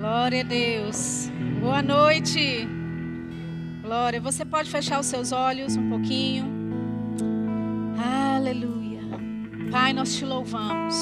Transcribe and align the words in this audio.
Glória 0.00 0.40
a 0.40 0.44
Deus. 0.44 1.30
Boa 1.60 1.82
noite. 1.82 2.66
Glória. 3.82 4.18
Você 4.18 4.46
pode 4.46 4.70
fechar 4.70 4.98
os 4.98 5.04
seus 5.04 5.30
olhos 5.30 5.76
um 5.76 5.90
pouquinho. 5.90 6.46
Aleluia. 8.34 9.02
Pai, 9.70 9.92
nós 9.92 10.16
te 10.16 10.24
louvamos. 10.24 10.94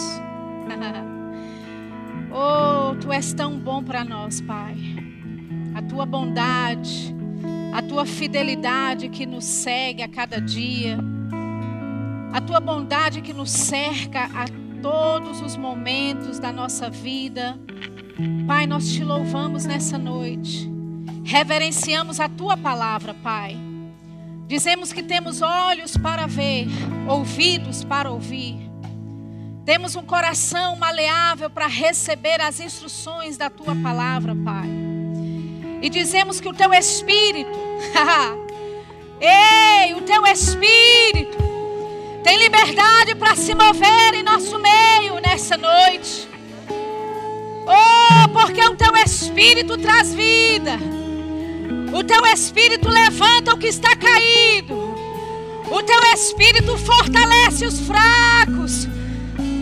oh, 2.34 2.96
tu 2.96 3.12
és 3.12 3.32
tão 3.32 3.56
bom 3.56 3.84
para 3.84 4.04
nós, 4.04 4.40
Pai. 4.40 4.74
A 5.76 5.82
tua 5.82 6.04
bondade, 6.04 7.14
a 7.72 7.80
tua 7.80 8.04
fidelidade 8.04 9.08
que 9.10 9.24
nos 9.24 9.44
segue 9.44 10.02
a 10.02 10.08
cada 10.08 10.40
dia, 10.40 10.98
a 12.32 12.40
tua 12.40 12.58
bondade 12.58 13.22
que 13.22 13.32
nos 13.32 13.52
cerca 13.52 14.24
a 14.24 14.46
todos 14.82 15.40
os 15.40 15.56
momentos 15.56 16.40
da 16.40 16.50
nossa 16.50 16.90
vida. 16.90 17.56
Pai, 18.48 18.66
nós 18.66 18.93
te 18.93 19.05
louvamos 19.05 19.64
nessa 19.64 19.96
noite. 19.96 20.68
Reverenciamos 21.25 22.18
a 22.18 22.29
tua 22.29 22.57
palavra, 22.57 23.14
Pai. 23.14 23.57
Dizemos 24.49 24.93
que 24.93 25.04
temos 25.04 25.40
olhos 25.40 25.96
para 25.96 26.26
ver, 26.26 26.67
ouvidos 27.07 27.85
para 27.85 28.11
ouvir. 28.11 28.57
Temos 29.64 29.95
um 29.95 30.03
coração 30.03 30.75
maleável 30.75 31.49
para 31.49 31.68
receber 31.68 32.41
as 32.41 32.59
instruções 32.59 33.36
da 33.36 33.48
tua 33.48 33.77
palavra, 33.77 34.34
Pai. 34.34 34.69
E 35.81 35.89
dizemos 35.89 36.41
que 36.41 36.48
o 36.48 36.55
teu 36.55 36.75
espírito, 36.75 37.56
ei, 39.20 39.95
o 39.95 40.00
teu 40.00 40.27
espírito 40.27 41.39
tem 42.25 42.37
liberdade 42.37 43.14
para 43.14 43.37
se 43.37 43.55
mover 43.55 44.14
em 44.14 44.25
nosso 44.25 44.59
meio 44.59 45.20
nessa 45.20 45.56
noite. 45.56 46.28
Oh, 47.70 48.28
porque 48.31 48.62
o 48.62 48.75
teu 48.75 48.97
espírito 48.97 49.77
traz 49.77 50.14
vida. 50.14 50.78
O 51.92 52.03
teu 52.03 52.25
espírito 52.25 52.89
levanta 52.89 53.53
o 53.53 53.59
que 53.59 53.67
está 53.67 53.95
caído. 53.95 54.75
O 55.70 55.83
teu 55.83 56.01
espírito 56.15 56.79
fortalece 56.79 57.67
os 57.67 57.81
fracos. 57.81 58.89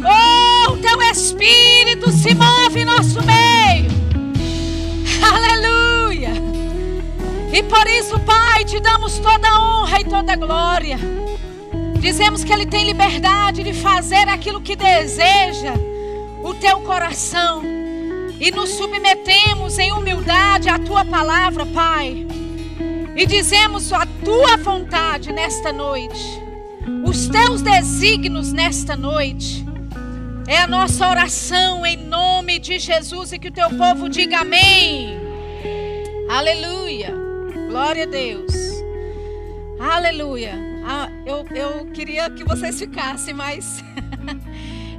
Oh, 0.04 0.72
o 0.74 0.76
teu 0.76 1.02
espírito 1.02 2.12
se 2.12 2.32
move 2.32 2.80
em 2.80 2.84
nosso 2.84 3.20
meio. 3.24 3.90
Aleluia. 5.20 6.30
E 7.52 7.60
por 7.64 7.88
isso, 7.88 8.20
Pai, 8.20 8.64
te 8.64 8.78
damos 8.78 9.18
toda 9.18 9.48
a 9.48 9.60
honra 9.60 10.00
e 10.00 10.04
toda 10.04 10.32
a 10.32 10.36
glória. 10.36 10.98
Dizemos 11.98 12.44
que 12.44 12.52
Ele 12.52 12.66
tem 12.66 12.84
liberdade 12.84 13.64
de 13.64 13.72
fazer 13.72 14.28
aquilo 14.28 14.60
que 14.60 14.76
deseja 14.76 15.74
o 16.40 16.54
teu 16.54 16.78
coração 16.82 17.85
e 18.40 18.50
nos 18.50 18.70
submetemos 18.70 19.78
em 19.78 19.92
humildade 19.92 20.68
à 20.68 20.78
tua 20.78 21.04
palavra, 21.04 21.64
Pai. 21.66 22.26
E 23.16 23.26
dizemos 23.26 23.92
a 23.92 24.06
tua 24.24 24.56
vontade 24.58 25.32
nesta 25.32 25.72
noite, 25.72 26.40
os 27.04 27.28
teus 27.28 27.62
desígnios 27.62 28.52
nesta 28.52 28.94
noite. 28.94 29.64
É 30.46 30.58
a 30.58 30.66
nossa 30.66 31.08
oração 31.08 31.84
em 31.84 31.96
nome 31.96 32.58
de 32.58 32.78
Jesus 32.78 33.32
e 33.32 33.38
que 33.38 33.48
o 33.48 33.52
teu 33.52 33.70
povo 33.70 34.08
diga 34.08 34.40
amém. 34.40 35.18
Aleluia. 36.28 37.14
Glória 37.68 38.04
a 38.04 38.06
Deus. 38.06 38.54
Aleluia. 39.80 40.54
Ah, 40.86 41.10
eu, 41.24 41.44
eu 41.50 41.86
queria 41.86 42.30
que 42.30 42.44
vocês 42.44 42.78
ficassem, 42.78 43.34
mas 43.34 43.82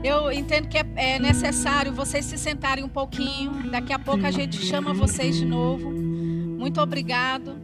Eu 0.07 0.31
entendo 0.31 0.69
que 0.69 0.77
é, 0.77 0.85
é 0.95 1.19
necessário 1.19 1.91
vocês 1.93 2.23
se 2.23 2.37
sentarem 2.37 2.81
um 2.81 2.87
pouquinho. 2.87 3.69
Daqui 3.69 3.91
a 3.91 3.99
pouco 3.99 4.25
a 4.25 4.31
gente 4.31 4.55
chama 4.55 4.93
vocês 4.93 5.35
de 5.35 5.43
novo. 5.43 5.91
Muito 5.91 6.79
obrigado. 6.79 7.55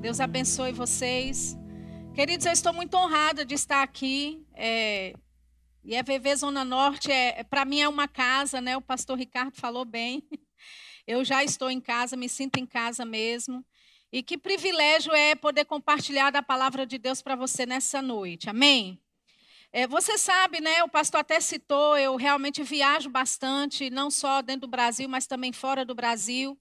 Deus 0.00 0.18
abençoe 0.18 0.72
vocês. 0.72 1.56
Queridos, 2.12 2.46
eu 2.46 2.52
estou 2.52 2.72
muito 2.72 2.96
honrada 2.96 3.44
de 3.44 3.54
estar 3.54 3.84
aqui. 3.84 4.44
É, 4.56 5.14
e 5.84 5.96
a 5.96 6.02
VV 6.02 6.34
Zona 6.34 6.64
Norte, 6.64 7.12
é, 7.12 7.44
para 7.44 7.64
mim, 7.64 7.80
é 7.80 7.88
uma 7.88 8.08
casa, 8.08 8.60
né? 8.60 8.76
O 8.76 8.82
pastor 8.82 9.16
Ricardo 9.16 9.54
falou 9.54 9.84
bem. 9.84 10.24
Eu 11.06 11.24
já 11.24 11.44
estou 11.44 11.70
em 11.70 11.80
casa, 11.80 12.16
me 12.16 12.28
sinto 12.28 12.58
em 12.58 12.66
casa 12.66 13.04
mesmo. 13.04 13.64
E 14.12 14.20
que 14.20 14.36
privilégio 14.36 15.14
é 15.14 15.36
poder 15.36 15.64
compartilhar 15.64 16.32
da 16.32 16.42
palavra 16.42 16.84
de 16.84 16.98
Deus 16.98 17.22
para 17.22 17.36
você 17.36 17.64
nessa 17.64 18.02
noite. 18.02 18.50
Amém? 18.50 19.00
É, 19.70 19.86
você 19.86 20.16
sabe, 20.16 20.60
né? 20.60 20.82
O 20.82 20.88
pastor 20.88 21.20
até 21.20 21.40
citou, 21.40 21.96
eu 21.96 22.16
realmente 22.16 22.62
viajo 22.62 23.10
bastante, 23.10 23.90
não 23.90 24.10
só 24.10 24.40
dentro 24.40 24.62
do 24.62 24.68
Brasil, 24.68 25.08
mas 25.08 25.26
também 25.26 25.52
fora 25.52 25.84
do 25.84 25.94
Brasil. 25.94 26.58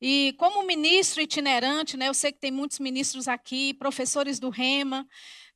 E 0.00 0.34
como 0.38 0.66
ministro 0.66 1.20
itinerante, 1.20 1.96
né, 1.96 2.08
eu 2.08 2.14
sei 2.14 2.32
que 2.32 2.40
tem 2.40 2.50
muitos 2.50 2.78
ministros 2.78 3.28
aqui, 3.28 3.74
professores 3.74 4.40
do 4.40 4.48
Rema, 4.48 5.06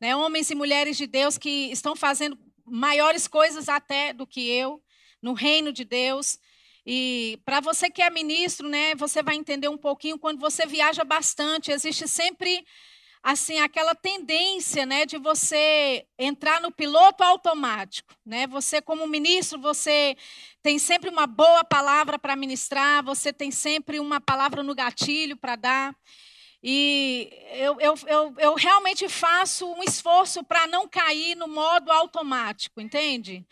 né, 0.00 0.15
homens 0.15 0.50
e 0.50 0.55
mulheres 0.55 0.97
de 0.99 1.06
Deus 1.06 1.38
que 1.38 1.71
estão 1.72 1.97
fazendo 1.97 2.38
maiores 2.65 3.26
coisas 3.26 3.69
até 3.69 4.12
do 4.12 4.26
que 4.26 4.49
eu 4.49 4.82
no 5.22 5.32
reino 5.32 5.72
de 5.72 5.84
Deus. 5.84 6.38
E 6.87 7.41
para 7.44 7.61
você 7.61 7.91
que 7.91 8.03
é 8.03 8.11
ministro, 8.11 8.69
né, 8.69 8.94
você 8.94 9.22
vai 9.22 9.34
entender 9.34 9.69
um 9.69 9.78
pouquinho 9.78 10.19
quando 10.19 10.38
você 10.38 10.66
viaja 10.66 11.03
bastante, 11.03 11.72
existe 11.72 12.06
sempre 12.06 12.65
assim 13.25 13.59
aquela 13.59 13.95
tendência, 13.95 14.85
né, 14.85 15.07
de 15.07 15.17
você 15.17 16.05
entrar 16.19 16.61
no 16.61 16.71
piloto 16.71 17.25
automático, 17.25 18.15
né? 18.25 18.47
Você 18.49 18.83
como 18.83 19.07
ministro, 19.07 19.59
você 19.59 20.15
tem 20.62 20.79
sempre 20.79 21.09
uma 21.09 21.27
boa 21.27 21.65
palavra 21.65 22.19
para 22.19 22.37
ministrar, 22.37 23.03
você 23.03 23.33
tem 23.33 23.51
sempre 23.51 23.99
uma 23.99 24.21
palavra 24.21 24.62
no 24.62 24.75
gatilho 24.75 25.39
para 25.39 25.57
dar. 25.57 25.97
E 26.62 27.31
eu, 27.53 27.81
eu, 27.81 27.95
eu, 28.07 28.35
eu 28.39 28.55
realmente 28.55 29.09
faço 29.09 29.67
um 29.73 29.83
esforço 29.83 30.45
para 30.45 30.67
não 30.67 30.87
cair 30.87 31.35
no 31.35 31.49
modo 31.49 31.91
automático, 31.91 32.79
entende? 32.79 33.43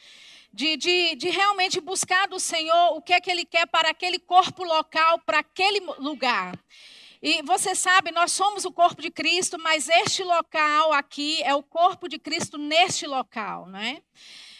De, 0.53 0.77
de, 0.77 1.15
de 1.15 1.31
realmente 1.31 1.81
buscar 1.81 2.29
do 2.29 2.39
Senhor 2.39 2.95
o 2.95 3.01
que 3.01 3.15
é 3.15 3.21
que 3.23 3.31
Ele 3.31 3.47
quer 3.47 3.67
para 3.67 3.89
aquele 3.89 4.19
corpo 4.19 4.65
local, 4.65 5.19
para 5.21 5.39
aquele 5.39 5.81
lugar. 5.99 6.59
E 7.23 7.41
você 7.43 7.73
sabe, 7.77 8.11
nós 8.11 8.33
somos 8.33 8.65
o 8.65 8.73
corpo 8.73 9.01
de 9.01 9.09
Cristo, 9.09 9.57
mas 9.57 9.89
este 9.89 10.25
local 10.25 10.93
aqui 10.93 11.41
é 11.45 11.55
o 11.55 11.63
corpo 11.63 12.09
de 12.09 12.19
Cristo 12.19 12.59
neste 12.59 13.07
local, 13.07 13.67
não 13.67 13.79
é? 13.79 14.03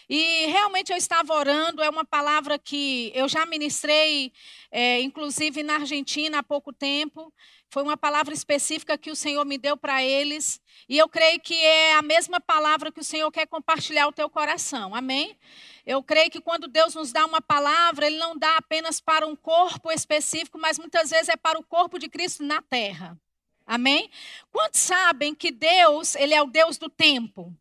E 0.09 0.45
realmente 0.47 0.91
eu 0.91 0.97
estava 0.97 1.33
orando, 1.33 1.81
é 1.81 1.89
uma 1.89 2.05
palavra 2.05 2.59
que 2.59 3.11
eu 3.15 3.27
já 3.27 3.45
ministrei, 3.45 4.31
é, 4.71 5.01
inclusive 5.01 5.63
na 5.63 5.75
Argentina 5.75 6.39
há 6.39 6.43
pouco 6.43 6.73
tempo. 6.73 7.33
Foi 7.69 7.81
uma 7.81 7.97
palavra 7.97 8.33
específica 8.33 8.97
que 8.97 9.09
o 9.09 9.15
Senhor 9.15 9.43
me 9.45 9.57
deu 9.57 9.75
para 9.75 10.03
eles. 10.03 10.61
E 10.87 10.97
eu 10.97 11.09
creio 11.09 11.39
que 11.39 11.55
é 11.55 11.95
a 11.95 12.03
mesma 12.03 12.39
palavra 12.39 12.91
que 12.91 12.99
o 12.99 13.03
Senhor 13.03 13.31
quer 13.31 13.47
compartilhar 13.47 14.07
o 14.07 14.11
teu 14.11 14.29
coração. 14.29 14.93
Amém? 14.93 15.35
Eu 15.83 16.03
creio 16.03 16.29
que 16.29 16.39
quando 16.39 16.67
Deus 16.67 16.93
nos 16.93 17.11
dá 17.11 17.25
uma 17.25 17.41
palavra, 17.41 18.05
Ele 18.05 18.17
não 18.17 18.37
dá 18.37 18.57
apenas 18.57 19.01
para 19.01 19.25
um 19.25 19.35
corpo 19.35 19.91
específico, 19.91 20.59
mas 20.59 20.77
muitas 20.77 21.09
vezes 21.09 21.29
é 21.29 21.35
para 21.35 21.57
o 21.57 21.63
corpo 21.63 21.97
de 21.97 22.07
Cristo 22.07 22.43
na 22.43 22.61
terra. 22.61 23.19
Amém? 23.65 24.09
Quantos 24.51 24.81
sabem 24.81 25.33
que 25.33 25.51
Deus, 25.51 26.15
Ele 26.15 26.33
é 26.33 26.41
o 26.43 26.47
Deus 26.47 26.77
do 26.77 26.89
tempo? 26.89 27.57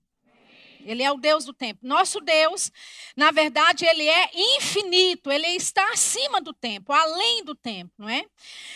Ele 0.86 1.02
é 1.02 1.10
o 1.10 1.16
Deus 1.16 1.44
do 1.44 1.52
tempo. 1.52 1.80
Nosso 1.82 2.20
Deus, 2.20 2.70
na 3.16 3.30
verdade, 3.30 3.84
ele 3.84 4.08
é 4.08 4.30
infinito, 4.34 5.30
ele 5.30 5.48
está 5.48 5.92
acima 5.92 6.40
do 6.40 6.52
tempo, 6.52 6.92
além 6.92 7.44
do 7.44 7.54
tempo, 7.54 7.92
não 7.98 8.08
é? 8.08 8.24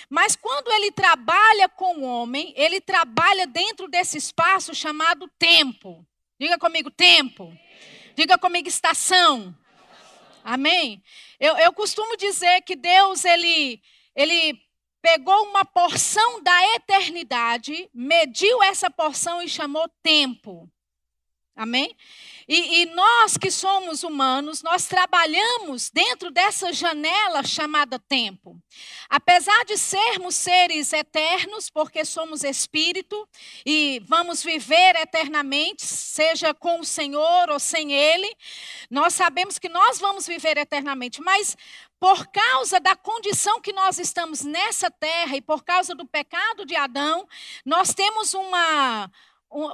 Mas 0.08 0.36
quando 0.36 0.70
ele 0.72 0.90
trabalha 0.90 1.68
com 1.68 1.98
o 1.98 2.04
homem, 2.04 2.52
ele 2.56 2.80
trabalha 2.80 3.46
dentro 3.46 3.88
desse 3.88 4.18
espaço 4.18 4.74
chamado 4.74 5.30
tempo. 5.38 6.06
Diga 6.38 6.58
comigo, 6.58 6.90
tempo. 6.90 7.56
Diga 8.14 8.38
comigo, 8.38 8.68
estação. 8.68 9.54
Amém? 10.44 11.02
Eu, 11.40 11.56
eu 11.56 11.72
costumo 11.72 12.16
dizer 12.16 12.62
que 12.62 12.76
Deus, 12.76 13.24
ele, 13.24 13.82
ele 14.14 14.58
pegou 15.02 15.44
uma 15.44 15.64
porção 15.64 16.42
da 16.42 16.74
eternidade, 16.74 17.88
mediu 17.94 18.62
essa 18.62 18.90
porção 18.90 19.42
e 19.42 19.48
chamou 19.48 19.88
tempo. 20.02 20.70
Amém? 21.56 21.96
E, 22.46 22.82
e, 22.82 22.86
nós 22.94 23.38
que 23.38 23.50
somos 23.50 24.04
humanos, 24.04 24.62
nós 24.62 24.84
trabalhamos 24.84 25.88
dentro 25.90 26.30
dessa 26.30 26.70
janela 26.70 27.42
chamada 27.42 27.98
tempo. 27.98 28.60
Apesar 29.08 29.64
de 29.64 29.78
sermos 29.78 30.34
seres 30.34 30.92
eternos, 30.92 31.70
porque 31.70 32.04
somos 32.04 32.44
espírito 32.44 33.26
e 33.64 34.02
vamos 34.04 34.42
viver 34.42 34.96
eternamente, 34.96 35.86
seja 35.86 36.52
com 36.52 36.80
o 36.80 36.84
Senhor 36.84 37.48
ou 37.48 37.58
sem 37.58 37.90
Ele, 37.90 38.30
nós 38.90 39.14
sabemos 39.14 39.58
que 39.58 39.70
nós 39.70 39.98
vamos 39.98 40.26
viver 40.26 40.58
eternamente, 40.58 41.22
mas 41.22 41.56
por 41.98 42.26
causa 42.26 42.78
da 42.78 42.94
condição 42.94 43.62
que 43.62 43.72
nós 43.72 43.98
estamos 43.98 44.42
nessa 44.42 44.90
terra 44.90 45.34
e 45.36 45.40
por 45.40 45.64
causa 45.64 45.94
do 45.94 46.04
pecado 46.04 46.66
de 46.66 46.76
Adão, 46.76 47.26
nós 47.64 47.94
temos 47.94 48.34
uma 48.34 49.10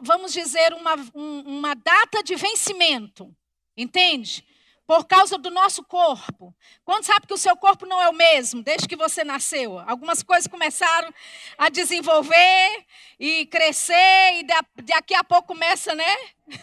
vamos 0.03 0.33
dizer, 0.33 0.73
uma, 0.75 0.95
uma 1.15 1.75
data 1.75 2.23
de 2.23 2.35
vencimento. 2.37 3.35
Entende? 3.77 4.45
por 4.87 5.07
causa 5.07 5.39
do 5.39 5.51
nosso 5.51 5.83
corpo. 5.83 6.55
Quando 6.85 7.05
sabe 7.05 7.27
que 7.27 7.33
o 7.33 7.39
seu 7.39 7.57
corpo 7.57 7.87
não 7.87 8.03
é 8.03 8.09
o 8.09 8.13
mesmo 8.13 8.63
desde 8.63 8.89
que 8.89 8.97
você 8.97 9.25
nasceu? 9.25 9.79
Algumas 9.79 10.23
coisas 10.23 10.47
começaram 10.47 11.13
a 11.57 11.69
desenvolver 11.69 12.85
e 13.19 13.47
crescer 13.47 14.41
e 14.41 14.43
daqui 14.83 15.15
a 15.15 15.25
pouco 15.25 15.49
começa, 15.49 15.95
né? 15.95 16.17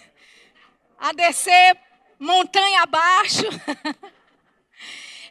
A 1.02 1.14
descer 1.14 1.76
montanha 2.20 2.84
abaixo. 2.84 3.46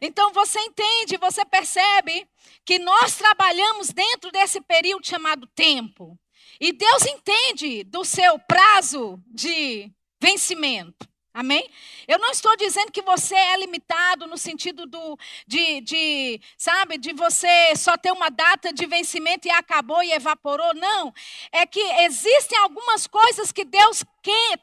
Então 0.01 0.33
você 0.33 0.61
entende, 0.61 1.17
você 1.17 1.45
percebe 1.45 2.25
que 2.65 2.79
nós 2.79 3.17
trabalhamos 3.17 3.89
dentro 3.89 4.31
desse 4.31 4.61
período 4.61 5.05
chamado 5.05 5.45
tempo. 5.49 6.17
E 6.61 6.73
Deus 6.73 7.07
entende 7.07 7.85
do 7.85 8.05
seu 8.05 8.39
prazo 8.39 9.23
de 9.27 9.91
vencimento. 10.21 11.09
Amém? 11.33 11.71
Eu 12.09 12.19
não 12.19 12.33
estou 12.33 12.57
dizendo 12.57 12.91
que 12.91 13.01
você 13.01 13.37
é 13.37 13.57
limitado 13.59 14.27
no 14.27 14.37
sentido 14.37 14.87
do, 14.87 15.17
de, 15.47 15.81
de, 15.83 16.41
sabe, 16.57 16.99
de 16.99 17.13
você 17.13 17.77
só 17.77 17.97
ter 17.97 18.11
uma 18.11 18.29
data 18.29 18.73
de 18.73 18.85
vencimento 18.87 19.47
e 19.47 19.51
acabou 19.53 20.03
e 20.03 20.13
evaporou. 20.13 20.75
Não. 20.75 21.15
É 21.53 21.65
que 21.65 21.81
existem 21.81 22.59
algumas 22.59 23.07
coisas 23.07 23.53
que 23.53 23.65
Deus 23.65 24.03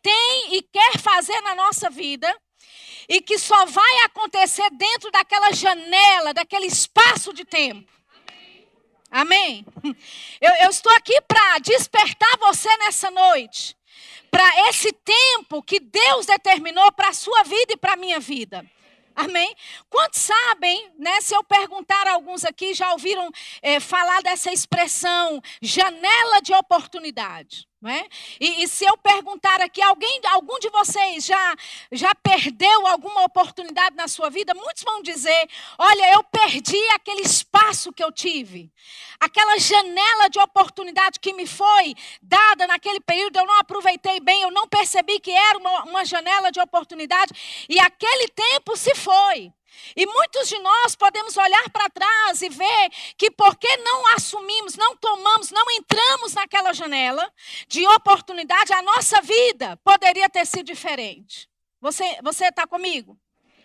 tem 0.02 0.56
e 0.56 0.62
quer 0.64 1.00
fazer 1.00 1.40
na 1.42 1.56
nossa 1.56 1.90
vida 1.90 2.28
e 3.08 3.22
que 3.22 3.38
só 3.38 3.66
vai 3.66 4.00
acontecer 4.04 4.70
dentro 4.72 5.10
daquela 5.12 5.54
janela, 5.54 6.34
daquele 6.34 6.66
espaço 6.66 7.32
de 7.32 7.46
tempo. 7.46 7.95
Amém? 9.16 9.66
Eu, 10.42 10.52
eu 10.64 10.70
estou 10.70 10.92
aqui 10.94 11.22
para 11.22 11.60
despertar 11.60 12.38
você 12.38 12.68
nessa 12.80 13.10
noite 13.10 13.78
para 14.30 14.70
esse 14.70 14.92
tempo 14.92 15.64
que 15.64 15.80
Deus 15.80 16.26
determinou 16.26 16.92
para 16.92 17.08
a 17.08 17.14
sua 17.14 17.44
vida 17.44 17.72
e 17.72 17.78
para 17.78 17.94
a 17.94 17.96
minha 17.96 18.20
vida. 18.20 18.70
Amém? 19.16 19.56
Quantos 19.90 20.20
sabem, 20.20 20.92
né? 21.00 21.22
Se 21.22 21.34
eu 21.34 21.42
perguntar 21.46 22.06
a 22.06 22.12
alguns 22.12 22.44
aqui, 22.44 22.74
já 22.74 22.92
ouviram 22.92 23.32
é, 23.62 23.80
falar 23.80 24.22
dessa 24.22 24.52
expressão 24.52 25.42
janela 25.62 26.42
de 26.42 26.54
oportunidade? 26.54 27.66
É? 27.88 28.08
E, 28.40 28.64
e, 28.64 28.68
se 28.68 28.84
eu 28.84 28.98
perguntar 28.98 29.62
aqui, 29.62 29.80
alguém, 29.80 30.20
algum 30.32 30.58
de 30.58 30.70
vocês 30.70 31.24
já, 31.24 31.56
já 31.92 32.16
perdeu 32.16 32.88
alguma 32.88 33.24
oportunidade 33.24 33.96
na 33.96 34.08
sua 34.08 34.28
vida? 34.30 34.56
Muitos 34.56 34.82
vão 34.84 35.04
dizer: 35.04 35.48
olha, 35.78 36.14
eu 36.14 36.24
perdi 36.24 36.82
aquele 36.96 37.22
espaço 37.22 37.94
que 37.94 38.04
eu 38.04 38.12
tive, 38.12 38.72
aquela 39.20 39.60
janela 39.60 40.30
de 40.30 40.40
oportunidade 40.40 41.20
que 41.20 41.32
me 41.34 41.46
foi 41.46 41.94
dada 42.22 42.66
naquele 42.66 43.00
período, 43.00 43.38
eu 43.38 43.46
não 43.46 43.60
aproveitei 43.60 44.20
bem, 44.20 44.42
eu 44.42 44.52
não 44.52 44.68
percebi 44.68 45.20
que 45.20 45.32
era 45.32 45.60
uma, 45.60 45.84
uma 45.84 46.06
janela 46.06 46.52
de 46.52 46.60
oportunidade, 46.60 47.34
e 47.70 47.80
aquele 47.80 48.28
tempo 48.30 48.76
se 48.76 48.96
foi. 48.96 49.54
E 49.96 50.06
muitos 50.06 50.48
de 50.48 50.58
nós 50.60 50.96
podemos 50.96 51.36
olhar 51.38 51.70
para 51.70 51.90
trás 51.90 52.42
e 52.42 52.50
ver 52.50 52.90
que 53.18 53.32
porque 53.32 53.78
não 53.78 54.14
assumimos, 54.16 54.76
não 54.76 54.96
tomamos, 54.98 55.52
não 55.52 55.70
entramos 55.72 56.34
naquela 56.34 56.74
janela 56.74 57.32
de 57.68 57.86
oportunidade, 57.88 58.74
a 58.74 58.82
nossa 58.82 59.22
vida 59.22 59.78
poderia 59.84 60.30
ter 60.30 60.46
sido 60.46 60.66
diferente. 60.66 61.50
Você 61.82 62.18
você 62.24 62.46
está 62.46 62.66
comigo? 62.66 63.18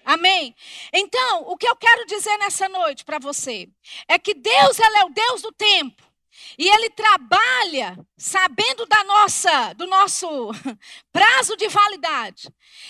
Amém? 0.04 0.54
Então, 0.92 1.42
o 1.46 1.56
que 1.56 1.68
eu 1.68 1.76
quero 1.76 2.06
dizer 2.06 2.36
nessa 2.38 2.68
noite 2.68 3.04
para 3.04 3.18
você 3.18 3.68
é 4.08 4.18
que 4.18 4.34
Deus 4.34 4.78
é 4.78 5.04
o 5.04 5.10
Deus 5.10 5.42
do 5.42 5.52
tempo. 5.52 6.09
E 6.58 6.68
ele 6.68 6.90
trabalha 6.90 7.98
sabendo 8.16 8.86
da 8.86 9.02
nossa, 9.04 9.72
do 9.74 9.86
nosso 9.86 10.28
prazo 11.12 11.56
de 11.56 11.68
validade. 11.68 12.48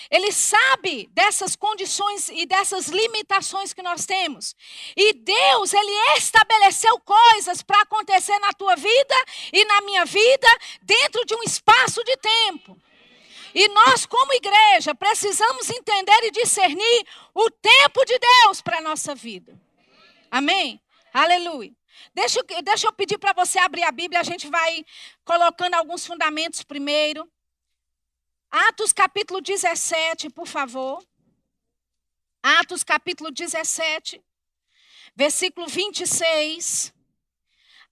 Ele 0.09 0.31
sabe 0.31 1.09
dessas 1.11 1.55
condições 1.55 2.29
e 2.29 2.45
dessas 2.45 2.87
limitações 2.87 3.73
que 3.73 3.81
nós 3.81 4.05
temos. 4.05 4.55
E 4.95 5.13
Deus, 5.13 5.73
ele 5.73 6.17
estabeleceu 6.17 6.99
coisas 6.99 7.61
para 7.61 7.81
acontecer 7.81 8.37
na 8.39 8.53
tua 8.53 8.75
vida 8.75 9.15
e 9.51 9.65
na 9.65 9.81
minha 9.81 10.05
vida 10.05 10.47
dentro 10.81 11.25
de 11.25 11.35
um 11.35 11.43
espaço 11.43 12.03
de 12.03 12.15
tempo. 12.17 12.77
E 13.53 13.67
nós, 13.69 14.05
como 14.05 14.33
igreja, 14.33 14.95
precisamos 14.95 15.69
entender 15.69 16.23
e 16.23 16.31
discernir 16.31 17.05
o 17.33 17.49
tempo 17.49 18.05
de 18.05 18.17
Deus 18.17 18.61
para 18.61 18.77
a 18.77 18.81
nossa 18.81 19.13
vida. 19.13 19.59
Amém? 20.29 20.81
Aleluia. 21.13 21.80
Deixa, 22.13 22.41
deixa 22.63 22.87
eu 22.87 22.93
pedir 22.93 23.17
para 23.17 23.33
você 23.33 23.59
abrir 23.59 23.83
a 23.83 23.91
Bíblia, 23.91 24.19
a 24.19 24.23
gente 24.23 24.47
vai 24.47 24.85
colocando 25.23 25.75
alguns 25.75 26.05
fundamentos 26.05 26.63
primeiro. 26.63 27.29
Atos 28.49 28.91
capítulo 28.91 29.41
17, 29.41 30.29
por 30.29 30.47
favor. 30.47 31.03
Atos 32.43 32.83
capítulo 32.83 33.31
17, 33.31 34.21
versículo 35.15 35.67
26. 35.67 36.93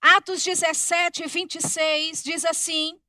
Atos 0.00 0.42
17, 0.42 1.26
26 1.26 2.22
diz 2.22 2.44
assim: 2.44 3.00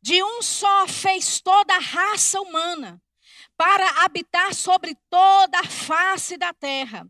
De 0.00 0.22
um 0.22 0.42
só 0.42 0.88
fez 0.88 1.40
toda 1.40 1.74
a 1.74 1.80
raça 1.80 2.40
humana 2.40 3.00
para 3.58 4.04
habitar 4.04 4.54
sobre 4.54 4.96
toda 5.10 5.58
a 5.58 5.64
face 5.64 6.36
da 6.36 6.54
terra, 6.54 7.04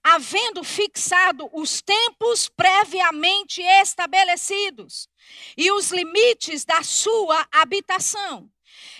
havendo 0.00 0.62
fixado 0.62 1.50
os 1.52 1.82
tempos 1.82 2.48
previamente 2.48 3.60
estabelecidos 3.60 5.08
e 5.56 5.72
os 5.72 5.90
limites 5.90 6.64
da 6.64 6.84
sua 6.84 7.44
habitação. 7.50 8.48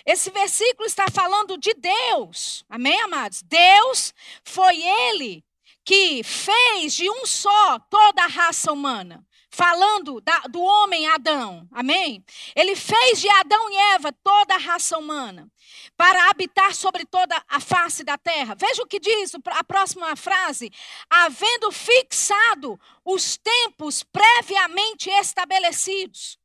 Esse 0.05 0.29
versículo 0.31 0.87
está 0.87 1.07
falando 1.09 1.57
de 1.57 1.73
Deus, 1.75 2.65
amém, 2.69 3.01
amados? 3.01 3.43
Deus 3.43 4.13
foi 4.43 4.83
Ele 4.83 5.45
que 5.85 6.25
fez 6.25 6.95
de 6.95 7.09
um 7.09 7.25
só 7.25 7.79
toda 7.89 8.25
a 8.25 8.27
raça 8.27 8.73
humana 8.73 9.25
falando 9.51 10.21
da, 10.21 10.41
do 10.41 10.61
homem 10.61 11.07
Adão, 11.09 11.67
amém? 11.73 12.25
Ele 12.55 12.77
fez 12.77 13.21
de 13.21 13.29
Adão 13.29 13.71
e 13.71 13.77
Eva 13.95 14.13
toda 14.13 14.55
a 14.55 14.59
raça 14.59 14.99
humana 14.99 15.51
para 15.99 16.31
habitar 16.31 16.73
sobre 16.77 17.05
toda 17.05 17.45
a 17.49 17.59
face 17.59 18.05
da 18.05 18.17
terra. 18.17 18.55
Veja 18.55 18.81
o 18.85 18.87
que 18.87 19.01
diz 19.01 19.33
a 19.47 19.65
próxima 19.65 20.15
frase: 20.15 20.71
havendo 21.11 21.73
fixado 21.73 22.81
os 23.05 23.37
tempos 23.37 24.05
previamente 24.05 25.11
estabelecidos. 25.11 26.39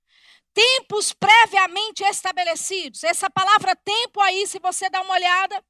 Tempos 0.56 1.14
previamente 1.14 2.04
estabelecidos. 2.04 3.04
Essa 3.04 3.30
palavra 3.30 3.76
tempo 3.76 4.20
aí, 4.22 4.46
se 4.46 4.60
você 4.60 4.88
dá 4.88 5.02
uma 5.02 5.16
olhada, 5.16 5.64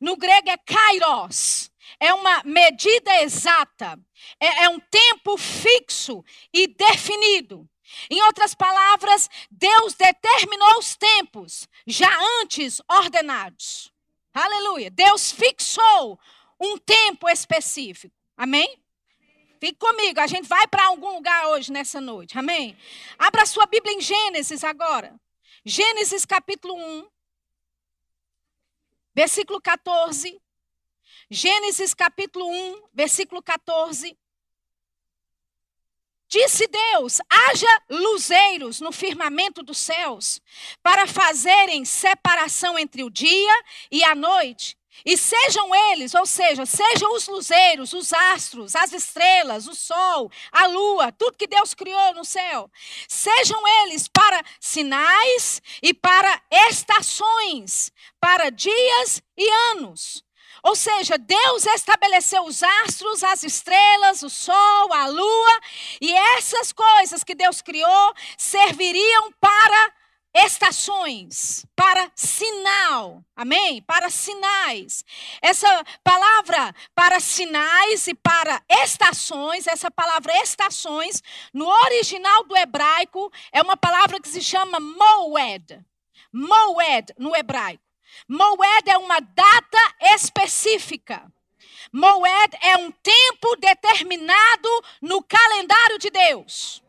no 0.00 0.16
grego 0.16 0.50
é 0.50 0.56
kairos. 0.56 1.70
É 1.98 2.12
uma 2.14 2.42
medida 2.44 3.22
exata. 3.22 3.98
É, 4.38 4.64
é 4.64 4.68
um 4.68 4.78
tempo 4.78 5.36
fixo 5.36 6.24
e 6.52 6.66
definido. 6.66 7.68
Em 8.08 8.22
outras 8.22 8.54
palavras, 8.54 9.28
Deus 9.50 9.94
determinou 9.94 10.78
os 10.78 10.94
tempos 10.96 11.68
já 11.86 12.10
antes 12.40 12.80
ordenados. 12.88 13.92
Aleluia. 14.32 14.90
Deus 14.90 15.32
fixou 15.32 16.18
um 16.60 16.78
tempo 16.78 17.28
específico. 17.28 18.14
Amém? 18.36 18.78
Fique 19.60 19.78
comigo, 19.78 20.18
a 20.18 20.26
gente 20.26 20.48
vai 20.48 20.66
para 20.68 20.86
algum 20.86 21.16
lugar 21.16 21.48
hoje, 21.48 21.70
nessa 21.70 22.00
noite. 22.00 22.38
Amém? 22.38 22.74
Abra 23.18 23.44
sua 23.44 23.66
Bíblia 23.66 23.92
em 23.92 24.00
Gênesis 24.00 24.64
agora. 24.64 25.20
Gênesis 25.66 26.24
capítulo 26.24 26.74
1, 26.74 27.06
versículo 29.14 29.60
14. 29.60 30.40
Gênesis 31.32 31.94
capítulo 31.94 32.44
1, 32.44 32.88
versículo 32.92 33.40
14. 33.40 34.18
Disse 36.26 36.66
Deus: 36.66 37.20
haja 37.30 37.82
luzeiros 37.88 38.80
no 38.80 38.90
firmamento 38.90 39.62
dos 39.62 39.78
céus, 39.78 40.42
para 40.82 41.06
fazerem 41.06 41.84
separação 41.84 42.76
entre 42.76 43.04
o 43.04 43.10
dia 43.10 43.64
e 43.92 44.02
a 44.02 44.12
noite. 44.12 44.76
E 45.06 45.16
sejam 45.16 45.72
eles, 45.92 46.14
ou 46.14 46.26
seja, 46.26 46.66
sejam 46.66 47.14
os 47.14 47.28
luzeiros, 47.28 47.92
os 47.92 48.12
astros, 48.12 48.74
as 48.74 48.92
estrelas, 48.92 49.68
o 49.68 49.74
sol, 49.74 50.28
a 50.50 50.66
lua, 50.66 51.12
tudo 51.12 51.38
que 51.38 51.46
Deus 51.46 51.74
criou 51.74 52.12
no 52.12 52.24
céu, 52.24 52.68
sejam 53.08 53.62
eles 53.84 54.08
para 54.08 54.42
sinais 54.58 55.62
e 55.80 55.94
para 55.94 56.42
estações, 56.50 57.92
para 58.18 58.50
dias 58.50 59.22
e 59.36 59.48
anos 59.70 60.24
ou 60.62 60.76
seja, 60.76 61.16
Deus 61.18 61.66
estabeleceu 61.66 62.44
os 62.44 62.62
astros, 62.62 63.22
as 63.24 63.42
estrelas, 63.42 64.22
o 64.22 64.30
sol, 64.30 64.92
a 64.92 65.06
lua, 65.06 65.60
e 66.00 66.12
essas 66.12 66.72
coisas 66.72 67.24
que 67.24 67.34
Deus 67.34 67.62
criou 67.62 68.14
serviriam 68.36 69.32
para 69.40 69.92
estações, 70.34 71.66
para 71.74 72.10
sinal. 72.14 73.24
Amém? 73.34 73.82
Para 73.82 74.10
sinais. 74.10 75.04
Essa 75.42 75.84
palavra 76.04 76.74
para 76.94 77.18
sinais 77.20 78.06
e 78.06 78.14
para 78.14 78.62
estações, 78.68 79.66
essa 79.66 79.90
palavra 79.90 80.32
estações, 80.42 81.22
no 81.52 81.66
original 81.66 82.44
do 82.44 82.56
hebraico, 82.56 83.30
é 83.52 83.60
uma 83.60 83.76
palavra 83.76 84.20
que 84.20 84.28
se 84.28 84.40
chama 84.40 84.78
moed. 84.78 85.84
Moed 86.32 87.12
no 87.18 87.34
hebraico. 87.34 87.89
Moed 88.28 88.90
é 88.90 88.98
uma 88.98 89.20
data 89.20 89.94
específica. 90.14 91.30
Moed 91.92 92.56
é 92.62 92.76
um 92.76 92.90
tempo 92.90 93.56
determinado 93.56 94.68
no 95.02 95.22
calendário 95.22 95.98
de 95.98 96.10
Deus. 96.10 96.82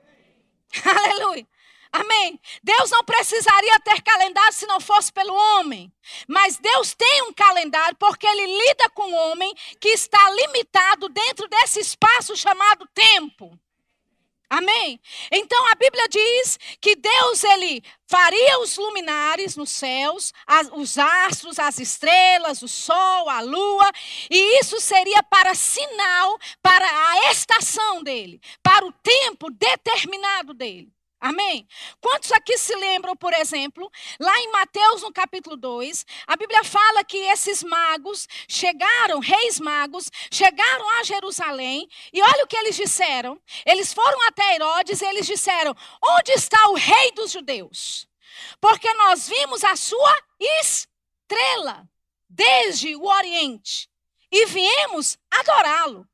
Aleluia. 0.85 1.47
Amém. 1.91 2.39
Deus 2.63 2.89
não 2.89 3.03
precisaria 3.03 3.77
ter 3.81 4.01
calendário 4.01 4.53
se 4.53 4.65
não 4.65 4.79
fosse 4.79 5.11
pelo 5.11 5.33
homem. 5.33 5.91
Mas 6.27 6.57
Deus 6.57 6.93
tem 6.93 7.23
um 7.23 7.33
calendário 7.33 7.97
porque 7.97 8.25
ele 8.25 8.45
lida 8.45 8.89
com 8.91 9.11
o 9.11 9.31
homem 9.31 9.53
que 9.79 9.89
está 9.89 10.29
limitado 10.31 11.09
dentro 11.09 11.47
desse 11.49 11.81
espaço 11.81 12.35
chamado 12.37 12.87
tempo. 12.93 13.59
Amém? 14.51 14.99
Então 15.31 15.65
a 15.71 15.75
Bíblia 15.75 16.09
diz 16.09 16.59
que 16.81 16.93
Deus 16.97 17.41
ele 17.41 17.81
faria 18.05 18.59
os 18.59 18.75
luminares 18.75 19.55
nos 19.55 19.69
céus, 19.69 20.33
as, 20.45 20.69
os 20.73 20.97
astros, 20.97 21.57
as 21.57 21.79
estrelas, 21.79 22.61
o 22.61 22.67
sol, 22.67 23.29
a 23.29 23.39
lua, 23.39 23.89
e 24.29 24.59
isso 24.59 24.77
seria 24.81 25.23
para 25.23 25.55
sinal 25.55 26.37
para 26.61 26.85
a 26.85 27.31
estação 27.31 28.03
dele, 28.03 28.41
para 28.61 28.85
o 28.85 28.91
tempo 28.91 29.49
determinado 29.49 30.53
dele. 30.53 30.91
Amém? 31.21 31.67
Quantos 32.01 32.31
aqui 32.31 32.57
se 32.57 32.75
lembram, 32.75 33.15
por 33.15 33.31
exemplo, 33.31 33.91
lá 34.19 34.35
em 34.39 34.51
Mateus, 34.51 35.03
no 35.03 35.13
capítulo 35.13 35.55
2, 35.55 36.03
a 36.25 36.35
Bíblia 36.35 36.63
fala 36.63 37.03
que 37.03 37.15
esses 37.15 37.61
magos 37.63 38.27
chegaram, 38.47 39.19
reis 39.19 39.59
magos, 39.59 40.09
chegaram 40.31 40.89
a 40.97 41.03
Jerusalém, 41.03 41.87
e 42.11 42.19
olha 42.23 42.43
o 42.43 42.47
que 42.47 42.57
eles 42.57 42.75
disseram. 42.75 43.39
Eles 43.63 43.93
foram 43.93 44.19
até 44.27 44.55
Herodes 44.55 44.99
e 44.99 45.05
eles 45.05 45.27
disseram: 45.27 45.75
Onde 46.03 46.31
está 46.31 46.69
o 46.69 46.73
rei 46.73 47.11
dos 47.11 47.31
judeus? 47.31 48.07
Porque 48.59 48.91
nós 48.95 49.29
vimos 49.29 49.63
a 49.63 49.75
sua 49.75 50.17
estrela 50.39 51.87
desde 52.27 52.95
o 52.95 53.05
Oriente 53.05 53.87
e 54.31 54.47
viemos 54.47 55.19
adorá-lo. 55.29 56.07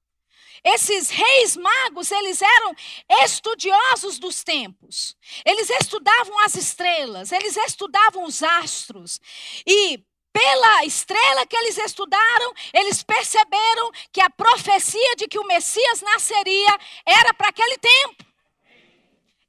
Esses 0.74 1.10
reis 1.10 1.56
magos, 1.56 2.12
eles 2.12 2.42
eram 2.42 2.76
estudiosos 3.24 4.20
dos 4.20 4.44
tempos. 4.44 5.16
Eles 5.46 5.70
estudavam 5.70 6.38
as 6.44 6.56
estrelas, 6.56 7.32
eles 7.32 7.56
estudavam 7.56 8.26
os 8.26 8.44
astros. 8.44 9.22
E 9.66 10.04
pela 10.34 10.86
estrela 10.86 11.46
que 11.46 11.56
eles 11.56 11.78
estudaram, 11.78 12.54
eles 12.74 13.02
perceberam 13.02 13.92
que 14.12 14.22
a 14.22 14.30
profecia 14.30 15.16
de 15.16 15.28
que 15.28 15.40
o 15.40 15.48
Messias 15.48 16.02
nasceria 16.02 16.78
era 17.06 17.34
para 17.34 17.50
aquele 17.50 17.78
tempo. 17.78 18.26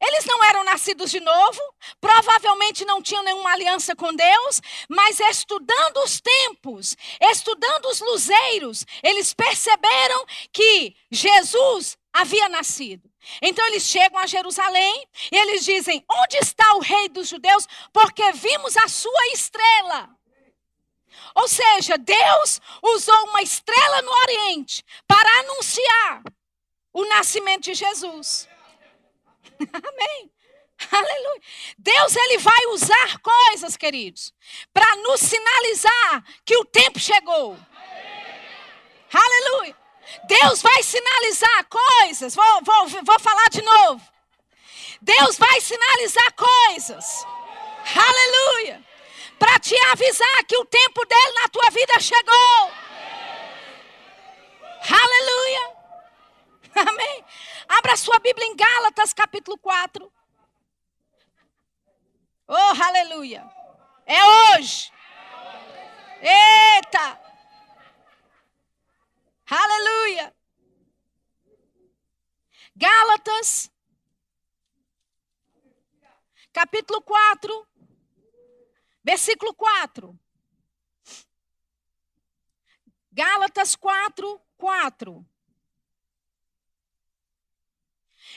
Eles 0.01 0.25
não 0.25 0.45
eram 0.45 0.63
nascidos 0.65 1.11
de 1.11 1.19
novo, 1.19 1.61
provavelmente 2.01 2.85
não 2.85 3.03
tinham 3.03 3.23
nenhuma 3.25 3.53
aliança 3.53 3.97
com 3.97 4.15
Deus, 4.15 4.61
mas 4.89 5.19
estudando 5.19 5.99
os 6.05 6.21
tempos, 6.21 6.97
estudando 7.21 7.87
os 7.87 8.01
luzeiros, 8.01 8.85
eles 9.03 9.35
perceberam 9.35 10.25
que 10.53 10.95
Jesus 11.11 11.99
havia 12.13 12.49
nascido. 12.49 13.11
Então 13.43 13.67
eles 13.67 13.83
chegam 13.83 14.19
a 14.19 14.27
Jerusalém 14.27 15.07
e 15.33 15.37
eles 15.37 15.65
dizem: 15.65 16.05
Onde 16.09 16.37
está 16.39 16.75
o 16.75 16.81
rei 16.81 17.09
dos 17.09 17.29
judeus? 17.29 17.67
Porque 17.93 18.33
vimos 18.33 18.77
a 18.77 18.89
sua 18.89 19.27
estrela. 19.33 20.09
Ou 21.35 21.47
seja, 21.49 21.99
Deus 21.99 22.61
usou 22.83 23.25
uma 23.29 23.43
estrela 23.43 24.03
no 24.03 24.11
Oriente 24.11 24.85
para 25.07 25.41
anunciar 25.41 26.23
o 26.93 27.05
nascimento 27.05 27.65
de 27.65 27.75
Jesus. 27.75 28.48
Amém. 29.73 30.31
Aleluia. 30.91 31.43
Deus 31.77 32.17
ele 32.17 32.39
vai 32.39 32.67
usar 32.67 33.19
coisas, 33.19 33.77
queridos, 33.77 34.33
para 34.73 34.97
nos 34.97 35.21
sinalizar 35.21 36.25
que 36.45 36.57
o 36.57 36.65
tempo 36.65 36.99
chegou. 37.01 37.59
Aleluia. 39.13 39.77
Deus 40.25 40.63
vai 40.63 40.83
sinalizar 40.83 41.67
coisas. 41.67 42.35
Vou, 42.35 42.63
vou, 42.63 42.89
vou 43.05 43.21
falar 43.21 43.49
de 43.51 43.63
novo. 43.63 44.01
Deus 45.01 45.37
vai 45.37 45.61
sinalizar 45.61 46.33
coisas. 46.35 47.27
Aleluia. 47.95 48.85
Para 49.39 49.59
te 49.59 49.77
avisar 49.93 50.45
que 50.47 50.57
o 50.57 50.65
tempo 50.65 51.05
dele 51.07 51.33
na 51.43 51.49
tua 51.49 51.71
vida 51.71 52.01
chegou. 52.01 52.73
Aleluia. 54.89 55.77
Amém. 56.75 57.25
Abra 57.69 57.97
sua 57.97 58.19
Bíblia 58.19 58.47
em 58.47 58.57
Gálatas, 58.57 59.13
capítulo 59.13 59.59
4. 59.59 60.13
Oh, 62.49 62.83
aleluia. 62.83 63.45
É 64.07 64.25
hoje. 64.57 64.91
Eita. 66.21 67.21
Aleluia. 69.51 70.35
Gálatas, 72.75 73.71
capítulo 76.53 77.03
4, 77.03 77.67
versículo 79.03 79.53
4. 79.53 80.17
Gálatas 83.11 83.75
4, 83.75 84.41
4. 84.57 85.27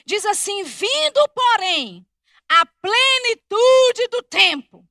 Diz 0.05 0.25
assim: 0.25 0.63
vindo, 0.63 1.27
porém, 1.29 2.05
a 2.49 2.65
plenitude 2.65 4.07
do 4.11 4.23
tempo, 4.23 4.87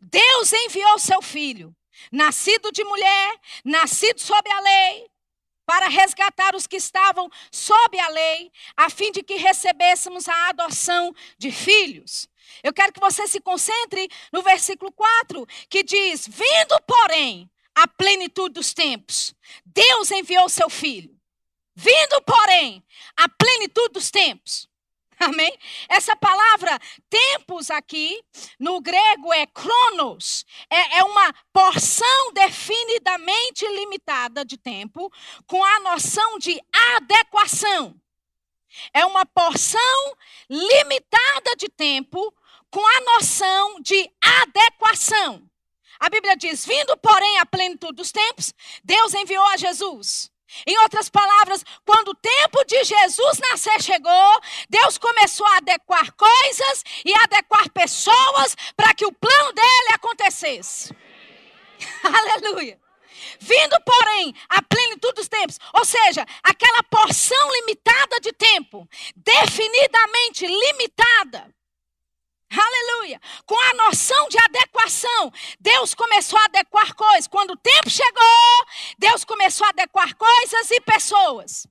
Deus 0.00 0.52
enviou 0.52 0.98
seu 0.98 1.20
filho, 1.20 1.74
nascido 2.10 2.72
de 2.72 2.84
mulher, 2.84 3.40
nascido 3.64 4.20
sob 4.20 4.50
a 4.50 4.60
lei, 4.60 5.06
para 5.66 5.88
resgatar 5.88 6.54
os 6.54 6.66
que 6.66 6.76
estavam 6.76 7.30
sob 7.50 7.98
a 7.98 8.08
lei, 8.08 8.50
a 8.76 8.90
fim 8.90 9.10
de 9.10 9.22
que 9.22 9.36
recebêssemos 9.36 10.28
a 10.28 10.48
adoção 10.48 11.14
de 11.38 11.50
filhos. 11.50 12.28
Eu 12.62 12.72
quero 12.72 12.92
que 12.92 13.00
você 13.00 13.26
se 13.26 13.40
concentre 13.40 14.08
no 14.32 14.42
versículo 14.42 14.92
4, 14.92 15.46
que 15.68 15.82
diz: 15.82 16.26
Vindo, 16.26 16.80
porém, 16.86 17.50
a 17.74 17.88
plenitude 17.88 18.54
dos 18.54 18.72
tempos, 18.72 19.34
Deus 19.64 20.10
enviou 20.10 20.48
seu 20.48 20.68
filho. 20.68 21.13
Vindo, 21.74 22.22
porém, 22.22 22.84
a 23.16 23.28
plenitude 23.28 23.94
dos 23.94 24.10
tempos. 24.10 24.68
Amém? 25.18 25.56
Essa 25.88 26.16
palavra 26.16 26.78
tempos 27.08 27.70
aqui, 27.70 28.22
no 28.58 28.80
grego 28.80 29.32
é 29.32 29.46
cronos, 29.46 30.44
é, 30.68 30.98
é, 30.98 31.04
uma 31.04 31.32
porção 31.52 32.32
definidamente 32.32 33.66
limitada 33.66 34.44
de 34.44 34.56
tempo, 34.56 35.12
com 35.46 35.62
a 35.64 35.80
noção 35.80 36.38
de 36.38 36.60
adequação. 36.96 37.94
É 38.92 39.04
uma 39.06 39.24
porção 39.24 40.16
limitada 40.50 41.54
de 41.56 41.68
tempo, 41.68 42.34
com 42.70 42.84
a 42.84 43.00
noção 43.12 43.80
de 43.80 44.10
adequação. 44.20 45.48
A 46.00 46.10
Bíblia 46.10 46.36
diz: 46.36 46.66
vindo, 46.66 46.96
porém, 46.96 47.38
a 47.38 47.46
plenitude 47.46 47.94
dos 47.94 48.10
tempos, 48.10 48.52
Deus 48.82 49.14
enviou 49.14 49.44
a 49.44 49.56
Jesus. 49.56 50.33
Em 50.66 50.78
outras 50.78 51.08
palavras, 51.08 51.64
quando 51.84 52.08
o 52.08 52.14
tempo 52.14 52.64
de 52.64 52.84
Jesus 52.84 53.38
nascer 53.50 53.82
chegou, 53.82 54.40
Deus 54.68 54.98
começou 54.98 55.46
a 55.46 55.56
adequar 55.58 56.12
coisas 56.12 56.84
e 57.04 57.14
adequar 57.14 57.70
pessoas 57.70 58.56
para 58.76 58.94
que 58.94 59.04
o 59.04 59.12
plano 59.12 59.52
dele 59.52 59.94
acontecesse. 59.94 60.94
Aleluia. 62.02 62.78
Vindo, 63.40 63.76
porém, 63.84 64.34
a 64.48 64.62
plenitude 64.62 65.14
dos 65.14 65.28
tempos, 65.28 65.58
ou 65.72 65.84
seja, 65.84 66.26
aquela 66.42 66.82
porção 66.84 67.52
limitada 67.52 68.20
de 68.20 68.32
tempo, 68.32 68.88
definidamente 69.16 70.46
limitada, 70.46 71.54
Aleluia. 72.50 73.20
Com 73.46 73.58
a 73.58 73.74
noção 73.74 74.28
de 74.28 74.38
adequação, 74.38 75.32
Deus 75.58 75.94
começou 75.94 76.38
a 76.38 76.44
adequar 76.44 76.94
coisas. 76.94 77.26
Quando 77.26 77.52
o 77.52 77.56
tempo 77.56 77.90
chegou, 77.90 78.66
Deus 78.98 79.24
começou 79.24 79.66
a 79.66 79.70
adequar 79.70 80.14
coisas 80.14 80.70
e 80.70 80.80
pessoas. 80.80 81.66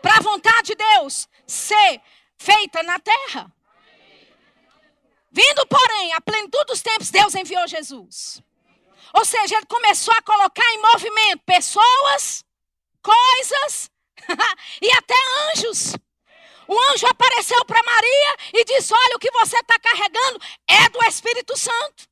Para 0.00 0.16
a 0.16 0.20
vontade 0.20 0.68
de 0.68 0.74
Deus 0.74 1.28
ser 1.46 2.00
feita 2.38 2.82
na 2.82 2.98
terra. 2.98 3.52
Vindo, 5.30 5.66
porém, 5.66 6.12
a 6.12 6.20
plenitude 6.20 6.66
dos 6.66 6.82
tempos, 6.82 7.10
Deus 7.10 7.34
enviou 7.34 7.66
Jesus. 7.66 8.42
Ou 9.14 9.24
seja, 9.24 9.56
ele 9.56 9.66
começou 9.66 10.12
a 10.14 10.22
colocar 10.22 10.68
em 10.72 10.82
movimento 10.82 11.42
pessoas, 11.44 12.44
coisas 13.02 13.90
e 14.80 14.90
até 14.92 15.14
anjos 15.50 15.94
o 16.72 16.92
anjo 16.92 17.06
apareceu 17.06 17.64
para 17.64 17.82
Maria 17.82 18.36
e 18.54 18.64
disse: 18.64 18.94
Olha, 18.94 19.16
o 19.16 19.18
que 19.18 19.30
você 19.32 19.56
está 19.56 19.78
carregando 19.78 20.40
é 20.68 20.88
do 20.88 21.04
Espírito 21.04 21.56
Santo. 21.56 22.08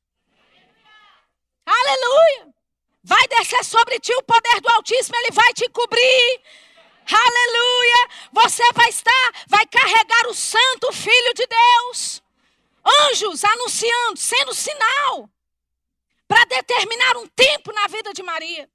Aleluia. 1.65 2.53
Vai 3.03 3.27
descer 3.27 3.63
sobre 3.65 3.99
ti 3.99 4.13
o 4.13 4.23
poder 4.23 4.61
do 4.61 4.69
Altíssimo, 4.69 5.17
ele 5.17 5.31
vai 5.31 5.53
te 5.53 5.67
cobrir. 5.69 6.41
Aleluia. 7.11 8.09
Você 8.31 8.63
vai 8.73 8.89
estar, 8.89 9.31
vai 9.47 9.65
carregar 9.65 10.27
o 10.27 10.33
Santo 10.33 10.91
Filho 10.93 11.33
de 11.33 11.47
Deus. 11.47 12.21
Anjos 12.85 13.43
anunciando, 13.43 14.17
sendo 14.17 14.53
sinal 14.53 15.29
para 16.27 16.45
determinar 16.45 17.17
um 17.17 17.27
tempo 17.27 17.73
na 17.73 17.87
vida 17.87 18.13
de 18.13 18.23
Maria. 18.23 18.69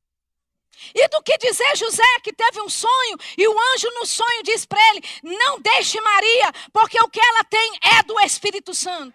E 0.94 1.08
do 1.08 1.22
que 1.22 1.36
dizer 1.38 1.76
José 1.76 2.02
que 2.22 2.32
teve 2.32 2.60
um 2.60 2.68
sonho 2.68 3.16
e 3.36 3.48
o 3.48 3.56
anjo 3.72 3.88
no 3.94 4.06
sonho 4.06 4.42
diz 4.42 4.66
para 4.66 4.80
ele: 4.90 5.02
Não 5.22 5.60
deixe 5.60 6.00
Maria, 6.00 6.52
porque 6.72 6.98
o 7.00 7.08
que 7.08 7.20
ela 7.20 7.44
tem 7.44 7.78
é 7.82 8.02
do 8.02 8.18
Espírito 8.20 8.74
Santo. 8.74 9.14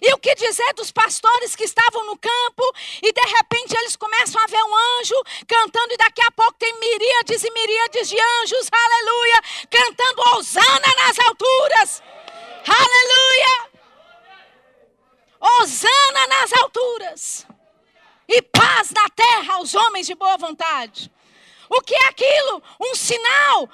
E 0.00 0.12
o 0.12 0.18
que 0.18 0.34
dizer 0.34 0.74
dos 0.74 0.92
pastores 0.92 1.56
que 1.56 1.64
estavam 1.64 2.04
no 2.04 2.18
campo 2.18 2.74
e 3.02 3.12
de 3.12 3.20
repente 3.20 3.74
eles 3.78 3.96
começam 3.96 4.42
a 4.42 4.46
ver 4.46 4.62
um 4.62 4.76
anjo 4.98 5.14
cantando 5.48 5.94
e 5.94 5.96
daqui 5.96 6.22
a 6.22 6.30
pouco 6.32 6.52
tem 6.54 6.78
miríades 6.78 7.42
e 7.42 7.50
miríades 7.50 8.08
de 8.08 8.16
anjos, 8.20 8.68
aleluia, 8.70 9.42
cantando 9.70 10.36
Osana 10.36 10.94
nas 10.98 11.18
alturas, 11.18 12.02
aleluia, 12.66 13.70
Osana 15.40 16.26
nas 16.26 16.52
alturas 16.52 17.45
e 18.28 18.42
paz 18.42 18.90
na 18.90 19.08
terra 19.10 19.54
aos 19.54 19.74
homens 19.74 20.06
de 20.06 20.14
boa 20.14 20.36
vontade. 20.36 21.10
O 21.68 21.80
que 21.82 21.94
é 21.94 22.08
aquilo? 22.08 22.62
Um 22.80 22.94
sinal, 22.94 23.68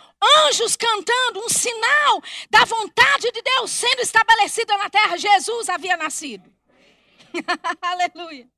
anjos 0.47 0.77
cantando, 0.77 1.45
um 1.45 1.49
sinal 1.49 2.23
da 2.51 2.65
vontade 2.65 3.31
de 3.31 3.43
Deus 3.43 3.71
sendo 3.71 4.01
estabelecida 4.01 4.77
na 4.79 4.89
terra. 4.89 5.17
Jesus 5.17 5.69
havia 5.69 5.97
nascido. 5.97 6.51
Aleluia. 7.83 8.49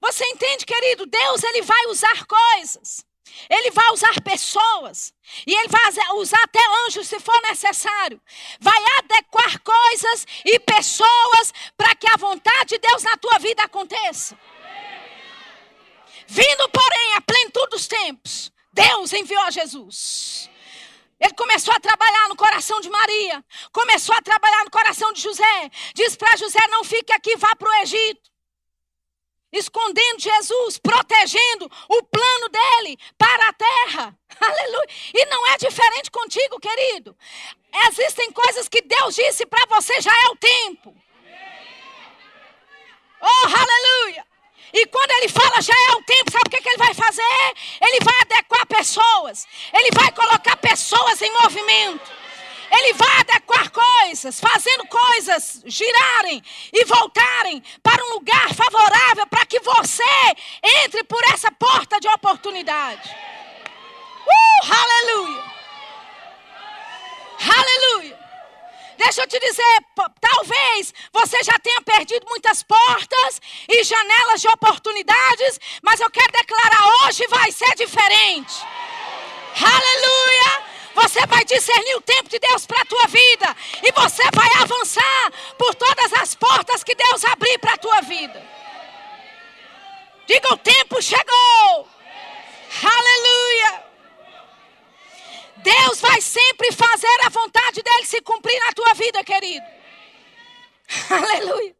Você 0.00 0.24
entende, 0.24 0.64
querido? 0.64 1.04
Deus 1.04 1.42
ele 1.42 1.62
vai 1.62 1.86
usar 1.86 2.24
coisas. 2.24 3.04
Ele 3.48 3.70
vai 3.70 3.90
usar 3.92 4.20
pessoas. 4.22 5.12
E 5.46 5.54
ele 5.54 5.68
vai 5.68 6.14
usar 6.14 6.42
até 6.42 6.60
anjos 6.86 7.06
se 7.06 7.20
for 7.20 7.40
necessário. 7.42 8.20
Vai 8.58 8.82
adequar 8.98 9.60
coisas 9.60 10.26
e 10.44 10.58
pessoas 10.60 11.52
para 11.76 11.94
que 11.94 12.08
a 12.10 12.16
vontade 12.16 12.70
de 12.70 12.78
Deus 12.78 13.02
na 13.02 13.16
tua 13.18 13.38
vida 13.38 13.62
aconteça. 13.62 14.38
Vindo, 16.32 16.68
porém, 16.68 17.14
a 17.16 17.20
plenitude 17.22 17.70
dos 17.70 17.88
tempos, 17.88 18.52
Deus 18.72 19.12
enviou 19.12 19.42
a 19.42 19.50
Jesus. 19.50 20.48
Ele 21.18 21.34
começou 21.34 21.74
a 21.74 21.80
trabalhar 21.80 22.28
no 22.28 22.36
coração 22.36 22.80
de 22.80 22.88
Maria, 22.88 23.44
começou 23.72 24.14
a 24.14 24.22
trabalhar 24.22 24.64
no 24.64 24.70
coração 24.70 25.12
de 25.12 25.20
José. 25.20 25.70
Diz 25.92 26.14
para 26.14 26.36
José: 26.36 26.60
não 26.68 26.84
fique 26.84 27.12
aqui, 27.12 27.36
vá 27.36 27.56
para 27.56 27.68
o 27.68 27.74
Egito. 27.82 28.30
Escondendo 29.52 30.20
Jesus, 30.20 30.78
protegendo 30.78 31.68
o 31.88 32.02
plano 32.04 32.48
dele 32.48 32.96
para 33.18 33.48
a 33.48 33.52
terra. 33.52 34.18
Aleluia. 34.40 34.88
E 35.12 35.26
não 35.26 35.44
é 35.48 35.58
diferente 35.58 36.12
contigo, 36.12 36.60
querido. 36.60 37.16
Existem 37.88 38.30
coisas 38.30 38.68
que 38.68 38.82
Deus 38.82 39.16
disse 39.16 39.44
para 39.46 39.66
você, 39.66 40.00
já 40.00 40.12
é 40.12 40.28
o 40.28 40.36
tempo. 40.36 40.94
Oh, 43.20 43.46
aleluia. 43.46 44.29
E 44.72 44.86
quando 44.86 45.10
ele 45.12 45.28
fala 45.28 45.60
já 45.60 45.74
é 45.74 45.92
o 45.92 46.02
tempo, 46.02 46.30
sabe 46.30 46.44
o 46.46 46.50
que, 46.50 46.62
que 46.62 46.68
ele 46.68 46.78
vai 46.78 46.94
fazer? 46.94 47.54
Ele 47.80 47.98
vai 48.04 48.14
adequar 48.22 48.66
pessoas. 48.66 49.46
Ele 49.72 49.90
vai 49.92 50.12
colocar 50.12 50.56
pessoas 50.56 51.20
em 51.22 51.32
movimento. 51.42 52.20
Ele 52.70 52.92
vai 52.92 53.20
adequar 53.20 53.68
coisas, 53.70 54.38
fazendo 54.38 54.86
coisas 54.86 55.60
girarem 55.66 56.40
e 56.72 56.84
voltarem 56.84 57.62
para 57.82 58.02
um 58.04 58.10
lugar 58.10 58.54
favorável 58.54 59.26
para 59.26 59.44
que 59.44 59.58
você 59.58 60.04
entre 60.84 61.02
por 61.02 61.20
essa 61.34 61.50
porta 61.50 61.98
de 61.98 62.06
oportunidade. 62.06 63.10
Uh, 64.24 64.72
aleluia! 64.72 65.44
Aleluia! 67.40 68.19
Deixa 69.02 69.22
eu 69.22 69.26
te 69.26 69.38
dizer, 69.40 69.78
talvez 70.20 70.92
você 71.10 71.42
já 71.42 71.58
tenha 71.58 71.80
perdido 71.80 72.26
muitas 72.28 72.62
portas 72.62 73.40
e 73.66 73.82
janelas 73.82 74.42
de 74.42 74.48
oportunidades, 74.48 75.58
mas 75.82 76.00
eu 76.00 76.10
quero 76.10 76.30
declarar: 76.30 77.06
hoje 77.06 77.26
vai 77.28 77.50
ser 77.50 77.74
diferente. 77.76 78.54
Aleluia! 79.56 80.70
Você 80.94 81.26
vai 81.26 81.42
discernir 81.46 81.94
o 81.94 82.02
tempo 82.02 82.28
de 82.28 82.38
Deus 82.38 82.66
para 82.66 82.82
a 82.82 82.84
tua 82.84 83.06
vida 83.06 83.56
e 83.82 83.90
você 83.90 84.22
vai 84.34 84.50
avançar 84.62 85.32
por 85.56 85.74
todas 85.74 86.12
as 86.12 86.34
portas 86.34 86.84
que 86.84 86.94
Deus 86.94 87.24
abrir 87.24 87.58
para 87.58 87.72
a 87.72 87.78
tua 87.78 88.02
vida. 88.02 88.46
Diga: 90.26 90.52
o 90.52 90.58
tempo 90.58 91.00
chegou. 91.00 91.88
Aleluia! 92.84 93.79
Deus 95.62 96.00
vai 96.00 96.20
sempre 96.20 96.72
fazer 96.72 97.26
a 97.26 97.28
vontade 97.28 97.82
dele 97.82 98.06
se 98.06 98.20
cumprir 98.22 98.58
na 98.60 98.72
tua 98.72 98.94
vida, 98.94 99.22
querido. 99.24 99.66
Aleluia. 101.10 101.74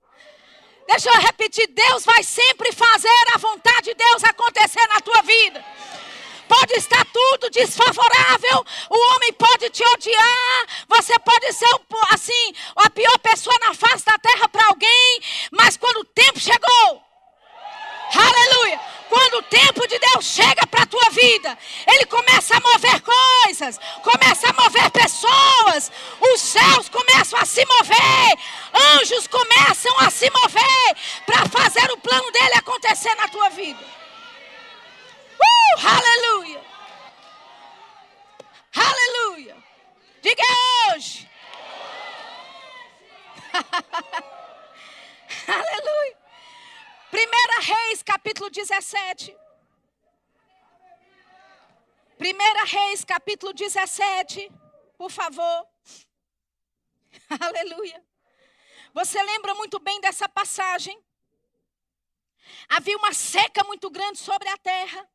Deixa 0.87 1.09
eu 1.09 1.21
repetir: 1.21 1.67
Deus 1.69 2.05
vai 2.05 2.23
sempre 2.23 2.73
fazer 2.73 3.25
a 3.35 3.39
vontade 3.39 3.83
de 3.83 3.95
Deus 3.95 4.25
acontecer 4.25 4.87
na 4.89 5.01
tua 5.01 5.23
vida. 5.23 5.65
Pode 6.49 6.73
estar 6.75 7.05
tudo 7.05 7.49
desfavorável, 7.51 8.67
o 8.91 9.15
homem 9.15 9.33
pode 9.35 9.71
te 9.71 9.85
odiar, 9.85 10.67
você 10.89 11.17
pode 11.21 11.53
ser 11.53 11.69
assim, 12.11 12.55
a 12.75 12.91
pior 12.91 13.17
pessoa 13.21 13.55
na 13.61 13.73
face 13.73 14.05
da 14.05 14.19
terra 14.19 14.49
para 14.49 14.67
alguém, 14.67 15.23
mas 15.53 15.77
quando 15.77 15.99
o 15.99 16.05
tempo 16.07 16.41
chegou, 16.41 17.03
aleluia, 18.13 18.81
quando 19.11 19.39
o 19.39 19.43
tempo 19.43 19.87
de 19.89 19.99
Deus 19.99 20.25
chega 20.25 20.65
para 20.69 20.85
a 20.85 20.87
tua 20.87 21.11
vida, 21.11 21.59
Ele 21.87 22.07
começa 22.07 22.57
a 22.57 22.61
mover 22.61 23.03
coisas, 23.03 23.79
começa 24.03 24.49
a 24.49 24.53
mover 24.53 24.89
pessoas, 24.93 25.91
os 26.21 26.41
céus 26.41 26.89
começam 26.89 27.39
a 27.41 27.45
se 27.45 27.67
mover, 27.67 28.39
anjos 28.95 29.27
começam 29.27 29.99
a 29.99 30.09
se 30.11 30.31
mover 30.31 30.97
para 31.27 31.45
fazer 31.49 31.91
o 31.91 31.99
plano 31.99 32.31
dele 32.31 32.55
acontecer 32.55 33.13
na 33.17 33.27
tua 33.27 33.51
vida. 33.51 33.85
Uh, 35.41 35.87
aleluia! 35.87 36.61
Aleluia! 38.77 39.57
Diga 40.23 40.45
hoje! 40.95 41.29
aleluia! 45.49 46.20
Primeira 47.11 47.61
Reis, 47.61 48.03
capítulo 48.05 48.49
17. 48.49 49.37
Primeira 52.17 52.65
Reis, 52.65 53.05
capítulo 53.05 53.53
17. 53.53 54.49
Por 54.97 55.11
favor. 55.11 55.67
Aleluia. 57.41 58.01
Você 58.95 59.21
lembra 59.23 59.55
muito 59.55 59.81
bem 59.81 60.01
dessa 60.01 60.29
passagem? 60.29 60.97
Havia 62.69 62.97
uma 62.97 63.13
seca 63.13 63.65
muito 63.65 63.91
grande 63.91 64.19
sobre 64.19 64.49
a 64.49 64.57
terra. 64.59 65.09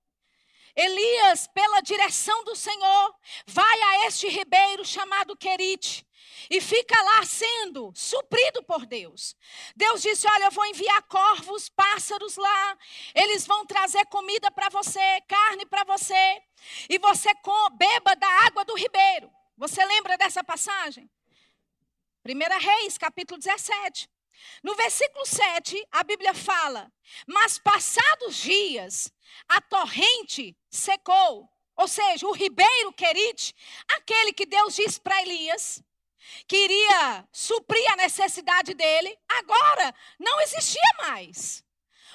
Elias, 0.76 1.48
pela 1.48 1.80
direção 1.80 2.44
do 2.44 2.58
Senhor, 2.58 3.16
vai 3.48 3.82
a 3.82 4.08
este 4.08 4.28
ribeiro 4.28 4.84
chamado 4.84 5.38
Querite 5.38 6.05
e 6.50 6.62
fica 6.62 7.00
lá 7.02 7.26
sendo 7.26 7.92
suprido 7.96 8.64
por 8.64 8.86
Deus. 8.86 9.36
Deus 9.76 10.02
disse: 10.02 10.28
Olha, 10.28 10.46
eu 10.46 10.52
vou 10.52 10.66
enviar 10.66 11.02
corvos, 11.04 11.70
pássaros 11.70 12.36
lá, 12.36 12.78
eles 13.14 13.46
vão 13.46 13.66
trazer 13.66 14.06
comida 14.08 14.52
para 14.52 14.70
você, 14.70 15.22
carne 15.28 15.66
para 15.66 15.84
você, 15.84 16.42
e 16.90 16.98
você 17.00 17.30
beba 17.78 18.16
da 18.16 18.30
água 18.46 18.64
do 18.66 18.76
ribeiro. 18.76 19.32
Você 19.58 19.84
lembra 19.86 20.18
dessa 20.18 20.44
passagem? 20.44 21.10
1 22.26 22.60
Reis, 22.60 22.98
capítulo 22.98 23.40
17. 23.40 24.10
No 24.64 24.76
versículo 24.76 25.26
7, 25.26 25.88
a 25.92 26.04
Bíblia 26.04 26.34
fala: 26.34 26.92
Mas 27.28 27.58
passados 27.60 28.36
dias, 28.36 29.12
a 29.48 29.62
torrente 29.62 30.58
secou. 30.70 31.50
Ou 31.78 31.88
seja, 31.88 32.26
o 32.26 32.32
ribeiro 32.32 32.94
Querite, 32.94 33.54
aquele 33.98 34.32
que 34.32 34.46
Deus 34.46 34.76
disse 34.76 35.00
para 35.00 35.22
Elias, 35.22 35.84
que 36.48 36.56
iria 36.58 37.28
suprir 37.32 37.92
a 37.94 37.98
necessidade 37.98 38.74
dele, 38.74 39.18
agora 39.28 39.94
não 40.20 40.40
existia 40.42 40.82
mais. 41.00 41.64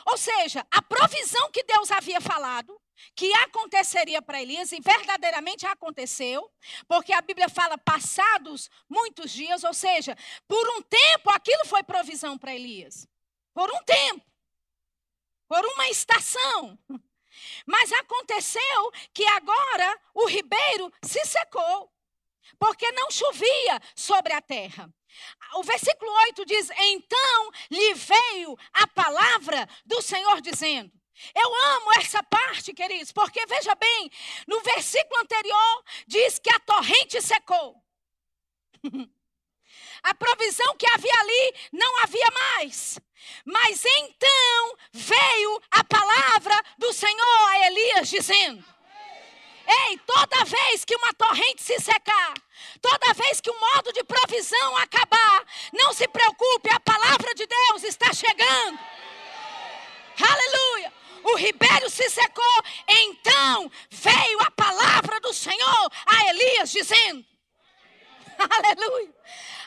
Ou 0.07 0.17
seja, 0.17 0.67
a 0.71 0.83
provisão 0.83 1.51
que 1.51 1.63
Deus 1.65 1.91
havia 1.91 2.21
falado, 2.21 2.81
que 3.15 3.33
aconteceria 3.35 4.21
para 4.21 4.41
Elias, 4.41 4.73
e 4.73 4.81
verdadeiramente 4.81 5.67
aconteceu, 5.67 6.51
porque 6.87 7.13
a 7.13 7.21
Bíblia 7.21 7.49
fala 7.49 7.79
passados 7.79 8.71
muitos 8.89 9.31
dias, 9.31 9.65
ou 9.65 9.75
seja, 9.75 10.17
por 10.47 10.69
um 10.77 10.83
tempo 10.83 11.31
aquilo 11.31 11.65
foi 11.67 11.83
provisão 11.83 12.37
para 12.39 12.55
Elias. 12.55 13.07
Por 13.53 13.71
um 13.71 13.83
tempo. 13.85 14.25
Por 15.49 15.65
uma 15.65 15.89
estação. 15.89 16.79
Mas 17.67 17.93
aconteceu 17.93 18.93
que 19.13 19.25
agora 19.27 20.01
o 20.15 20.27
ribeiro 20.27 20.93
se 21.03 21.25
secou 21.25 21.91
porque 22.59 22.91
não 22.93 23.11
chovia 23.11 23.81
sobre 23.95 24.33
a 24.33 24.41
terra. 24.41 24.93
O 25.55 25.63
versículo 25.63 26.11
8 26.29 26.45
diz: 26.47 26.71
Então 26.71 27.51
lhe 27.71 27.95
veio 27.95 28.57
a 28.73 28.87
palavra 28.87 29.69
do 29.85 30.01
Senhor 30.01 30.41
dizendo. 30.41 30.91
Eu 31.35 31.55
amo 31.75 31.93
essa 31.99 32.23
parte, 32.23 32.73
queridos, 32.73 33.13
porque 33.13 33.45
veja 33.45 33.75
bem, 33.75 34.11
no 34.47 34.61
versículo 34.63 35.21
anterior 35.21 35.85
diz 36.07 36.39
que 36.39 36.49
a 36.51 36.59
torrente 36.61 37.21
secou. 37.21 37.77
a 40.03 40.15
provisão 40.15 40.77
que 40.77 40.87
havia 40.91 41.21
ali 41.21 41.55
não 41.73 41.99
havia 42.03 42.31
mais. 42.31 42.99
Mas 43.45 43.85
então 43.85 44.77
veio 44.93 45.63
a 45.71 45.85
palavra 45.85 46.55
do 46.79 46.93
Senhor 46.93 47.49
a 47.49 47.67
Elias 47.67 48.09
dizendo: 48.09 48.65
Ei, 49.67 49.99
toda 49.99 50.45
vez 50.45 50.85
que 50.85 50.97
uma 50.97 51.13
torrente 51.15 51.63
se 51.63 51.79
secar, 51.79 52.35
toda 52.81 53.15
vez 53.15 53.41
que 53.41 53.51
o 53.51 53.61
modo 53.61 53.93
de 53.93 54.03
provisão 54.05 54.77
acabar, 54.79 55.45
não 55.73 55.93
se 55.93 56.09
preocupe, 56.09 56.71
a 56.71 56.81
palavra 56.81 57.35
de 57.35 57.47
Deus 57.47 57.85
está 57.85 58.13
chegando. 58.13 58.79
Aleluia! 60.21 60.93
O 61.23 61.37
ribeiro 61.37 61.91
se 61.91 62.09
secou, 62.09 62.63
então 62.89 63.71
veio 63.91 64.41
a 64.41 64.51
palavra 64.51 65.21
do 65.21 65.33
Senhor 65.33 65.93
a 66.07 66.31
Elias 66.31 66.71
dizendo: 66.71 67.25
Aleluia! 68.39 69.15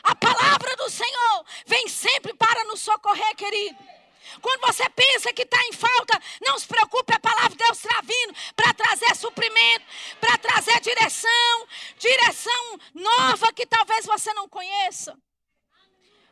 A 0.02 0.14
palavra 0.14 0.76
do 0.76 0.90
Senhor 0.90 1.44
vem 1.66 1.88
sempre 1.88 2.34
para 2.34 2.64
nos 2.64 2.80
socorrer, 2.80 3.34
querido. 3.36 3.93
Quando 4.40 4.66
você 4.66 4.88
pensa 4.90 5.32
que 5.32 5.42
está 5.42 5.60
em 5.66 5.72
falta, 5.72 6.20
não 6.40 6.58
se 6.58 6.66
preocupe, 6.66 7.14
a 7.14 7.20
palavra 7.20 7.50
de 7.50 7.56
Deus 7.56 7.78
está 7.78 8.00
vindo 8.00 8.34
para 8.56 8.74
trazer 8.74 9.14
suprimento, 9.16 9.84
para 10.20 10.38
trazer 10.38 10.80
direção, 10.80 11.68
direção 11.98 12.78
nova 12.94 13.52
que 13.52 13.66
talvez 13.66 14.06
você 14.06 14.32
não 14.34 14.48
conheça. 14.48 15.16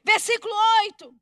Versículo 0.05 0.55
8. 0.85 1.15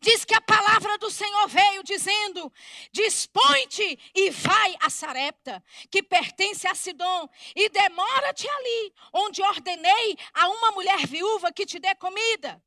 Diz 0.00 0.24
que 0.24 0.34
a 0.34 0.40
palavra 0.40 0.98
do 0.98 1.10
Senhor 1.10 1.48
veio 1.48 1.82
dizendo: 1.82 2.52
Dispõe-te 2.92 3.98
e 4.14 4.30
vai 4.30 4.76
a 4.80 4.90
Sarepta, 4.90 5.64
que 5.90 6.02
pertence 6.02 6.66
a 6.68 6.74
Sidom, 6.74 7.28
e 7.56 7.68
demora-te 7.70 8.48
ali, 8.48 8.94
onde 9.12 9.42
ordenei 9.42 10.16
a 10.34 10.48
uma 10.48 10.72
mulher 10.72 11.06
viúva 11.06 11.50
que 11.52 11.64
te 11.64 11.78
dê 11.78 11.94
comida. 11.94 12.62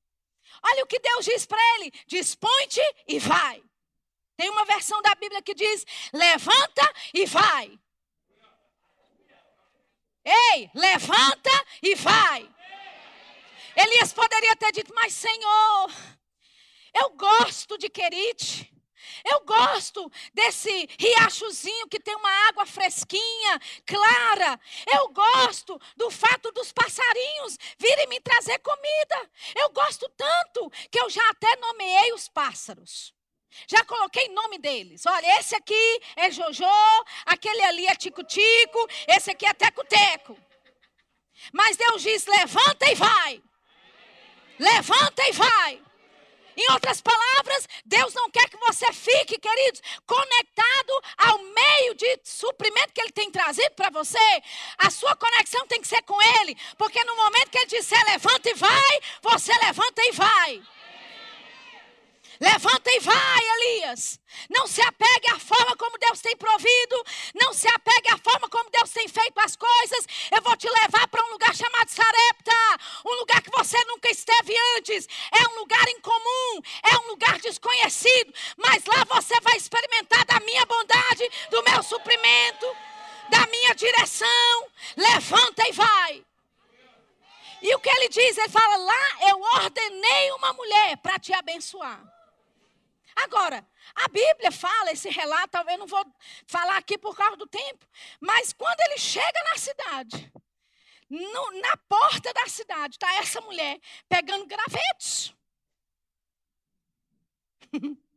Olha 0.63 0.83
o 0.83 0.87
que 0.87 0.99
Deus 0.99 1.25
diz 1.25 1.45
para 1.45 1.61
ele: 1.75 1.91
Dispõe-te 2.07 2.81
e 3.07 3.19
vai. 3.19 3.63
Tem 4.37 4.49
uma 4.49 4.65
versão 4.65 5.01
da 5.01 5.15
Bíblia 5.15 5.41
que 5.41 5.53
diz: 5.53 5.85
Levanta 6.13 6.93
e 7.13 7.25
vai. 7.25 7.79
Ei, 10.23 10.69
levanta 10.73 11.65
e 11.81 11.95
vai. 11.95 12.49
Elias 13.75 14.13
poderia 14.13 14.55
ter 14.55 14.71
dito: 14.71 14.93
Mas 14.93 15.13
Senhor. 15.13 15.91
Eu 16.93 17.11
gosto 17.11 17.77
de 17.77 17.89
Querite. 17.89 18.71
Eu 19.25 19.41
gosto 19.41 20.11
desse 20.33 20.89
riachozinho 20.99 21.87
que 21.87 21.99
tem 21.99 22.15
uma 22.15 22.47
água 22.47 22.65
fresquinha, 22.65 23.59
clara. 23.85 24.59
Eu 24.93 25.09
gosto 25.09 25.79
do 25.95 26.09
fato 26.09 26.51
dos 26.51 26.71
passarinhos 26.71 27.57
virem 27.77 28.07
me 28.07 28.19
trazer 28.19 28.59
comida. 28.59 29.29
Eu 29.55 29.69
gosto 29.71 30.09
tanto 30.09 30.69
que 30.89 30.99
eu 30.99 31.09
já 31.09 31.27
até 31.29 31.55
nomeei 31.57 32.13
os 32.13 32.27
pássaros. 32.27 33.13
Já 33.67 33.83
coloquei 33.83 34.29
nome 34.29 34.57
deles. 34.57 35.05
Olha, 35.05 35.39
esse 35.39 35.55
aqui 35.55 36.01
é 36.15 36.31
Jojo, 36.31 36.65
aquele 37.25 37.61
ali 37.63 37.85
é 37.85 37.95
Tico-Tico, 37.95 38.87
esse 39.07 39.31
aqui 39.31 39.45
é 39.45 39.53
Teco-Teco. 39.53 40.37
Mas 41.51 41.75
Deus 41.75 42.01
diz: 42.01 42.25
levanta 42.25 42.89
e 42.89 42.95
vai. 42.95 43.41
Levanta 44.59 45.27
e 45.27 45.31
vai. 45.31 45.81
Em 46.55 46.71
outras 46.73 47.01
palavras, 47.01 47.67
Deus 47.85 48.13
não 48.13 48.29
quer 48.29 48.49
que 48.49 48.57
você 48.57 48.91
fique, 48.93 49.39
queridos, 49.39 49.81
conectado 50.05 51.01
ao 51.17 51.37
meio 51.39 51.95
de 51.95 52.19
suprimento 52.23 52.93
que 52.93 53.01
Ele 53.01 53.11
tem 53.11 53.31
trazido 53.31 53.71
para 53.71 53.89
você. 53.89 54.43
A 54.77 54.89
sua 54.89 55.15
conexão 55.15 55.65
tem 55.67 55.81
que 55.81 55.87
ser 55.87 56.01
com 56.03 56.19
Ele, 56.39 56.57
porque 56.77 57.03
no 57.03 57.15
momento 57.15 57.49
que 57.49 57.57
Ele 57.57 57.67
disser 57.67 58.03
levanta 58.05 58.49
e 58.49 58.53
vai, 58.53 58.99
você 59.21 59.51
levanta 59.59 60.01
e 60.03 60.11
vai. 60.11 60.61
Levanta 62.41 62.89
e 62.91 62.99
vai, 63.01 63.39
Elias. 63.55 64.19
Não 64.49 64.65
se 64.65 64.81
apegue 64.81 65.29
à 65.29 65.37
forma 65.37 65.77
como 65.77 65.95
Deus 65.99 66.21
tem 66.21 66.35
provido. 66.35 67.05
Não 67.35 67.53
se 67.53 67.67
apegue 67.67 68.09
à 68.09 68.17
forma 68.17 68.49
como 68.49 68.67
Deus 68.71 68.89
tem 68.89 69.07
feito 69.07 69.39
as 69.39 69.55
coisas. 69.55 70.07
Eu 70.31 70.41
vou 70.41 70.57
te 70.57 70.67
levar 70.67 71.07
para 71.07 71.23
um 71.23 71.33
lugar 71.33 71.55
chamado 71.55 71.87
Sarepta. 71.87 72.51
Um 73.05 73.13
lugar 73.19 73.43
que 73.43 73.51
você 73.51 73.77
nunca 73.85 74.09
esteve 74.09 74.55
antes. 74.75 75.07
É 75.31 75.47
um 75.49 75.59
lugar 75.59 75.87
incomum. 75.89 76.61
É 76.91 76.97
um 77.05 77.09
lugar 77.09 77.37
desconhecido. 77.39 78.33
Mas 78.57 78.85
lá 78.85 79.03
você 79.07 79.39
vai 79.41 79.55
experimentar 79.55 80.25
da 80.25 80.39
minha 80.39 80.65
bondade, 80.65 81.29
do 81.51 81.61
meu 81.61 81.83
suprimento, 81.83 82.75
da 83.29 83.45
minha 83.51 83.75
direção. 83.75 84.67
Levanta 84.97 85.67
e 85.69 85.71
vai. 85.73 86.25
E 87.61 87.75
o 87.75 87.79
que 87.79 87.89
ele 87.89 88.09
diz? 88.09 88.35
Ele 88.35 88.49
fala: 88.49 88.77
lá 88.77 89.29
eu 89.29 89.39
ordenei 89.61 90.31
uma 90.31 90.53
mulher 90.53 90.97
para 90.97 91.19
te 91.19 91.31
abençoar. 91.33 92.20
Agora, 93.23 93.67
a 93.95 94.07
Bíblia 94.07 94.51
fala 94.51 94.91
esse 94.91 95.09
relato, 95.09 95.57
eu 95.57 95.77
não 95.77 95.87
vou 95.87 96.05
falar 96.47 96.77
aqui 96.77 96.97
por 96.97 97.15
causa 97.15 97.37
do 97.37 97.47
tempo, 97.47 97.85
mas 98.19 98.53
quando 98.53 98.79
ele 98.87 98.97
chega 98.97 99.43
na 99.51 99.57
cidade, 99.57 100.31
no, 101.09 101.51
na 101.61 101.77
porta 101.89 102.33
da 102.33 102.47
cidade, 102.47 102.95
está 102.95 103.13
essa 103.15 103.41
mulher 103.41 103.79
pegando 104.07 104.45
gravetos. 104.45 105.35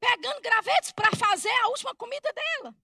pegando 0.00 0.40
gravetos 0.40 0.92
para 0.92 1.14
fazer 1.16 1.50
a 1.50 1.68
última 1.68 1.94
comida 1.94 2.32
dela. 2.32 2.74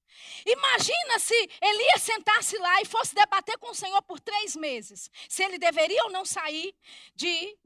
Imagina 0.45 1.19
se 1.19 1.35
Elias 1.61 2.03
sentasse 2.03 2.59
lá 2.59 2.83
e 2.83 2.85
fosse 2.85 3.15
debater 3.15 3.57
com 3.59 3.71
o 3.71 3.75
Senhor 3.75 4.03
por 4.03 4.21
três 4.21 4.55
meses, 4.55 5.11
se 5.29 5.43
ele 5.43 5.59
deveria 5.59 6.05
ou 6.05 6.11
não 6.11 6.25
sair 6.25 6.77
de 7.15 7.57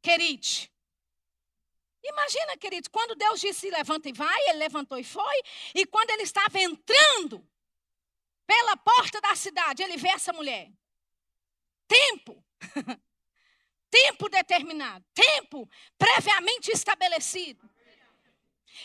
Querite. 0.00 0.73
Imagina, 2.04 2.56
queridos, 2.58 2.88
quando 2.88 3.14
Deus 3.14 3.40
disse 3.40 3.70
levanta 3.70 4.08
e 4.10 4.12
vai, 4.12 4.40
ele 4.48 4.58
levantou 4.58 4.98
e 4.98 5.04
foi. 5.04 5.42
E 5.74 5.86
quando 5.86 6.10
ele 6.10 6.22
estava 6.22 6.60
entrando 6.60 7.46
pela 8.46 8.76
porta 8.76 9.20
da 9.22 9.34
cidade, 9.34 9.82
ele 9.82 9.96
vê 9.96 10.08
essa 10.08 10.32
mulher. 10.32 10.70
Tempo. 11.88 12.44
tempo 13.90 14.28
determinado. 14.28 15.04
Tempo 15.14 15.68
previamente 15.96 16.70
estabelecido. 16.70 17.68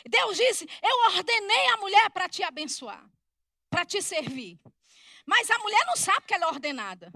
Deus 0.07 0.37
disse: 0.37 0.65
Eu 0.81 1.13
ordenei 1.13 1.67
a 1.67 1.77
mulher 1.77 2.09
para 2.11 2.29
te 2.29 2.41
abençoar, 2.41 3.05
para 3.69 3.85
te 3.85 4.01
servir. 4.01 4.57
Mas 5.25 5.51
a 5.51 5.59
mulher 5.59 5.85
não 5.85 5.97
sabe 5.97 6.25
que 6.25 6.33
ela 6.33 6.45
é 6.45 6.47
ordenada. 6.47 7.11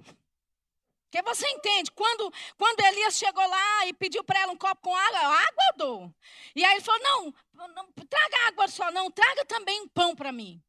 Porque 1.13 1.21
você 1.21 1.47
entende, 1.47 1.91
quando, 1.91 2.33
quando 2.57 2.79
Elias 2.79 3.15
chegou 3.15 3.47
lá 3.47 3.85
e 3.85 3.93
pediu 3.93 4.23
para 4.23 4.39
ela 4.39 4.51
um 4.51 4.57
copo 4.57 4.81
com 4.81 4.95
água, 4.95 5.19
água 5.19 5.63
eu 5.71 5.77
dou. 5.77 6.15
E 6.55 6.65
aí 6.65 6.73
ele 6.73 6.81
falou: 6.81 7.01
não, 7.03 7.67
não 7.67 7.91
traga 8.09 8.47
água 8.47 8.67
só, 8.67 8.91
não, 8.91 9.11
traga 9.11 9.45
também 9.45 9.79
um 9.81 9.87
pão 9.87 10.15
para 10.15 10.31
mim. 10.31 10.59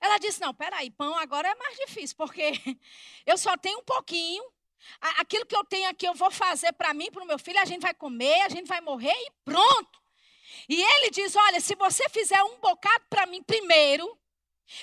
Ela 0.00 0.18
disse: 0.18 0.40
não, 0.40 0.54
peraí, 0.54 0.92
pão 0.92 1.16
agora 1.16 1.48
é 1.48 1.54
mais 1.56 1.76
difícil, 1.76 2.16
porque 2.16 2.52
eu 3.26 3.36
só 3.36 3.56
tenho 3.56 3.80
um 3.80 3.82
pouquinho. 3.82 4.44
Aquilo 5.18 5.44
que 5.44 5.56
eu 5.56 5.64
tenho 5.64 5.90
aqui 5.90 6.06
eu 6.06 6.14
vou 6.14 6.30
fazer 6.30 6.72
para 6.74 6.94
mim, 6.94 7.10
para 7.10 7.24
o 7.24 7.26
meu 7.26 7.38
filho, 7.38 7.58
a 7.58 7.64
gente 7.64 7.82
vai 7.82 7.92
comer, 7.92 8.42
a 8.42 8.48
gente 8.48 8.68
vai 8.68 8.80
morrer 8.80 9.12
e 9.12 9.32
pronto. 9.44 10.00
E 10.68 10.80
ele 10.80 11.10
diz: 11.10 11.34
olha, 11.34 11.60
se 11.60 11.74
você 11.74 12.08
fizer 12.10 12.40
um 12.44 12.60
bocado 12.60 13.06
para 13.10 13.26
mim 13.26 13.42
primeiro, 13.42 14.16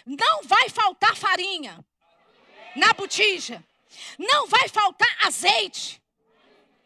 não 0.05 0.43
vai 0.43 0.67
faltar 0.67 1.15
farinha 1.15 1.79
na 2.75 2.91
botija. 2.91 3.63
Não 4.17 4.47
vai 4.47 4.67
faltar 4.69 5.25
azeite. 5.25 6.01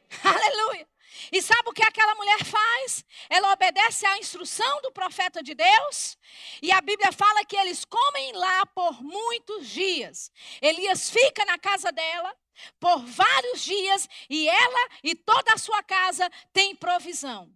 Aleluia. 0.23 0.87
E 1.31 1.41
sabe 1.41 1.69
o 1.69 1.73
que 1.73 1.83
aquela 1.83 2.15
mulher 2.15 2.43
faz? 2.43 3.05
Ela 3.29 3.51
obedece 3.53 4.05
à 4.05 4.17
instrução 4.17 4.81
do 4.81 4.91
profeta 4.91 5.43
de 5.43 5.53
Deus. 5.53 6.17
E 6.61 6.71
a 6.71 6.81
Bíblia 6.81 7.11
fala 7.11 7.45
que 7.45 7.55
eles 7.55 7.85
comem 7.85 8.33
lá 8.33 8.65
por 8.67 9.01
muitos 9.01 9.67
dias. 9.67 10.31
Elias 10.61 11.09
fica 11.09 11.45
na 11.45 11.57
casa 11.57 11.91
dela 11.91 12.35
por 12.79 12.99
vários 13.05 13.61
dias 13.61 14.07
e 14.29 14.47
ela 14.47 14.89
e 15.03 15.15
toda 15.15 15.53
a 15.53 15.57
sua 15.57 15.81
casa 15.83 16.29
tem 16.53 16.75
provisão. 16.75 17.51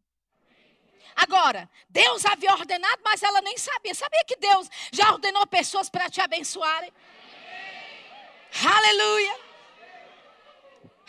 Agora, 1.16 1.70
Deus 1.90 2.26
havia 2.26 2.52
ordenado, 2.52 3.02
mas 3.04 3.24
ela 3.24 3.42
nem 3.42 3.58
sabia. 3.58 3.96
Sabia 3.96 4.24
que 4.26 4.36
Deus 4.36 4.70
já 4.92 5.12
ordenou 5.14 5.48
pessoas 5.48 5.90
para 5.90 6.10
te 6.10 6.20
abençoarem? 6.20 6.92
Aleluia. 8.64 9.40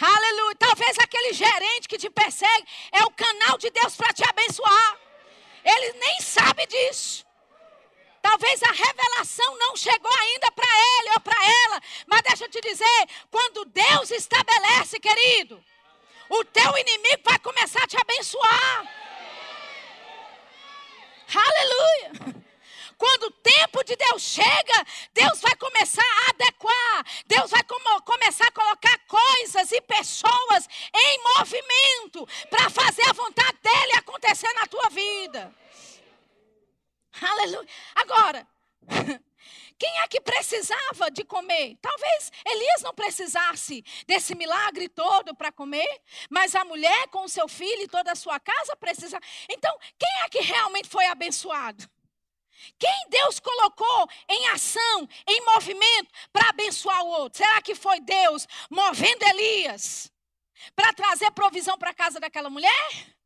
Aleluia. 0.01 0.57
Talvez 0.59 0.99
aquele 0.99 1.33
gerente 1.33 1.89
que 1.89 1.99
te 1.99 2.11
persegue 2.11 2.67
é 2.93 3.05
o 3.05 3.11
canal 3.11 3.57
de 3.59 3.71
Deus 3.71 3.95
para 3.95 4.13
te 4.13 4.25
abençoar. 4.29 4.99
Ele 5.65 5.93
nem 5.93 6.21
sabe 6.21 6.67
disso. 6.67 7.25
Talvez 8.21 8.61
a 8.63 8.73
revelação 8.73 9.57
não 9.59 9.77
chegou 9.77 10.13
ainda 10.21 10.51
para 10.51 10.67
ele 10.67 11.11
ou 11.15 11.21
para 11.21 11.45
ela. 11.65 11.81
Mas 12.07 12.23
deixa 12.23 12.45
eu 12.45 12.51
te 12.51 12.61
dizer: 12.61 13.09
quando 13.31 13.65
Deus 13.67 14.11
estabelece, 14.11 14.99
querido, 14.99 15.63
o 16.29 16.45
teu 16.45 16.77
inimigo 16.79 17.23
vai 17.25 17.39
começar 17.39 17.83
a 17.85 17.87
te 17.87 17.97
abençoar. 18.01 18.93
Aleluia. 21.35 22.46
Quando 22.99 23.25
o 23.25 23.31
tempo 23.31 23.85
de 23.85 23.95
Deus 23.97 24.23
chega, 24.23 24.87
Deus 25.13 25.41
vai 25.41 25.55
começar 25.57 26.03
a 26.03 26.31
adequar, 26.31 27.05
Deus 27.27 27.51
vai 27.51 27.63
como, 27.65 28.03
começar 28.03 28.47
a 28.47 28.53
colocar 28.53 28.99
coisas 29.07 29.71
e 29.71 29.81
pessoas 29.83 30.69
em 30.95 31.21
movimento 31.37 32.27
para 32.49 32.71
fazer 32.71 33.09
a 33.09 33.13
vontade 33.13 33.59
dele 33.63 33.93
acontecer 33.99 34.53
na 34.55 34.67
tua 34.67 34.89
vida. 34.89 35.55
Aleluia. 37.21 37.69
Agora, 37.95 38.47
quem 39.79 39.99
é 40.01 40.09
que 40.09 40.21
precisava 40.21 41.11
de 41.11 41.23
comer? 41.23 41.77
Talvez 41.83 42.33
Elias 42.47 42.83
não 42.83 42.95
precisasse 42.95 43.85
desse 44.07 44.35
milagre 44.35 44.89
todo 44.89 45.35
para 45.35 45.53
comer, 45.53 46.01
mas 46.31 46.55
a 46.55 46.65
mulher 46.65 47.09
com 47.09 47.25
o 47.25 47.29
seu 47.29 47.47
filho 47.47 47.83
e 47.83 47.89
toda 47.89 48.13
a 48.13 48.17
sua 48.17 48.41
casa 48.41 48.75
precisava. 48.77 49.25
Então, 49.51 49.77
quem 49.99 50.23
é 50.25 50.29
que 50.29 50.41
realmente 50.41 50.89
foi 50.89 51.07
abençoado? 51.07 51.89
Quem 52.79 53.09
Deus 53.09 53.41
colocou 53.41 54.09
em 54.29 54.49
ação, 54.49 55.09
em 55.27 55.45
movimento, 55.45 56.13
para 56.33 56.49
abençoar 56.51 57.03
o 57.03 57.09
outro? 57.09 57.39
Será 57.39 57.61
que 57.63 57.75
foi 57.75 58.01
Deus 58.01 58.47
movendo 58.71 59.23
Elias 59.25 60.11
para 60.75 60.93
trazer 60.93 61.31
provisão 61.33 61.79
para 61.79 61.91
a 61.91 61.95
casa 61.95 62.21
daquela 62.21 62.51
mulher? 62.51 63.17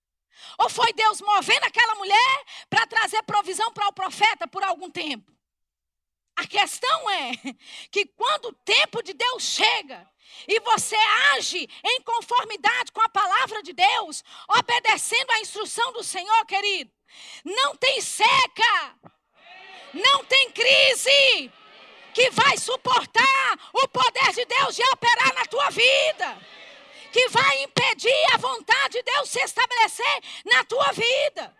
Ou 0.58 0.68
foi 0.68 0.92
Deus 0.92 1.20
movendo 1.20 1.64
aquela 1.64 1.94
mulher 1.96 2.44
para 2.68 2.86
trazer 2.86 3.22
provisão 3.22 3.72
para 3.72 3.88
o 3.88 3.92
profeta 3.92 4.46
por 4.46 4.62
algum 4.62 4.90
tempo? 4.90 5.30
A 6.36 6.46
questão 6.46 7.10
é 7.10 7.32
que 7.90 8.06
quando 8.06 8.46
o 8.46 8.52
tempo 8.52 9.02
de 9.02 9.12
Deus 9.12 9.42
chega 9.42 10.08
e 10.48 10.58
você 10.60 10.96
age 11.34 11.68
em 11.84 12.00
conformidade 12.02 12.92
com 12.92 13.02
a 13.02 13.08
palavra 13.08 13.62
de 13.62 13.72
Deus, 13.72 14.24
obedecendo 14.48 15.30
à 15.32 15.40
instrução 15.40 15.92
do 15.92 16.02
Senhor, 16.02 16.46
querido, 16.46 16.90
não 17.44 17.76
tem 17.76 18.00
seca, 18.00 18.79
crise 21.10 21.52
que 22.14 22.30
vai 22.30 22.56
suportar 22.56 23.58
o 23.72 23.88
poder 23.88 24.32
de 24.32 24.44
Deus 24.44 24.74
de 24.74 24.82
operar 24.92 25.34
na 25.34 25.44
tua 25.46 25.70
vida 25.70 26.38
que 27.12 27.28
vai 27.28 27.62
impedir 27.62 28.34
a 28.34 28.36
vontade 28.36 28.94
de 28.94 29.02
Deus 29.02 29.28
se 29.28 29.40
estabelecer 29.40 30.20
na 30.44 30.64
tua 30.64 30.92
vida. 30.92 31.56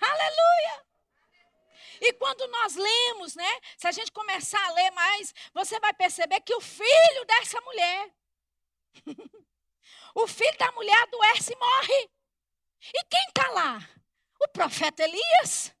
Aleluia! 0.00 0.86
E 2.00 2.12
quando 2.14 2.46
nós 2.48 2.74
lemos, 2.74 3.34
né? 3.34 3.60
Se 3.76 3.86
a 3.86 3.92
gente 3.92 4.10
começar 4.10 4.64
a 4.66 4.72
ler 4.72 4.90
mais, 4.92 5.34
você 5.52 5.78
vai 5.78 5.92
perceber 5.92 6.40
que 6.40 6.54
o 6.54 6.60
filho 6.60 7.24
dessa 7.26 7.60
mulher, 7.60 8.10
o 10.14 10.26
filho 10.26 10.56
da 10.56 10.72
mulher 10.72 10.96
adoece 11.02 11.52
e 11.52 11.56
morre. 11.56 12.10
E 12.94 13.04
quem 13.04 13.24
está 13.28 13.50
lá? 13.50 13.88
O 14.40 14.48
profeta 14.48 15.02
Elias. 15.02 15.74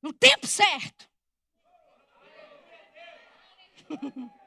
No 0.00 0.10
tempo 0.12 0.46
certo. 0.46 1.05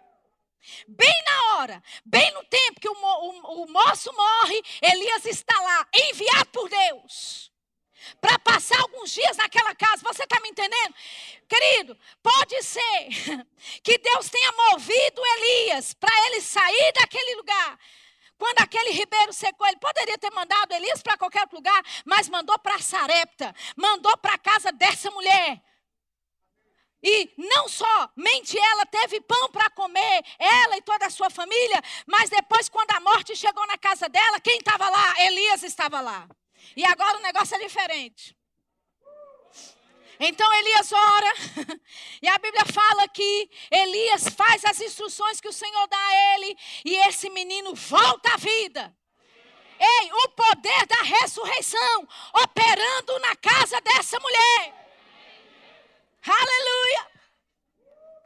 Bem 0.87 1.23
na 1.25 1.55
hora, 1.55 1.83
bem 2.05 2.31
no 2.33 2.43
tempo 2.43 2.81
que 2.81 2.89
o, 2.89 2.93
o, 2.93 3.63
o 3.63 3.71
moço 3.71 4.11
morre, 4.13 4.61
Elias 4.81 5.25
está 5.25 5.59
lá, 5.59 5.87
enviado 5.93 6.47
por 6.47 6.69
Deus, 6.69 7.49
para 8.19 8.37
passar 8.39 8.79
alguns 8.81 9.11
dias 9.11 9.37
naquela 9.37 9.73
casa. 9.73 10.03
Você 10.03 10.23
está 10.23 10.39
me 10.41 10.49
entendendo? 10.49 10.93
Querido, 11.47 11.97
pode 12.21 12.61
ser 12.61 13.07
que 13.81 13.97
Deus 13.99 14.29
tenha 14.29 14.51
movido 14.51 15.21
Elias 15.37 15.93
para 15.93 16.13
ele 16.27 16.41
sair 16.41 16.91
daquele 16.93 17.35
lugar. 17.35 17.79
Quando 18.37 18.59
aquele 18.59 18.91
ribeiro 18.91 19.33
secou, 19.33 19.67
ele 19.67 19.77
poderia 19.77 20.17
ter 20.17 20.31
mandado 20.31 20.73
Elias 20.73 21.01
para 21.01 21.17
qualquer 21.17 21.41
outro 21.41 21.57
lugar, 21.57 21.83
mas 22.05 22.29
mandou 22.29 22.57
para 22.59 22.79
Sarepta, 22.79 23.53
mandou 23.75 24.15
para 24.17 24.33
a 24.33 24.37
casa 24.37 24.71
dessa 24.71 25.11
mulher. 25.11 25.61
E 27.01 27.31
não 27.37 27.69
somente 27.69 28.57
ela 28.57 28.85
teve 28.85 29.21
pão 29.21 29.49
para 29.49 29.69
comer, 29.69 30.23
ela 30.37 30.77
e 30.77 30.81
toda 30.81 31.05
a 31.05 31.09
sua 31.09 31.29
família, 31.29 31.81
mas 32.05 32.29
depois, 32.29 32.67
quando 32.67 32.91
a 32.91 32.99
morte 32.99 33.35
chegou 33.35 33.65
na 33.67 33.77
casa 33.77 34.09
dela, 34.09 34.39
quem 34.39 34.57
estava 34.57 34.89
lá? 34.89 35.15
Elias 35.19 35.63
estava 35.63 36.01
lá. 36.01 36.27
E 36.75 36.85
agora 36.85 37.17
o 37.17 37.21
negócio 37.21 37.55
é 37.55 37.59
diferente. 37.59 38.37
Então 40.19 40.53
Elias 40.53 40.91
ora, 40.91 41.33
e 42.21 42.27
a 42.27 42.37
Bíblia 42.37 42.65
fala 42.65 43.07
que 43.07 43.49
Elias 43.71 44.27
faz 44.27 44.65
as 44.65 44.81
instruções 44.81 45.39
que 45.39 45.47
o 45.47 45.53
Senhor 45.53 45.87
dá 45.87 45.97
a 45.97 46.35
ele, 46.35 46.57
e 46.83 46.95
esse 47.07 47.29
menino 47.29 47.73
volta 47.73 48.33
à 48.33 48.37
vida. 48.37 48.93
Ei, 49.79 50.11
o 50.11 50.29
poder 50.29 50.85
da 50.87 51.03
ressurreição 51.03 52.07
operando 52.43 53.17
na 53.19 53.35
casa 53.37 53.79
dessa 53.79 54.19
mulher. 54.19 54.78
Aleluia! 56.25 57.07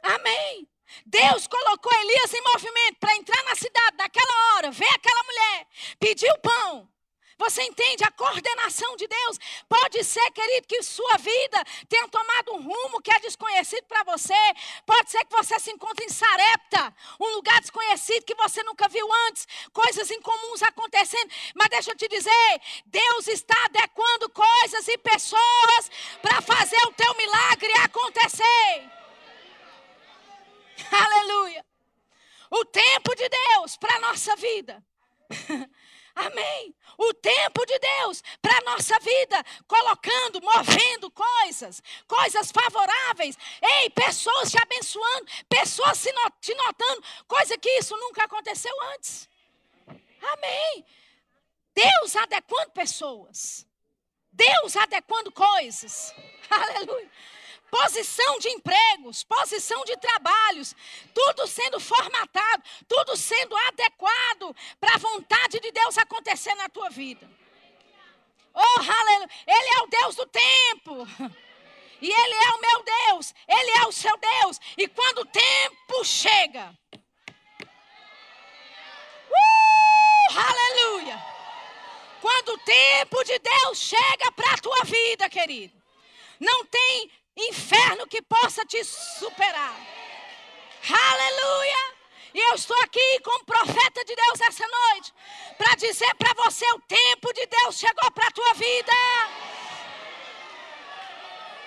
Amém! 0.02 0.68
Deus 1.06 1.46
colocou 1.46 1.92
Elias 1.92 2.34
em 2.34 2.42
movimento 2.42 2.98
para 3.00 3.16
entrar 3.16 3.42
na 3.44 3.54
cidade 3.54 3.96
naquela 3.96 4.56
hora, 4.56 4.70
ver 4.70 4.88
aquela 4.94 5.22
mulher, 5.24 5.66
pedir 5.98 6.30
o 6.30 6.40
pão. 6.40 6.93
Você 7.38 7.62
entende 7.62 8.04
a 8.04 8.10
coordenação 8.10 8.96
de 8.96 9.06
Deus? 9.06 9.38
Pode 9.68 10.04
ser, 10.04 10.30
querido, 10.30 10.66
que 10.66 10.82
sua 10.82 11.16
vida 11.18 11.64
tenha 11.88 12.08
tomado 12.08 12.54
um 12.54 12.62
rumo 12.62 13.02
que 13.02 13.10
é 13.10 13.20
desconhecido 13.20 13.84
para 13.84 14.04
você. 14.04 14.34
Pode 14.86 15.10
ser 15.10 15.24
que 15.24 15.36
você 15.36 15.58
se 15.58 15.70
encontre 15.70 16.04
em 16.04 16.08
Sarepta, 16.08 16.94
um 17.20 17.34
lugar 17.34 17.60
desconhecido 17.60 18.24
que 18.24 18.34
você 18.34 18.62
nunca 18.62 18.88
viu 18.88 19.06
antes, 19.28 19.46
coisas 19.72 20.10
incomuns 20.10 20.62
acontecendo. 20.62 21.30
Mas 21.54 21.68
deixa 21.68 21.90
eu 21.90 21.96
te 21.96 22.08
dizer, 22.08 22.60
Deus 22.86 23.28
está 23.28 23.56
adequando 23.64 24.30
coisas 24.30 24.86
e 24.88 24.98
pessoas 24.98 25.90
para 26.22 26.40
fazer 26.40 26.80
o 26.86 26.92
teu 26.92 27.14
milagre 27.14 27.72
acontecer. 27.82 28.90
Aleluia. 30.90 31.64
O 32.50 32.64
tempo 32.64 33.14
de 33.16 33.28
Deus 33.28 33.76
para 33.76 33.96
a 33.96 34.00
nossa 34.00 34.36
vida. 34.36 34.84
Amém. 36.14 36.74
O 36.96 37.12
tempo 37.14 37.66
de 37.66 37.78
Deus 37.78 38.22
para 38.40 38.56
a 38.58 38.72
nossa 38.72 38.98
vida, 39.00 39.44
colocando, 39.66 40.40
movendo 40.40 41.10
coisas, 41.10 41.82
coisas 42.06 42.52
favoráveis. 42.52 43.36
Ei, 43.60 43.90
pessoas 43.90 44.50
te 44.50 44.58
abençoando, 44.62 45.26
pessoas 45.48 46.00
te 46.40 46.54
notando, 46.54 47.04
coisa 47.26 47.58
que 47.58 47.68
isso 47.78 47.96
nunca 47.96 48.24
aconteceu 48.24 48.74
antes. 48.94 49.28
Amém. 50.22 50.86
Deus 51.74 52.14
adequando 52.14 52.70
pessoas. 52.70 53.66
Deus 54.30 54.76
adequando 54.76 55.32
coisas. 55.32 56.14
Aleluia 56.48 57.10
posição 57.74 58.38
de 58.38 58.48
empregos, 58.50 59.24
posição 59.24 59.84
de 59.84 59.96
trabalhos, 59.96 60.76
tudo 61.12 61.44
sendo 61.44 61.80
formatado, 61.80 62.62
tudo 62.86 63.16
sendo 63.16 63.56
adequado 63.56 64.54
para 64.78 64.94
a 64.94 64.98
vontade 64.98 65.58
de 65.58 65.72
Deus 65.72 65.98
acontecer 65.98 66.54
na 66.54 66.68
tua 66.68 66.88
vida. 66.88 67.28
Oh, 68.54 68.78
aleluia! 68.78 69.28
Ele 69.44 69.68
é 69.76 69.82
o 69.82 69.86
Deus 69.88 70.14
do 70.14 70.26
tempo. 70.26 71.08
E 72.00 72.10
Ele 72.10 72.34
é 72.34 72.50
o 72.50 72.60
meu 72.60 72.82
Deus, 72.82 73.34
Ele 73.48 73.70
é 73.70 73.86
o 73.86 73.92
seu 73.92 74.16
Deus. 74.18 74.60
E 74.76 74.86
quando 74.86 75.18
o 75.20 75.26
tempo 75.26 76.04
chega, 76.04 76.76
uh, 79.30 80.38
aleluia! 80.38 81.18
Quando 82.20 82.50
o 82.50 82.58
tempo 82.58 83.24
de 83.24 83.38
Deus 83.38 83.78
chega 83.78 84.30
para 84.32 84.52
a 84.52 84.58
tua 84.58 84.84
vida, 84.84 85.28
querido, 85.28 85.74
não 86.38 86.64
tem 86.66 87.10
inferno 87.36 88.06
que 88.06 88.22
possa 88.22 88.64
te 88.64 88.82
superar. 88.84 89.76
Aleluia! 90.88 91.94
E 92.34 92.40
eu 92.40 92.54
estou 92.54 92.76
aqui 92.80 93.20
como 93.22 93.44
profeta 93.44 94.04
de 94.04 94.14
Deus 94.14 94.40
essa 94.40 94.66
noite 94.66 95.14
para 95.56 95.74
dizer 95.76 96.14
para 96.16 96.34
você: 96.44 96.64
o 96.72 96.80
tempo 96.80 97.32
de 97.32 97.46
Deus 97.46 97.78
chegou 97.78 98.10
para 98.10 98.26
a 98.26 98.30
tua 98.32 98.54
vida. 98.54 98.92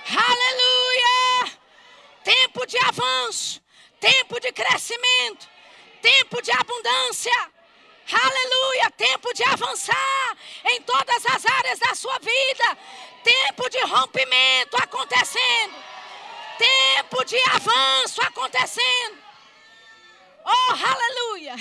Aleluia! 0.09 1.59
Tempo 2.23 2.65
de 2.65 2.77
avanço, 2.85 3.61
tempo 3.99 4.39
de 4.39 4.51
crescimento, 4.51 5.49
tempo 6.01 6.41
de 6.41 6.51
abundância. 6.51 7.53
Aleluia! 8.11 8.89
Tempo 8.91 9.33
de 9.33 9.43
avançar 9.43 10.37
em 10.65 10.81
todas 10.81 11.25
as 11.25 11.45
áreas 11.45 11.79
da 11.79 11.93
sua 11.95 12.17
vida. 12.19 12.77
Tempo 13.27 13.69
de 13.69 13.79
rompimento 13.79 14.77
acontecendo. 14.77 15.75
Tempo 16.57 17.25
de 17.25 17.37
avanço 17.49 18.21
acontecendo. 18.21 19.17
Oh, 20.45 20.71
aleluia! 20.71 21.55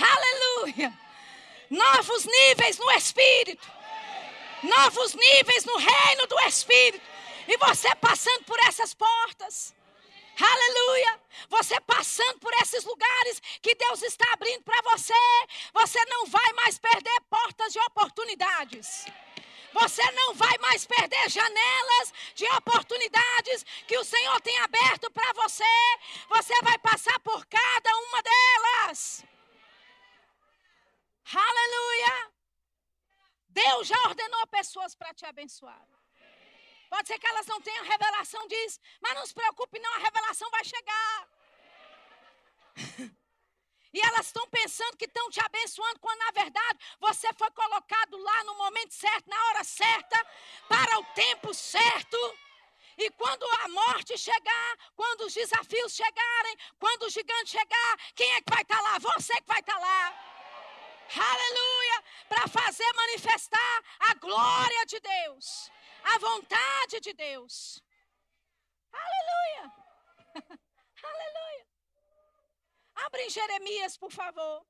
aleluia! 0.00 0.98
Novos 1.68 2.24
níveis 2.24 2.78
no 2.78 2.90
Espírito. 2.92 3.68
Novos 4.62 5.12
níveis 5.12 5.66
no 5.66 5.76
reino 5.76 6.26
do 6.26 6.40
Espírito. 6.48 7.04
E 7.46 7.58
você 7.58 7.94
passando 7.96 8.44
por 8.44 8.58
essas 8.60 8.94
portas. 8.94 9.74
Aleluia! 10.40 11.20
Você 11.48 11.80
passando 11.80 12.38
por 12.38 12.52
esses 12.62 12.84
lugares 12.84 13.40
que 13.60 13.74
Deus 13.74 14.02
está 14.02 14.32
abrindo 14.32 14.62
para 14.62 14.80
você, 14.90 15.14
você 15.72 16.04
não 16.06 16.26
vai 16.26 16.52
mais 16.52 16.78
perder 16.78 17.20
portas 17.28 17.72
de 17.72 17.80
oportunidades. 17.80 19.06
Você 19.72 20.10
não 20.12 20.34
vai 20.34 20.56
mais 20.58 20.86
perder 20.86 21.28
janelas 21.28 22.12
de 22.34 22.46
oportunidades 22.52 23.64
que 23.86 23.98
o 23.98 24.04
Senhor 24.04 24.40
tem 24.40 24.58
aberto 24.60 25.10
para 25.10 25.32
você. 25.34 25.64
Você 26.28 26.54
vai 26.62 26.78
passar 26.78 27.18
por 27.20 27.44
cada 27.46 27.96
uma 27.96 28.22
delas. 28.22 29.24
Aleluia! 31.34 32.32
Deus 33.48 33.88
já 33.88 34.00
ordenou 34.06 34.46
pessoas 34.46 34.94
para 34.94 35.12
te 35.12 35.26
abençoar. 35.26 35.97
Pode 36.88 37.08
ser 37.08 37.18
que 37.18 37.26
elas 37.26 37.46
não 37.46 37.60
tenham 37.60 37.84
revelação 37.84 38.46
disso, 38.48 38.80
mas 39.00 39.14
não 39.14 39.26
se 39.26 39.34
preocupe, 39.34 39.78
não, 39.78 39.94
a 39.94 39.98
revelação 39.98 40.50
vai 40.50 40.64
chegar. 40.64 41.28
E 43.90 44.00
elas 44.00 44.26
estão 44.26 44.46
pensando 44.48 44.96
que 44.98 45.06
estão 45.06 45.30
te 45.30 45.40
abençoando, 45.40 45.98
quando 46.00 46.18
na 46.18 46.30
verdade 46.30 46.78
você 47.00 47.26
foi 47.32 47.50
colocado 47.52 48.18
lá 48.18 48.44
no 48.44 48.54
momento 48.58 48.92
certo, 48.92 49.28
na 49.28 49.44
hora 49.46 49.64
certa, 49.64 50.26
para 50.68 50.98
o 50.98 51.04
tempo 51.14 51.54
certo. 51.54 52.18
E 52.98 53.10
quando 53.12 53.44
a 53.62 53.68
morte 53.68 54.18
chegar, 54.18 54.78
quando 54.94 55.22
os 55.22 55.32
desafios 55.32 55.94
chegarem, 55.94 56.58
quando 56.78 57.04
o 57.04 57.10
gigante 57.10 57.50
chegar, 57.50 57.96
quem 58.14 58.30
é 58.32 58.42
que 58.42 58.50
vai 58.50 58.62
estar 58.62 58.76
tá 58.76 58.82
lá? 58.82 58.98
Você 58.98 59.34
que 59.34 59.46
vai 59.46 59.60
estar 59.60 59.74
tá 59.74 59.78
lá. 59.78 60.28
Aleluia! 61.16 62.04
Para 62.28 62.48
fazer 62.48 62.92
manifestar 62.94 63.82
a 64.00 64.14
glória 64.14 64.86
de 64.86 65.00
Deus, 65.00 65.70
a 66.04 66.18
vontade 66.18 67.00
de 67.00 67.12
Deus. 67.12 67.82
Aleluia! 68.92 69.72
Aleluia! 71.02 71.66
Abre 72.94 73.22
em 73.22 73.30
Jeremias, 73.30 73.96
por 73.96 74.10
favor. 74.10 74.66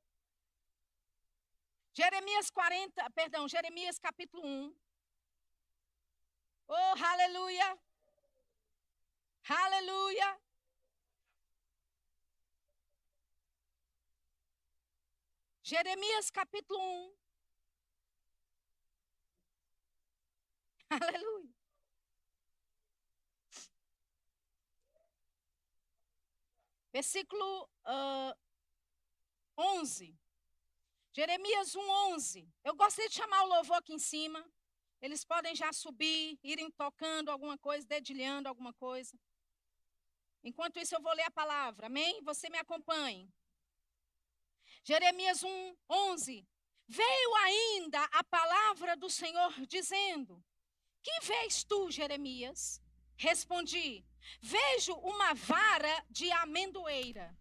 Jeremias 1.93 2.51
40, 2.51 3.11
perdão, 3.11 3.49
Jeremias 3.49 3.99
capítulo 3.99 4.47
1. 4.47 4.77
Oh, 6.69 7.05
aleluia! 7.13 7.79
Aleluia! 9.49 10.41
Jeremias 15.63 16.31
capítulo 16.31 16.81
1. 16.81 17.28
Aleluia. 20.91 21.49
Versículo 26.93 27.69
uh, 27.87 28.35
11. 29.57 30.19
Jeremias 31.13 31.75
1, 31.75 31.91
11. 32.15 32.49
Eu 32.65 32.75
gostaria 32.75 33.09
de 33.09 33.15
chamar 33.15 33.43
o 33.43 33.49
louvor 33.49 33.77
aqui 33.77 33.93
em 33.93 33.99
cima. 33.99 34.45
Eles 35.01 35.25
podem 35.25 35.55
já 35.55 35.73
subir, 35.73 36.39
irem 36.43 36.71
tocando 36.71 37.31
alguma 37.31 37.59
coisa, 37.59 37.87
dedilhando 37.87 38.49
alguma 38.49 38.73
coisa. 38.73 39.19
Enquanto 40.43 40.79
isso, 40.79 40.95
eu 40.95 41.03
vou 41.03 41.13
ler 41.13 41.25
a 41.25 41.31
palavra. 41.31 41.87
Amém? 41.87 42.21
Você 42.23 42.49
me 42.49 42.59
acompanhe. 42.59 43.33
Jeremias 44.83 45.43
1, 45.43 45.77
11. 45.91 46.49
Veio 46.87 47.35
ainda 47.35 48.03
a 48.05 48.25
palavra 48.25 48.97
do 48.97 49.11
Senhor 49.11 49.53
dizendo: 49.67 50.43
Que 51.03 51.21
vês 51.23 51.63
tu, 51.65 51.91
Jeremias? 51.91 52.81
Respondi: 53.17 54.05
Vejo 54.41 54.95
uma 54.95 55.35
vara 55.35 56.05
de 56.11 56.31
amendoeira. 56.33 57.37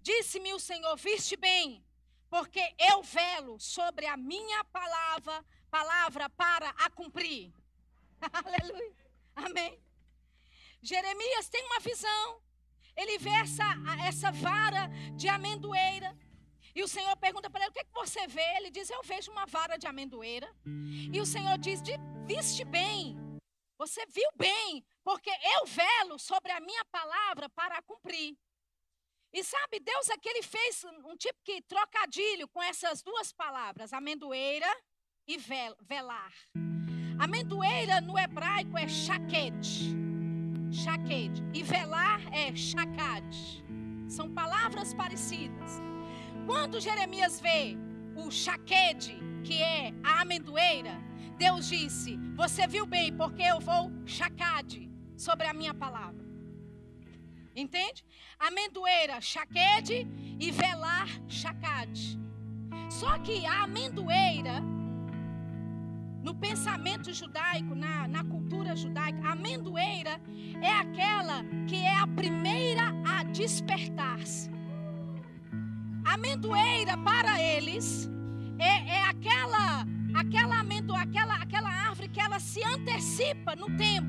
Disse-me 0.00 0.52
o 0.52 0.60
Senhor: 0.60 0.96
Viste 0.96 1.36
bem, 1.36 1.84
porque 2.28 2.74
eu 2.78 3.02
velo 3.02 3.58
sobre 3.60 4.06
a 4.06 4.16
minha 4.16 4.64
palavra, 4.64 5.44
palavra 5.70 6.28
para 6.30 6.70
a 6.70 6.90
cumprir. 6.90 7.52
Aleluia. 8.32 8.96
Amém. 9.34 9.80
Jeremias 10.82 11.48
tem 11.48 11.64
uma 11.66 11.80
visão. 11.80 12.40
Ele 12.96 13.18
vê 13.18 13.30
essa, 13.30 13.64
essa 14.06 14.30
vara 14.32 14.88
de 15.16 15.28
amendoeira. 15.28 16.16
E 16.76 16.82
o 16.82 16.88
Senhor 16.88 17.16
pergunta 17.16 17.48
para 17.48 17.62
ele: 17.62 17.70
O 17.70 17.72
que, 17.72 17.80
é 17.80 17.84
que 17.84 17.94
você 17.94 18.26
vê? 18.26 18.46
Ele 18.58 18.70
diz: 18.70 18.90
Eu 18.90 19.02
vejo 19.02 19.32
uma 19.32 19.46
vara 19.46 19.78
de 19.78 19.86
amendoeira. 19.86 20.48
E 21.10 21.18
o 21.18 21.24
Senhor 21.24 21.56
diz: 21.56 21.80
Viste 22.26 22.66
bem, 22.66 23.16
você 23.78 24.04
viu 24.06 24.28
bem, 24.36 24.84
porque 25.02 25.30
eu 25.30 25.64
velo 25.66 26.18
sobre 26.18 26.52
a 26.52 26.60
minha 26.60 26.84
palavra 26.84 27.48
para 27.48 27.80
cumprir. 27.80 28.36
E 29.32 29.42
sabe, 29.42 29.80
Deus 29.80 30.10
aqui 30.10 30.28
ele 30.28 30.42
fez 30.42 30.84
um 30.84 31.16
tipo 31.16 31.38
de 31.44 31.62
trocadilho 31.62 32.46
com 32.48 32.62
essas 32.62 33.02
duas 33.02 33.32
palavras, 33.32 33.94
amendoeira 33.94 34.70
e 35.26 35.38
velar. 35.80 36.34
Amendoeira 37.18 38.02
no 38.02 38.18
hebraico 38.18 38.76
é 38.76 38.86
shaked. 38.86 39.66
Shaked. 40.70 41.42
E 41.54 41.62
velar 41.62 42.20
é 42.34 42.54
shakad. 42.54 43.26
São 44.08 44.32
palavras 44.32 44.92
parecidas. 44.92 45.95
Quando 46.46 46.80
Jeremias 46.80 47.40
vê 47.40 47.76
o 48.14 48.30
shaked, 48.30 49.12
que 49.42 49.60
é 49.60 49.92
a 50.04 50.20
amendoeira, 50.20 50.96
Deus 51.36 51.68
disse: 51.68 52.16
Você 52.36 52.68
viu 52.68 52.86
bem, 52.86 53.12
porque 53.12 53.42
eu 53.42 53.58
vou 53.58 53.90
chacade 54.06 54.88
sobre 55.16 55.46
a 55.48 55.52
minha 55.52 55.74
palavra. 55.74 56.24
Entende? 57.54 58.04
Amendoeira, 58.38 59.20
chaquede 59.20 60.06
e 60.38 60.50
velar, 60.52 61.08
chacade. 61.26 62.18
Só 62.90 63.18
que 63.18 63.44
a 63.44 63.64
amendoeira, 63.64 64.62
no 66.22 66.34
pensamento 66.34 67.12
judaico, 67.12 67.74
na, 67.74 68.06
na 68.06 68.22
cultura 68.22 68.76
judaica, 68.76 69.20
a 69.26 69.32
amendoeira 69.32 70.20
é 70.62 70.70
aquela 70.70 71.42
que 71.66 71.76
é 71.76 71.96
a 71.98 72.06
primeira 72.06 72.92
a 73.04 73.24
despertar-se. 73.24 74.55
Amendoeira, 76.16 76.96
para 76.96 77.42
eles, 77.42 78.08
é, 78.58 78.96
é 78.98 79.02
aquela 79.04 79.86
aquela 80.14 80.60
amendoa, 80.60 81.00
aquela, 81.02 81.34
aquela 81.34 81.68
árvore 81.68 82.08
que 82.08 82.18
ela 82.18 82.40
se 82.40 82.62
antecipa 82.64 83.54
no 83.54 83.66
tempo. 83.76 84.08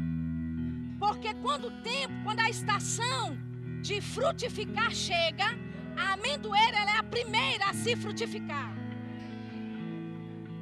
Porque 0.98 1.34
quando 1.34 1.66
o 1.68 1.72
tempo, 1.82 2.14
quando 2.24 2.40
a 2.40 2.50
estação 2.50 3.38
de 3.82 4.00
frutificar 4.00 4.92
chega, 4.92 5.48
a 5.98 6.14
amendoeira 6.14 6.78
é 6.78 6.98
a 6.98 7.04
primeira 7.04 7.66
a 7.66 7.74
se 7.74 7.94
frutificar. 7.98 8.72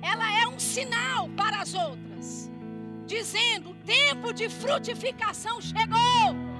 Ela 0.01 0.27
é 0.41 0.47
um 0.47 0.59
sinal 0.59 1.29
para 1.29 1.61
as 1.61 1.75
outras, 1.75 2.51
dizendo: 3.05 3.69
o 3.69 3.75
tempo 3.75 4.33
de 4.33 4.49
frutificação 4.49 5.61
chegou. 5.61 6.54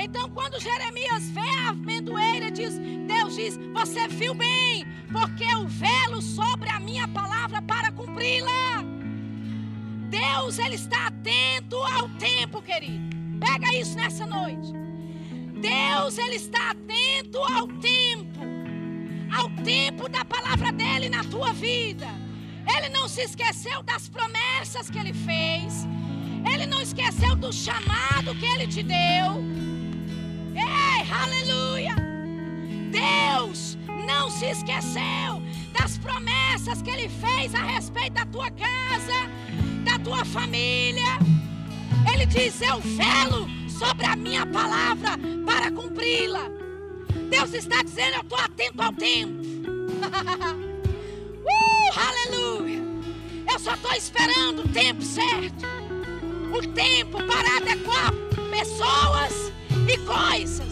Então, 0.00 0.30
quando 0.30 0.60
Jeremias 0.60 1.28
vê 1.30 1.40
a 1.40 1.70
amendoeira, 1.70 2.52
diz, 2.52 2.78
Deus 2.78 3.34
diz: 3.34 3.58
Você 3.74 4.06
viu 4.06 4.32
bem, 4.32 4.86
porque 5.10 5.42
eu 5.42 5.66
velo 5.66 6.22
sobre 6.22 6.70
a 6.70 6.78
minha 6.78 7.08
palavra 7.08 7.60
para 7.60 7.90
cumpri-la. 7.90 8.84
Deus, 10.08 10.60
Ele 10.60 10.76
está 10.76 11.08
atento 11.08 11.76
ao 11.76 12.08
tempo, 12.10 12.62
querido. 12.62 13.16
Pega 13.40 13.74
isso 13.74 13.96
nessa 13.96 14.24
noite. 14.24 14.72
Deus, 15.60 16.16
Ele 16.16 16.36
está 16.36 16.70
atento 16.70 17.38
ao 17.38 17.66
tempo, 17.66 18.40
ao 19.36 19.50
tempo 19.64 20.08
da 20.08 20.24
palavra 20.24 20.70
dele 20.70 21.08
na 21.08 21.24
tua 21.24 21.52
vida. 21.52 22.06
Ele 22.76 22.88
não 22.90 23.08
se 23.08 23.22
esqueceu 23.22 23.82
das 23.82 24.08
promessas 24.08 24.88
que 24.88 24.98
Ele 24.98 25.12
fez. 25.12 25.88
Ele 26.52 26.66
não 26.66 26.80
esqueceu 26.80 27.34
do 27.34 27.52
chamado 27.52 28.32
que 28.38 28.46
Ele 28.46 28.68
te 28.68 28.84
deu. 28.84 29.67
Aleluia! 31.10 31.94
Deus 32.90 33.76
não 34.06 34.30
se 34.30 34.46
esqueceu 34.46 35.42
das 35.72 35.98
promessas 35.98 36.82
que 36.82 36.90
Ele 36.90 37.08
fez 37.08 37.54
a 37.54 37.62
respeito 37.62 38.14
da 38.14 38.26
tua 38.26 38.50
casa, 38.50 39.28
da 39.84 39.98
tua 39.98 40.24
família. 40.24 41.18
Ele 42.12 42.26
diz: 42.26 42.60
Eu 42.62 42.80
velo 42.80 43.48
sobre 43.68 44.06
a 44.06 44.16
minha 44.16 44.46
palavra 44.46 45.18
para 45.44 45.70
cumpri-la. 45.70 46.50
Deus 47.30 47.52
está 47.54 47.82
dizendo: 47.82 48.16
Eu 48.16 48.22
estou 48.22 48.38
atento 48.38 48.82
ao 48.82 48.92
tempo. 48.92 49.42
uh, 51.44 51.92
aleluia! 52.08 52.82
Eu 53.50 53.58
só 53.58 53.74
estou 53.74 53.92
esperando 53.92 54.64
o 54.64 54.68
tempo 54.68 55.02
certo 55.02 55.78
o 56.52 56.62
tempo 56.72 57.18
para 57.24 57.56
adequar 57.58 58.12
pessoas 58.50 59.52
e 59.86 59.98
coisas. 59.98 60.67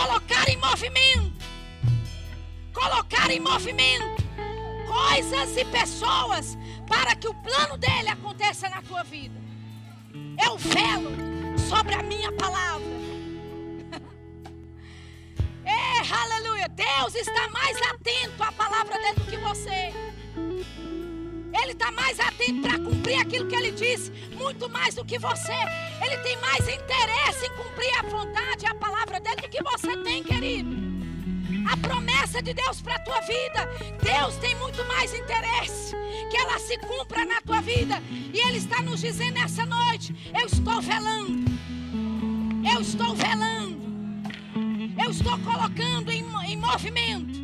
Colocar 0.00 0.48
em 0.48 0.56
movimento. 0.56 1.44
Colocar 2.72 3.30
em 3.30 3.38
movimento 3.38 4.24
coisas 4.88 5.54
e 5.58 5.64
pessoas 5.66 6.56
para 6.88 7.14
que 7.14 7.28
o 7.28 7.34
plano 7.34 7.76
dele 7.76 8.08
aconteça 8.08 8.66
na 8.70 8.80
tua 8.80 9.02
vida. 9.02 9.38
Eu 10.42 10.56
velo 10.56 11.10
sobre 11.68 11.94
a 11.94 12.02
minha 12.02 12.32
palavra. 12.32 12.86
é, 15.66 16.14
aleluia. 16.14 16.66
Deus 16.70 17.14
está 17.14 17.48
mais 17.48 17.76
atento 17.92 18.42
à 18.42 18.50
palavra 18.52 18.96
dele 18.98 19.20
do 19.20 19.26
que 19.26 19.36
você. 19.36 19.92
Ele 21.62 21.72
está 21.72 21.90
mais 21.92 22.18
atento 22.18 22.62
para 22.62 22.78
cumprir 22.78 23.20
aquilo 23.20 23.46
que 23.46 23.56
ele 23.56 23.72
disse, 23.72 24.10
muito 24.32 24.68
mais 24.68 24.94
do 24.94 25.04
que 25.04 25.18
você. 25.18 25.52
Ele 26.04 26.16
tem 26.18 26.36
mais 26.38 26.66
interesse 26.68 27.46
em 27.46 27.56
cumprir 27.56 27.98
a 27.98 28.02
vontade 28.02 28.64
e 28.64 28.68
a 28.68 28.74
palavra 28.74 29.20
dele 29.20 29.42
do 29.42 29.48
que 29.48 29.62
você 29.62 29.96
tem, 29.98 30.22
querido. 30.22 30.80
a 31.70 31.76
promessa 31.76 32.42
de 32.42 32.54
Deus 32.54 32.80
para 32.80 32.96
a 32.96 32.98
tua 33.00 33.20
vida. 33.20 33.68
Deus 34.02 34.36
tem 34.36 34.54
muito 34.56 34.84
mais 34.86 35.12
interesse 35.14 35.94
que 36.30 36.36
ela 36.36 36.58
se 36.58 36.78
cumpra 36.78 37.24
na 37.24 37.40
tua 37.42 37.60
vida. 37.60 38.02
E 38.10 38.40
Ele 38.40 38.58
está 38.58 38.82
nos 38.82 39.00
dizendo 39.00 39.34
nessa 39.34 39.66
noite: 39.66 40.14
Eu 40.38 40.46
estou 40.46 40.80
velando. 40.80 41.50
Eu 42.72 42.80
estou 42.80 43.14
velando. 43.14 43.80
Eu 45.02 45.10
estou 45.10 45.38
colocando 45.38 46.10
em, 46.12 46.24
em 46.46 46.56
movimento, 46.56 47.39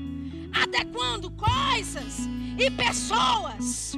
adequando 0.63 1.31
coisas 1.31 2.29
e 2.59 2.71
pessoas. 2.71 3.97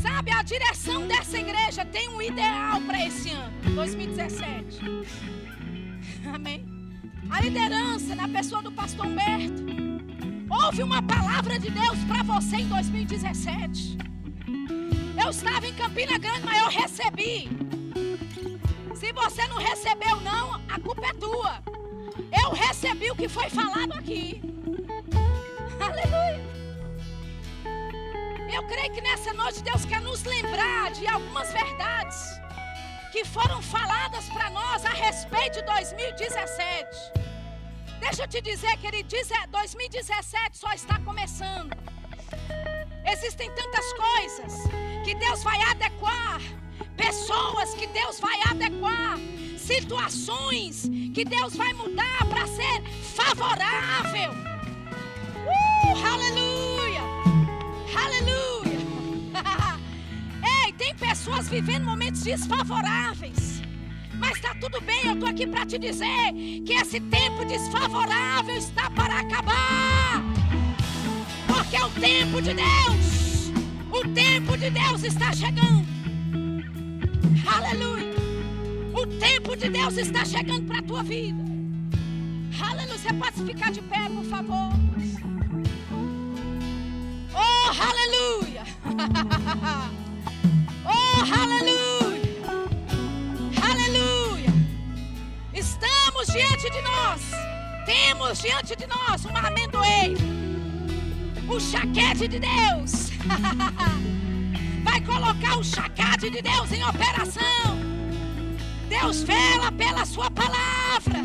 Sabe, 0.00 0.30
a 0.30 0.42
direção 0.42 1.06
dessa 1.06 1.38
igreja 1.38 1.84
tem 1.84 2.08
um 2.08 2.20
ideal 2.22 2.80
para 2.82 3.06
esse 3.06 3.30
ano, 3.30 3.74
2017. 3.74 4.80
Amém. 6.32 6.66
A 7.30 7.40
liderança 7.40 8.14
na 8.14 8.28
pessoa 8.28 8.62
do 8.62 8.72
pastor 8.72 9.06
Humberto. 9.06 9.64
Houve 10.48 10.82
uma 10.82 11.00
palavra 11.02 11.58
de 11.58 11.70
Deus 11.70 11.98
para 12.08 12.22
você 12.22 12.56
em 12.56 12.68
2017. 12.68 13.96
Eu 15.22 15.30
estava 15.30 15.66
em 15.66 15.74
Campina 15.74 16.18
Grande, 16.18 16.42
mas 16.44 16.58
eu 16.60 16.68
recebi. 16.68 17.69
Se 19.10 19.14
você 19.14 19.44
não 19.48 19.56
recebeu, 19.56 20.20
não, 20.20 20.54
a 20.68 20.78
culpa 20.78 21.04
é 21.04 21.12
tua. 21.14 21.60
Eu 22.40 22.50
recebi 22.52 23.10
o 23.10 23.16
que 23.16 23.28
foi 23.28 23.50
falado 23.50 23.92
aqui. 23.94 24.40
Aleluia. 25.82 26.48
Eu 28.54 28.62
creio 28.68 28.92
que 28.92 29.00
nessa 29.00 29.32
noite 29.32 29.64
Deus 29.64 29.84
quer 29.84 30.00
nos 30.00 30.22
lembrar 30.22 30.92
de 30.92 31.08
algumas 31.08 31.52
verdades 31.52 32.40
que 33.10 33.24
foram 33.24 33.60
faladas 33.60 34.28
para 34.28 34.48
nós 34.50 34.84
a 34.84 34.90
respeito 34.90 35.54
de 35.58 35.62
2017. 35.62 37.12
Deixa 37.98 38.22
eu 38.22 38.28
te 38.28 38.40
dizer, 38.40 38.76
querido, 38.76 39.08
2017 39.50 40.56
só 40.56 40.72
está 40.72 41.00
começando. 41.00 41.76
Existem 43.12 43.50
tantas 43.56 43.92
coisas 43.92 44.54
que 45.04 45.16
Deus 45.16 45.42
vai 45.42 45.60
adequar, 45.62 46.40
pessoas 47.00 47.72
que 47.74 47.86
Deus 47.86 48.20
vai 48.20 48.38
adequar, 48.50 49.18
situações 49.56 50.82
que 51.14 51.24
Deus 51.24 51.56
vai 51.56 51.72
mudar 51.72 52.26
para 52.28 52.46
ser 52.46 52.82
favorável. 53.14 54.32
Uh, 55.46 56.06
aleluia! 56.06 57.00
Aleluia! 58.04 58.80
Ei, 60.66 60.72
tem 60.74 60.94
pessoas 60.94 61.48
vivendo 61.48 61.84
momentos 61.84 62.22
desfavoráveis. 62.22 63.62
Mas 64.18 64.36
está 64.36 64.54
tudo 64.56 64.78
bem, 64.82 65.06
eu 65.06 65.14
estou 65.14 65.28
aqui 65.30 65.46
para 65.46 65.64
te 65.64 65.78
dizer 65.78 66.32
que 66.66 66.74
esse 66.74 67.00
tempo 67.00 67.46
desfavorável 67.46 68.56
está 68.56 68.90
para 68.90 69.20
acabar. 69.20 70.22
Porque 71.46 71.76
é 71.76 71.84
o 71.84 71.90
tempo 71.90 72.42
de 72.42 72.52
Deus. 72.52 73.50
O 73.90 74.06
tempo 74.08 74.56
de 74.58 74.68
Deus 74.68 75.02
está 75.02 75.32
chegando. 75.32 75.89
Aleluia. 77.46 78.14
O 78.92 79.06
tempo 79.06 79.56
de 79.56 79.68
Deus 79.70 79.96
está 79.96 80.24
chegando 80.24 80.66
para 80.66 80.78
a 80.78 80.82
tua 80.82 81.02
vida. 81.02 81.42
Aleluia. 82.60 82.98
Você 82.98 83.12
pode 83.14 83.44
ficar 83.44 83.70
de 83.72 83.80
pé, 83.82 84.08
por 84.08 84.24
favor. 84.24 84.72
Oh, 87.34 87.70
aleluia. 87.88 88.64
Oh, 90.92 91.22
aleluia. 91.22 92.20
Aleluia. 93.62 94.52
Estamos 95.52 96.26
diante 96.26 96.70
de 96.70 96.80
nós. 96.82 97.20
Temos 97.86 98.38
diante 98.40 98.74
de 98.74 98.86
nós 98.86 99.24
uma 99.24 99.40
amendoeira. 99.46 100.18
O 101.48 101.60
chaquete 101.60 102.26
de 102.28 102.40
Deus. 102.40 103.10
Vai 104.90 105.00
colocar 105.02 105.56
o 105.56 105.62
chacate 105.62 106.28
de 106.30 106.42
Deus 106.42 106.72
em 106.72 106.82
operação. 106.82 107.78
Deus 108.88 109.22
vela 109.22 109.70
pela 109.70 110.04
sua 110.04 110.28
palavra 110.32 111.20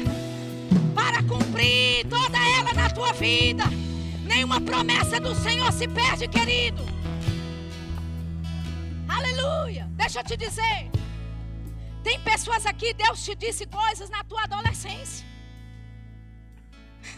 para 0.93 1.23
cumprir 1.23 2.05
toda 2.07 2.37
ela 2.37 2.71
na 2.73 2.91
tua 2.91 3.11
vida. 3.13 3.63
Nenhuma 4.23 4.61
promessa 4.61 5.19
do 5.19 5.33
Senhor 5.33 5.73
se 5.73 5.87
perde, 5.87 6.27
querido. 6.27 6.85
Aleluia. 9.09 9.87
Deixa 9.93 10.19
eu 10.19 10.23
te 10.23 10.37
dizer. 10.37 10.91
Tem 12.03 12.19
pessoas 12.19 12.67
aqui, 12.67 12.93
Deus 12.93 13.25
te 13.25 13.33
disse 13.33 13.65
coisas 13.65 14.11
na 14.11 14.23
tua 14.23 14.43
adolescência. 14.43 15.25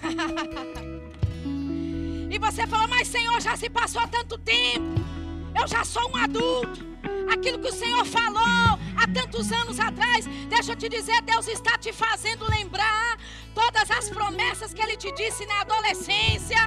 e 2.31 2.39
você 2.39 2.65
fala, 2.65 2.87
mas 2.87 3.09
Senhor, 3.09 3.41
já 3.41 3.57
se 3.57 3.69
passou 3.69 4.07
tanto 4.07 4.37
tempo. 4.37 5.16
Eu 5.59 5.67
já 5.67 5.83
sou 5.83 6.09
um 6.11 6.15
adulto. 6.15 6.85
Aquilo 7.33 7.59
que 7.59 7.67
o 7.67 7.73
Senhor 7.73 8.05
falou 8.05 8.79
há 8.95 9.07
tantos 9.13 9.51
anos 9.51 9.79
atrás, 9.79 10.25
deixa 10.47 10.71
eu 10.71 10.75
te 10.75 10.87
dizer, 10.87 11.21
Deus 11.21 11.47
está 11.47 11.77
te 11.77 11.91
fazendo 11.91 12.49
lembrar 12.49 13.17
todas 13.53 13.89
as 13.91 14.09
promessas 14.09 14.73
que 14.73 14.81
Ele 14.81 14.95
te 14.95 15.11
disse 15.13 15.45
na 15.45 15.61
adolescência, 15.61 16.57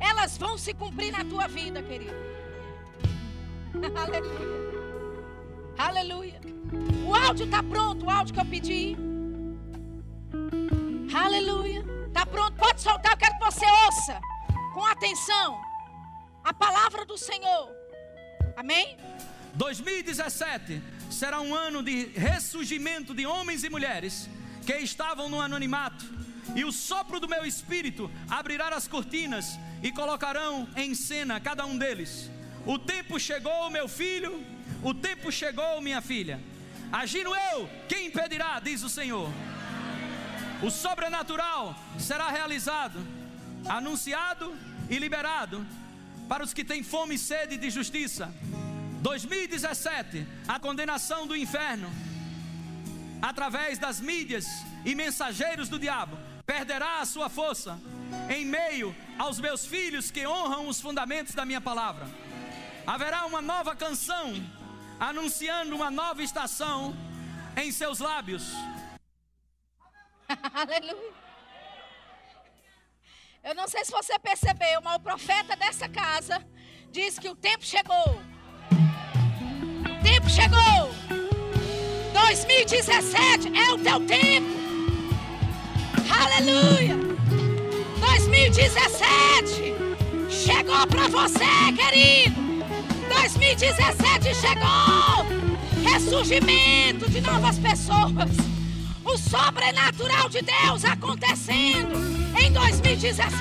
elas 0.00 0.36
vão 0.36 0.58
se 0.58 0.74
cumprir 0.74 1.12
na 1.12 1.24
tua 1.24 1.46
vida, 1.46 1.82
querido. 1.82 2.16
Aleluia. 3.96 4.58
Aleluia. 5.78 6.40
O 7.06 7.14
áudio 7.14 7.44
está 7.46 7.62
pronto, 7.62 8.06
o 8.06 8.10
áudio 8.10 8.34
que 8.34 8.40
eu 8.40 8.46
pedi. 8.46 8.96
Aleluia. 11.14 11.84
Está 12.06 12.26
pronto, 12.26 12.56
pode 12.56 12.80
soltar, 12.80 13.12
eu 13.12 13.18
quero 13.18 13.38
que 13.38 13.44
você 13.44 13.66
ouça 13.86 14.20
com 14.74 14.84
atenção 14.84 15.60
a 16.44 16.52
palavra 16.52 17.04
do 17.04 17.16
Senhor. 17.16 17.77
Amém? 18.58 18.96
2017 19.54 20.82
será 21.12 21.40
um 21.40 21.54
ano 21.54 21.80
de 21.80 22.06
ressurgimento 22.06 23.14
de 23.14 23.24
homens 23.24 23.62
e 23.62 23.70
mulheres 23.70 24.28
que 24.66 24.74
estavam 24.78 25.28
no 25.28 25.40
anonimato, 25.40 26.04
e 26.56 26.64
o 26.64 26.72
sopro 26.72 27.20
do 27.20 27.28
meu 27.28 27.44
espírito 27.46 28.10
abrirá 28.28 28.70
as 28.70 28.88
cortinas 28.88 29.56
e 29.80 29.92
colocarão 29.92 30.68
em 30.74 30.92
cena 30.92 31.38
cada 31.38 31.64
um 31.64 31.78
deles. 31.78 32.28
O 32.66 32.80
tempo 32.80 33.20
chegou, 33.20 33.70
meu 33.70 33.86
filho, 33.86 34.44
o 34.82 34.92
tempo 34.92 35.30
chegou, 35.30 35.80
minha 35.80 36.02
filha. 36.02 36.40
Agindo 36.90 37.32
eu, 37.52 37.70
quem 37.88 38.08
impedirá, 38.08 38.58
diz 38.58 38.82
o 38.82 38.88
Senhor. 38.88 39.30
O 40.64 40.68
sobrenatural 40.68 41.76
será 41.96 42.28
realizado, 42.28 42.98
anunciado 43.68 44.52
e 44.90 44.98
liberado 44.98 45.64
para 46.28 46.44
os 46.44 46.52
que 46.52 46.64
têm 46.64 46.82
fome 46.82 47.14
e 47.14 47.18
sede 47.18 47.56
de 47.56 47.70
justiça. 47.70 48.32
2017, 49.00 50.26
a 50.46 50.60
condenação 50.60 51.26
do 51.26 51.34
inferno, 51.34 51.90
através 53.22 53.78
das 53.78 54.00
mídias 54.00 54.46
e 54.84 54.94
mensageiros 54.94 55.68
do 55.68 55.78
diabo, 55.78 56.18
perderá 56.44 57.00
a 57.00 57.06
sua 57.06 57.28
força 57.28 57.78
em 58.28 58.44
meio 58.44 58.94
aos 59.18 59.40
meus 59.40 59.64
filhos 59.64 60.10
que 60.10 60.26
honram 60.26 60.68
os 60.68 60.80
fundamentos 60.80 61.34
da 61.34 61.44
minha 61.44 61.60
palavra. 61.60 62.06
Haverá 62.86 63.26
uma 63.26 63.40
nova 63.40 63.74
canção 63.74 64.34
anunciando 64.98 65.74
uma 65.74 65.90
nova 65.90 66.22
estação 66.22 66.94
em 67.56 67.70
seus 67.70 67.98
lábios. 67.98 68.52
Aleluia. 70.52 71.27
Eu 73.48 73.54
não 73.54 73.66
sei 73.66 73.82
se 73.82 73.90
você 73.90 74.18
percebeu, 74.18 74.82
mas 74.84 74.96
o 74.96 75.00
profeta 75.00 75.56
dessa 75.56 75.88
casa 75.88 76.44
diz 76.92 77.18
que 77.18 77.30
o 77.30 77.34
tempo 77.34 77.64
chegou. 77.64 78.20
O 79.86 80.02
tempo 80.02 80.28
chegou. 80.28 80.90
2017 82.12 83.58
é 83.58 83.72
o 83.72 83.78
teu 83.78 84.00
tempo. 84.06 84.48
Aleluia. 86.10 86.94
2017 87.98 89.74
chegou 90.28 90.86
para 90.86 91.08
você, 91.08 91.72
querido. 91.74 92.38
2017 93.14 94.34
chegou. 94.34 95.24
Ressurgimento 95.90 97.10
de 97.10 97.22
novas 97.22 97.58
pessoas. 97.58 98.57
O 99.04 99.16
sobrenatural 99.16 100.28
de 100.28 100.42
Deus 100.42 100.84
acontecendo 100.84 101.94
em 102.38 102.52
2017. 102.52 103.32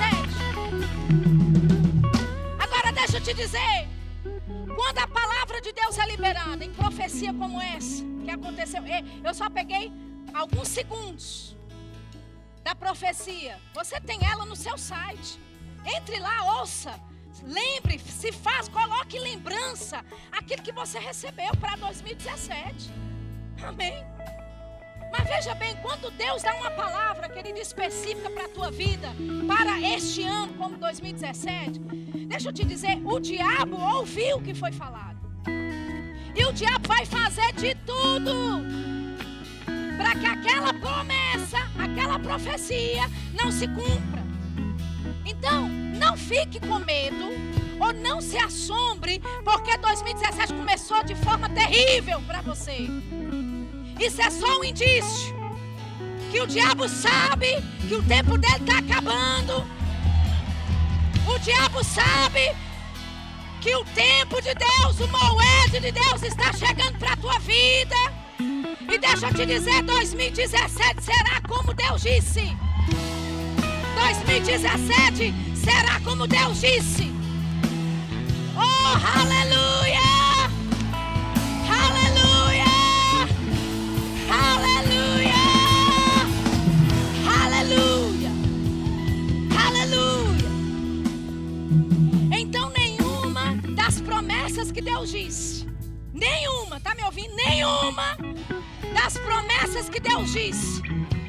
Agora 2.60 2.92
deixa 2.92 3.18
eu 3.18 3.22
te 3.22 3.34
dizer. 3.34 3.88
Quando 4.76 5.00
a 5.00 5.08
palavra 5.08 5.60
de 5.60 5.74
Deus 5.74 5.98
é 5.98 6.06
liberada 6.06 6.64
em 6.64 6.72
profecia 6.72 7.34
como 7.34 7.62
essa, 7.62 8.04
que 8.24 8.30
aconteceu, 8.30 8.84
eu 9.24 9.34
só 9.34 9.50
peguei 9.50 9.92
alguns 10.34 10.68
segundos 10.68 11.58
da 12.64 12.76
profecia. 12.76 13.58
Você 13.74 14.00
tem 14.00 14.20
ela 14.26 14.46
no 14.46 14.56
seu 14.56 14.78
site. 14.78 15.40
Entre 15.86 16.20
lá, 16.20 16.60
ouça. 16.60 17.00
lembre, 17.44 17.98
se 18.00 18.32
faz, 18.32 18.68
coloque 18.68 19.18
em 19.18 19.22
lembrança 19.22 20.04
aquilo 20.32 20.62
que 20.62 20.72
você 20.72 21.00
recebeu 21.00 21.52
para 21.60 21.76
2017. 21.78 22.92
Amém. 23.64 24.06
Mas 25.18 25.28
veja 25.28 25.56
bem, 25.56 25.76
quando 25.78 26.12
Deus 26.12 26.44
dá 26.44 26.54
uma 26.54 26.70
palavra, 26.70 27.28
querida, 27.28 27.60
específica 27.60 28.30
para 28.30 28.46
a 28.46 28.50
tua 28.50 28.70
vida, 28.70 29.08
para 29.48 29.82
este 29.82 30.24
ano, 30.24 30.54
como 30.54 30.78
2017, 30.78 31.80
deixa 32.28 32.50
eu 32.50 32.54
te 32.54 32.64
dizer, 32.64 33.02
o 33.04 33.20
diabo 33.20 33.82
ouviu 33.82 34.38
o 34.38 34.42
que 34.42 34.54
foi 34.54 34.72
falado. 34.72 35.18
E 36.36 36.46
o 36.46 36.54
diabo 36.54 36.88
vai 36.88 37.04
fazer 37.06 37.52
de 37.54 37.74
tudo 37.78 38.64
para 39.98 40.14
que 40.14 40.26
aquela 40.28 40.72
promessa, 40.74 41.58
aquela 41.80 42.20
profecia 42.20 43.10
não 43.34 43.52
se 43.52 43.68
cumpra. 43.68 44.24
Então, 45.26 45.68
não 45.68 46.16
fique 46.16 46.60
com 46.60 46.78
medo 46.78 47.26
ou 47.80 47.92
não 47.94 48.22
se 48.22 48.38
assombre, 48.38 49.20
porque 49.44 49.78
2017 49.78 50.54
começou 50.54 51.04
de 51.04 51.16
forma 51.16 51.50
terrível 51.50 52.22
para 52.22 52.42
você. 52.42 52.88
Isso 54.00 54.22
é 54.22 54.30
só 54.30 54.60
um 54.60 54.64
indício 54.64 55.36
que 56.32 56.42
o 56.42 56.48
diabo 56.48 56.88
sabe 56.88 57.48
que 57.88 57.96
o 57.96 58.04
tempo 58.04 58.38
dele 58.38 58.56
está 58.60 58.78
acabando. 58.80 59.66
O 61.28 61.40
diabo 61.40 61.84
sabe 61.84 62.56
que 63.62 63.76
o 63.76 63.84
tempo 63.86 64.42
de 64.42 64.54
Deus, 64.54 65.00
o 65.00 65.08
moedo 65.08 65.82
de 65.82 65.92
Deus 65.92 66.24
está 66.24 66.54
chegando 66.54 66.98
para 67.00 67.14
a 67.14 67.18
tua 67.18 67.40
vida. 67.40 67.96
E 68.40 68.98
deixa 68.98 69.28
eu 69.28 69.34
te 69.34 69.46
dizer, 69.46 69.84
2017 69.84 71.04
será 71.04 71.42
como 71.48 71.74
Deus 71.74 72.02
disse. 72.02 72.56
2017 73.96 75.34
será 75.56 76.00
como 76.02 76.28
Deus 76.28 76.62
disse. 76.62 77.12
Oh, 78.56 79.20
aleluia! 79.20 80.17
Que 94.78 94.82
Deus 94.82 95.10
disse, 95.10 95.68
nenhuma, 96.14 96.80
tá 96.80 96.94
me 96.94 97.04
ouvindo? 97.04 97.36
Nenhuma 97.36 98.16
das 98.94 99.18
promessas 99.18 99.90
que 99.90 100.00
Deus 100.00 100.32
disse, 100.32 100.84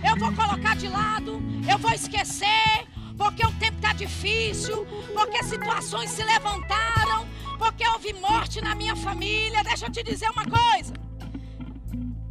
eu 0.06 0.14
vou 0.18 0.30
colocar 0.34 0.76
de 0.76 0.86
lado, 0.86 1.42
eu 1.66 1.78
vou 1.78 1.90
esquecer, 1.92 2.86
porque 3.16 3.42
o 3.42 3.50
tempo 3.52 3.76
está 3.76 3.94
difícil, 3.94 4.86
porque 5.14 5.42
situações 5.44 6.10
se 6.10 6.22
levantaram, 6.22 7.26
porque 7.58 7.88
houve 7.88 8.12
morte 8.20 8.60
na 8.60 8.74
minha 8.74 8.94
família. 8.94 9.64
Deixa 9.64 9.86
eu 9.86 9.92
te 9.92 10.02
dizer 10.02 10.28
uma 10.28 10.44
coisa: 10.44 10.92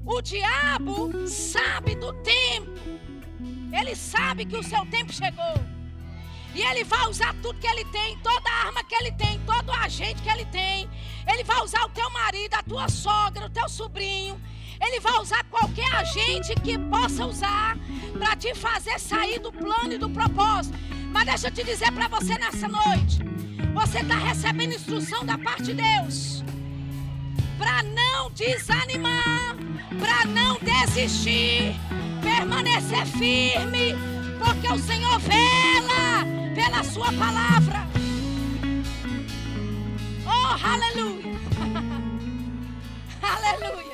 o 0.07 0.21
diabo 0.21 1.27
sabe 1.27 1.95
do 1.95 2.13
tempo, 2.13 2.71
ele 3.77 3.93
sabe 3.93 4.45
que 4.45 4.55
o 4.55 4.63
seu 4.63 4.85
tempo 4.85 5.11
chegou. 5.11 5.55
E 6.55 6.61
ele 6.61 6.83
vai 6.85 7.07
usar 7.07 7.35
tudo 7.41 7.59
que 7.59 7.67
ele 7.67 7.83
tem, 7.85 8.17
toda 8.19 8.49
arma 8.49 8.83
que 8.85 8.95
ele 8.95 9.11
tem, 9.11 9.39
todo 9.41 9.69
agente 9.69 10.21
que 10.23 10.29
ele 10.29 10.45
tem. 10.45 10.89
Ele 11.31 11.43
vai 11.43 11.61
usar 11.61 11.83
o 11.83 11.89
teu 11.89 12.09
marido, 12.09 12.53
a 12.55 12.63
tua 12.63 12.87
sogra, 12.87 13.45
o 13.45 13.49
teu 13.49 13.67
sobrinho. 13.67 14.41
Ele 14.81 14.99
vai 14.99 15.19
usar 15.19 15.43
qualquer 15.51 15.93
agente 15.93 16.55
que 16.55 16.79
possa 16.79 17.25
usar 17.25 17.77
para 18.17 18.35
te 18.35 18.55
fazer 18.55 18.97
sair 18.99 19.39
do 19.39 19.51
plano 19.51 19.93
e 19.93 19.97
do 19.97 20.09
propósito. 20.09 20.77
Mas 21.11 21.25
deixa 21.25 21.47
eu 21.47 21.51
te 21.51 21.63
dizer 21.63 21.91
para 21.91 22.07
você 22.07 22.35
nessa 22.39 22.67
noite: 22.67 23.19
você 23.73 23.99
está 23.99 24.15
recebendo 24.15 24.73
instrução 24.73 25.25
da 25.25 25.37
parte 25.37 25.63
de 25.63 25.73
Deus 25.73 26.43
para 27.57 27.83
não 27.83 28.29
desanimar, 28.31 29.55
para 29.99 30.25
não 30.25 30.57
desistir, 30.59 31.75
permanecer 32.21 33.05
firme, 33.05 33.95
porque 34.43 34.71
o 34.71 34.79
Senhor 34.79 35.19
vela 35.19 36.25
pela 36.53 36.83
sua 36.83 37.11
palavra. 37.13 37.87
Oh, 40.25 40.65
aleluia. 40.65 41.33
aleluia. 43.21 43.87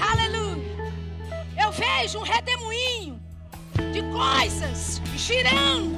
Aleluia. 0.00 0.92
Eu 1.62 1.72
vejo 1.72 2.18
um 2.18 2.22
redemoinho 2.22 3.20
de 3.92 4.02
coisas 4.02 5.00
girando, 5.16 5.94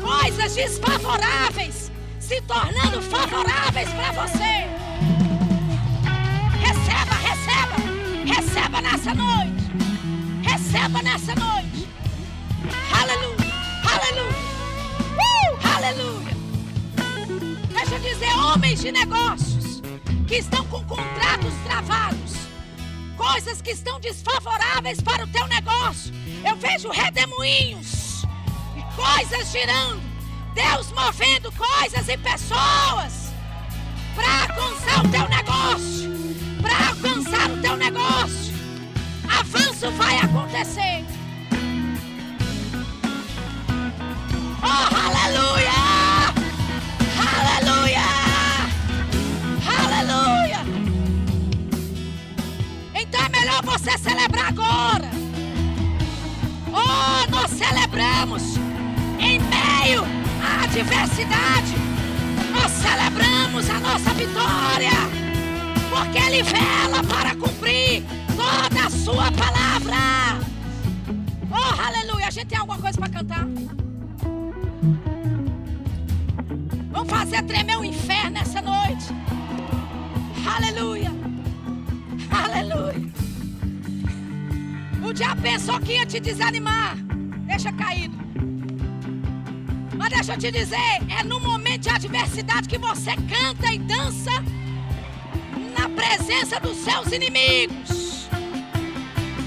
coisas 0.00 0.54
desfavoráveis 0.54 1.92
se 2.18 2.40
tornando 2.42 3.02
favoráveis 3.02 3.88
para 3.90 4.12
você. 4.12 4.81
Receba 8.34 8.80
nessa 8.80 9.14
noite. 9.14 9.64
Receba 10.42 11.02
nessa 11.02 11.34
noite. 11.34 11.88
Aleluia. 13.00 13.52
Aleluia. 13.92 14.36
Uh, 15.18 15.76
aleluia. 15.76 16.36
Deixa 17.68 17.94
eu 17.94 18.00
dizer, 18.00 18.30
homens 18.38 18.80
de 18.80 18.92
negócios 18.92 19.82
que 20.26 20.36
estão 20.36 20.64
com 20.66 20.82
contratos 20.84 21.52
travados, 21.64 22.32
coisas 23.16 23.60
que 23.60 23.70
estão 23.70 24.00
desfavoráveis 24.00 25.00
para 25.00 25.24
o 25.24 25.28
teu 25.28 25.46
negócio. 25.48 26.12
Eu 26.44 26.56
vejo 26.56 26.90
redemoinhos 26.90 28.24
e 28.76 28.82
coisas 28.96 29.50
girando. 29.50 30.00
Deus 30.54 30.92
movendo 30.92 31.50
coisas 31.52 32.08
e 32.08 32.16
pessoas 32.18 33.32
para 34.14 34.42
alcançar 34.42 35.04
o 35.04 35.08
teu 35.08 35.28
negócio. 35.28 35.91
Dizer, 90.52 91.00
é 91.08 91.24
no 91.24 91.40
momento 91.40 91.82
de 91.82 91.88
adversidade 91.88 92.68
que 92.68 92.78
você 92.78 93.12
canta 93.16 93.72
e 93.72 93.78
dança 93.78 94.30
na 95.76 95.88
presença 95.88 96.60
dos 96.60 96.76
seus 96.76 97.10
inimigos. 97.10 98.28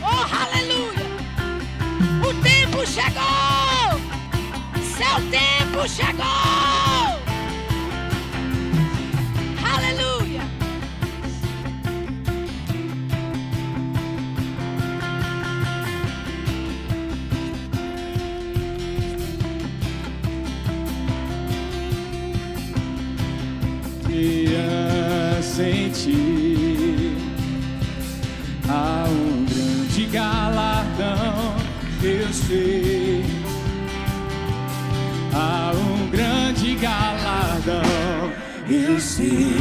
Oh, 0.01 0.35
aleluia. 0.35 1.05
O 2.27 2.33
tempo 2.41 2.85
chegou. 2.87 4.01
Seu 4.81 5.29
tempo 5.29 5.87
chegou. 5.87 6.54
Sentir 26.05 27.17
há 28.69 29.05
um 29.09 29.45
grande 29.45 30.05
galardão, 30.05 31.55
eu 32.03 32.33
sei. 32.33 33.25
Há 35.33 35.71
um 35.73 36.09
grande 36.09 36.75
galardão, 36.75 38.31
eu 38.69 38.99
sei. 38.99 39.55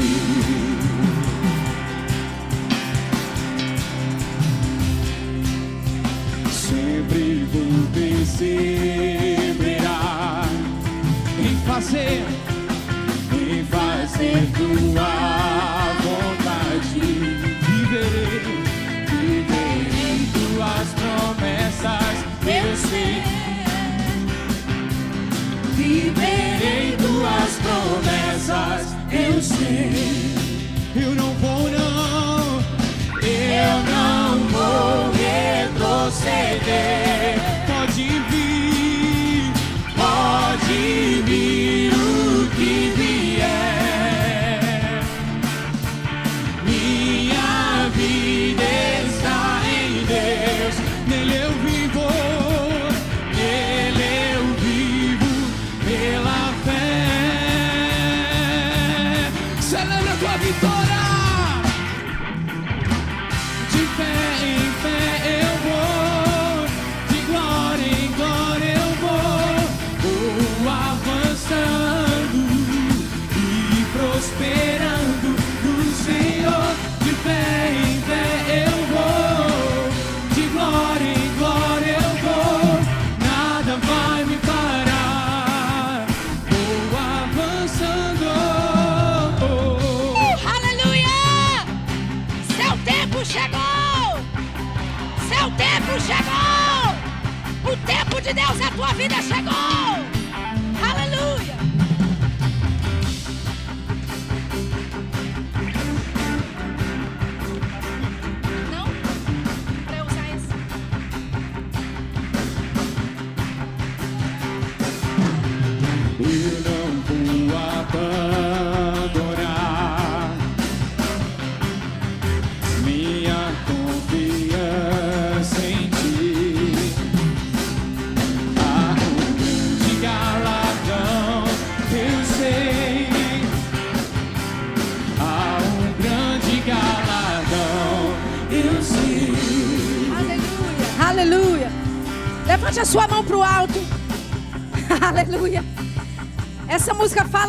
day. 36.65 37.14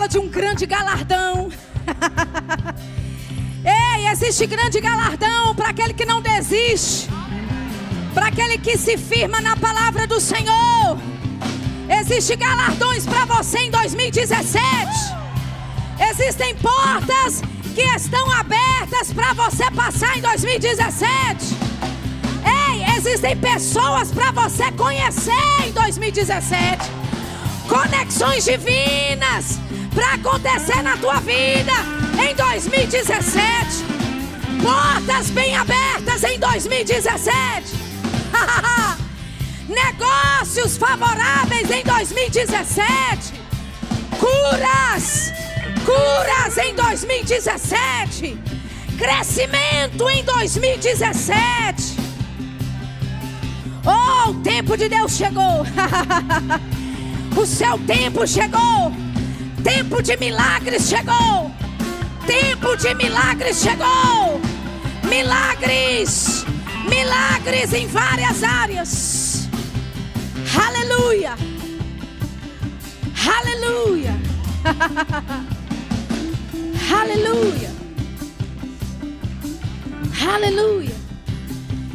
De 0.08 0.20
um 0.20 0.28
grande 0.28 0.66
galardão. 0.66 1.50
Ei, 3.66 4.08
existe 4.08 4.46
grande 4.46 4.80
galardão 4.80 5.56
para 5.56 5.70
aquele 5.70 5.94
que 5.94 6.06
não 6.06 6.22
desiste. 6.22 7.10
Para 8.14 8.28
aquele 8.28 8.58
que 8.58 8.78
se 8.78 8.98
firma 8.98 9.42
na 9.42 9.56
palavra 9.58 10.06
do 10.06 10.20
Senhor. 10.20 10.98
Existe 11.90 12.36
galardões 12.36 13.06
para 13.06 13.26
você 13.26 13.60
em 13.60 13.72
2017. 13.72 14.62
Existem 16.12 16.56
portas 16.56 17.42
que 17.74 17.82
estão 17.82 18.32
abertas 18.32 19.12
para 19.14 19.34
você 19.34 19.70
passar 19.72 20.18
em 20.18 20.22
2017. 20.22 21.58
Ei, 22.46 22.96
existem 22.98 23.36
pessoas 23.38 24.12
para 24.12 24.32
você 24.32 24.72
conhecer 24.74 25.32
em 25.66 25.72
2017. 25.72 26.92
Conexões 27.68 28.46
divinas 28.46 29.65
para 29.96 30.16
acontecer 30.16 30.84
na 30.84 30.98
tua 30.98 31.22
vida 31.22 31.72
em 32.22 32.36
2017. 32.36 33.86
Portas 34.62 35.30
bem 35.30 35.56
abertas 35.56 36.24
em 36.26 36.38
2017. 36.38 37.74
Negócios 39.70 40.78
favoráveis 40.78 41.72
em 41.72 41.84
2017. 41.84 43.34
Curas, 44.20 45.32
curas 45.86 46.58
em 46.58 46.76
2017. 46.76 48.38
Crescimento 48.98 50.10
em 50.10 50.24
2017. 50.24 51.96
Oh, 53.86 54.32
o 54.32 54.34
tempo 54.42 54.76
de 54.76 54.90
Deus 54.90 55.14
chegou. 55.14 55.66
o 57.38 57.46
seu 57.46 57.78
tempo 57.80 58.28
chegou. 58.28 59.06
Tempo 59.66 60.00
de 60.00 60.16
milagres 60.18 60.88
chegou. 60.88 61.52
Tempo 62.28 62.78
de 62.78 62.94
milagres 62.94 63.62
chegou. 63.62 64.40
Milagres. 65.10 66.46
Milagres 66.88 67.74
em 67.74 67.88
várias 67.88 68.44
áreas. 68.44 69.50
Aleluia. 70.56 71.34
Aleluia. 73.38 74.14
Aleluia. 77.02 77.72
Aleluia. 80.32 80.96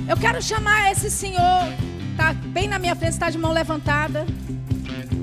Eu 0.08 0.16
quero 0.16 0.42
chamar 0.42 0.90
esse 0.90 1.08
senhor, 1.08 1.72
tá 2.16 2.32
bem 2.32 2.66
na 2.66 2.80
minha 2.80 2.96
frente, 2.96 3.12
está 3.12 3.30
de 3.30 3.38
mão 3.38 3.52
levantada. 3.52 4.26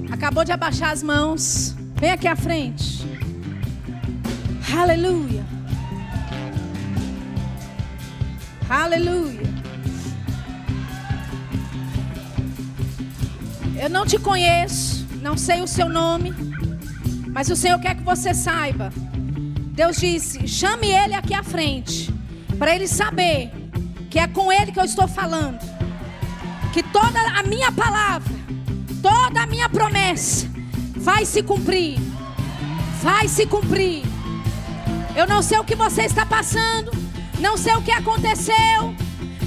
Acabou 0.09 0.45
de 0.45 0.53
abaixar 0.53 0.91
as 0.91 1.03
mãos. 1.03 1.75
Vem 1.99 2.11
aqui 2.11 2.27
à 2.27 2.35
frente. 2.35 3.03
Aleluia. 4.77 5.43
Aleluia. 8.69 9.47
Eu 13.81 13.89
não 13.89 14.05
te 14.05 14.19
conheço, 14.19 15.07
não 15.23 15.35
sei 15.35 15.61
o 15.61 15.67
seu 15.67 15.89
nome, 15.89 16.33
mas 17.29 17.49
o 17.49 17.55
Senhor 17.55 17.79
quer 17.79 17.95
que 17.95 18.03
você 18.03 18.31
saiba. 18.31 18.91
Deus 19.71 19.97
disse: 19.97 20.47
chame 20.47 20.91
ele 20.91 21.15
aqui 21.15 21.33
à 21.33 21.41
frente, 21.41 22.13
para 22.59 22.75
ele 22.75 22.87
saber 22.87 23.51
que 24.11 24.19
é 24.19 24.27
com 24.27 24.51
ele 24.51 24.71
que 24.71 24.79
eu 24.79 24.85
estou 24.85 25.07
falando. 25.07 25.59
Que 26.73 26.83
toda 26.83 27.19
a 27.19 27.41
minha 27.41 27.71
palavra, 27.71 28.35
toda 29.01 29.41
a 29.41 29.47
minha 29.47 29.67
promessa 29.67 30.56
vai 31.07 31.25
se 31.25 31.41
cumprir. 31.41 31.97
Vai 33.01 33.29
se 33.29 33.45
cumprir. 33.45 34.03
Eu 35.15 35.25
não 35.25 35.41
sei 35.41 35.57
o 35.57 35.63
que 35.63 35.73
você 35.73 36.01
está 36.01 36.25
passando, 36.25 36.91
não 37.39 37.55
sei 37.55 37.73
o 37.75 37.81
que 37.81 37.91
aconteceu, 37.91 38.93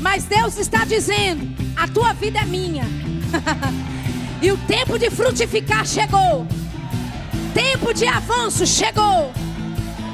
mas 0.01 0.25
Deus 0.25 0.57
está 0.57 0.87
dizendo: 0.87 1.47
a 1.77 1.87
tua 1.87 2.15
vida 2.15 2.39
é 2.39 2.47
minha. 2.47 2.85
e 4.41 4.51
o 4.51 4.57
tempo 4.57 4.99
de 4.99 5.11
frutificar 5.11 5.87
chegou. 5.87 6.47
Tempo 7.53 7.93
de 7.93 8.07
avanço 8.07 8.67
chegou. 8.67 9.31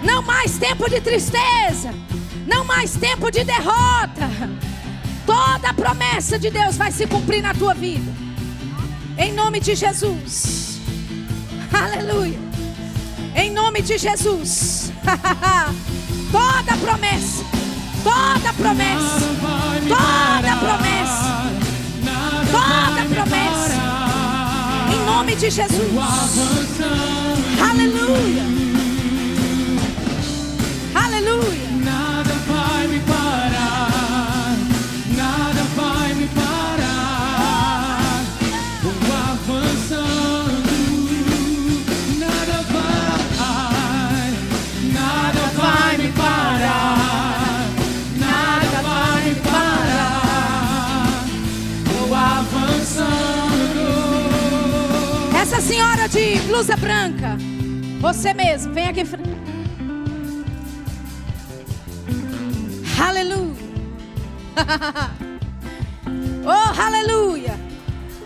Não 0.02 0.22
mais 0.22 0.58
tempo 0.58 0.90
de 0.90 1.00
tristeza. 1.00 1.94
Não 2.44 2.64
mais 2.64 2.96
tempo 2.96 3.30
de 3.30 3.44
derrota. 3.44 4.28
Toda 5.24 5.68
a 5.68 5.74
promessa 5.74 6.40
de 6.40 6.50
Deus 6.50 6.76
vai 6.76 6.90
se 6.90 7.06
cumprir 7.06 7.40
na 7.40 7.54
tua 7.54 7.72
vida. 7.72 8.12
Em 9.16 9.32
nome 9.32 9.60
de 9.60 9.76
Jesus. 9.76 10.75
Aleluia. 11.72 12.38
Em 13.34 13.50
nome 13.50 13.82
de 13.82 13.98
Jesus. 13.98 14.92
toda 16.32 16.76
promessa. 16.78 17.44
Toda 18.02 18.52
promessa. 18.54 19.20
Toda 19.88 20.56
promessa. 20.56 21.46
Toda 22.50 23.14
promessa. 23.14 23.76
Em 24.92 25.04
nome 25.04 25.36
de 25.36 25.50
Jesus. 25.50 25.90
Aleluia. 27.60 28.65
Blusa 56.46 56.76
branca. 56.76 57.36
Você 58.00 58.34
mesmo, 58.34 58.72
vem 58.72 58.88
aqui. 58.88 59.02
Aleluia. 63.00 63.56
oh, 66.44 66.80
aleluia. 66.80 67.58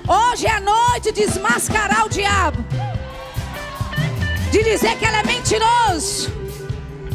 Hoje 0.07 0.47
é 0.47 0.61
noite 0.61 1.13
de 1.13 1.27
desmascarar 1.27 2.07
o 2.07 2.09
diabo. 2.09 2.65
De 4.51 4.65
dizer 4.65 4.97
que 4.97 5.05
ele 5.05 5.17
é 5.17 5.23
mentiroso. 5.23 6.33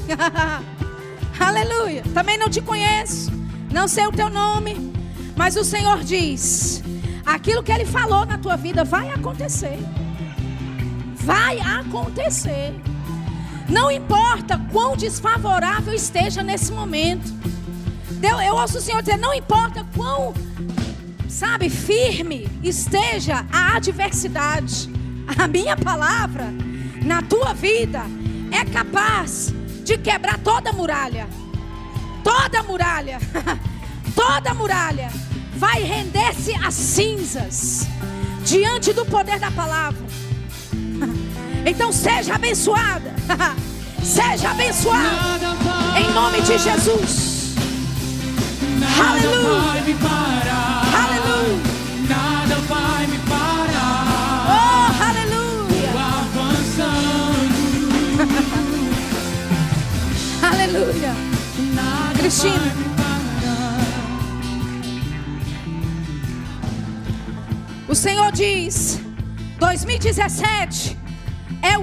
aleluia. 1.40 2.04
Também 2.14 2.38
não 2.38 2.50
te 2.50 2.62
conheço. 2.62 3.32
Não 3.72 3.88
sei 3.88 4.06
o 4.08 4.12
teu 4.12 4.30
nome. 4.30 4.94
Mas 5.36 5.56
o 5.58 5.64
Senhor 5.64 6.04
diz: 6.04 6.82
aquilo 7.26 7.62
que 7.62 7.72
Ele 7.72 7.86
falou 7.86 8.26
na 8.26 8.38
tua 8.38 8.56
vida 8.56 8.84
vai 8.84 9.10
acontecer. 9.10 9.78
Vai 11.26 11.60
acontecer. 11.60 12.76
Não 13.68 13.90
importa 13.90 14.62
quão 14.72 14.96
desfavorável 14.96 15.92
esteja 15.92 16.44
nesse 16.44 16.72
momento. 16.72 17.34
Eu 18.22 18.56
ouço 18.56 18.78
o 18.78 18.82
Senhor 18.82 19.02
dizer: 19.02 19.18
não 19.18 19.34
importa 19.34 19.84
quão, 19.96 20.36
sabe, 21.28 21.68
firme 21.68 22.48
esteja 22.62 23.44
a 23.52 23.76
adversidade. 23.76 24.88
A 25.36 25.48
minha 25.48 25.76
palavra 25.76 26.54
na 27.04 27.24
tua 27.24 27.56
vida 27.56 28.04
é 28.52 28.64
capaz 28.64 29.52
de 29.84 29.98
quebrar 29.98 30.38
toda 30.38 30.72
muralha. 30.72 31.28
Toda 32.24 32.62
muralha. 32.62 33.20
toda 34.16 34.54
muralha 34.54 35.10
vai 35.56 35.82
render-se 35.82 36.54
às 36.64 36.76
cinzas 36.76 37.88
diante 38.44 38.94
do 38.94 39.06
poder 39.06 39.40
da 39.40 39.50
palavra. 39.50 40.06
Então 41.66 41.92
seja 41.92 42.36
abençoada. 42.36 43.16
Seja 44.04 44.52
abençoada. 44.52 45.10
Em 45.98 46.14
nome 46.14 46.40
de 46.42 46.60
Jesus. 46.60 47.56
Aleluia. 49.00 49.82
Aleluia. 50.94 51.60
Nada 52.08 52.56
vai 52.68 53.08
me 53.08 53.18
parar. 53.18 54.46
Oh, 54.48 54.94
aleluia. 55.04 55.90
Avançando. 56.20 57.56
Aleluia. 60.54 61.14
Nada 61.74 62.20
Cristina. 62.20 62.74
O 67.88 67.96
Senhor 67.96 68.32
diz: 68.32 69.00
2017 69.58 70.96
é 71.02 71.05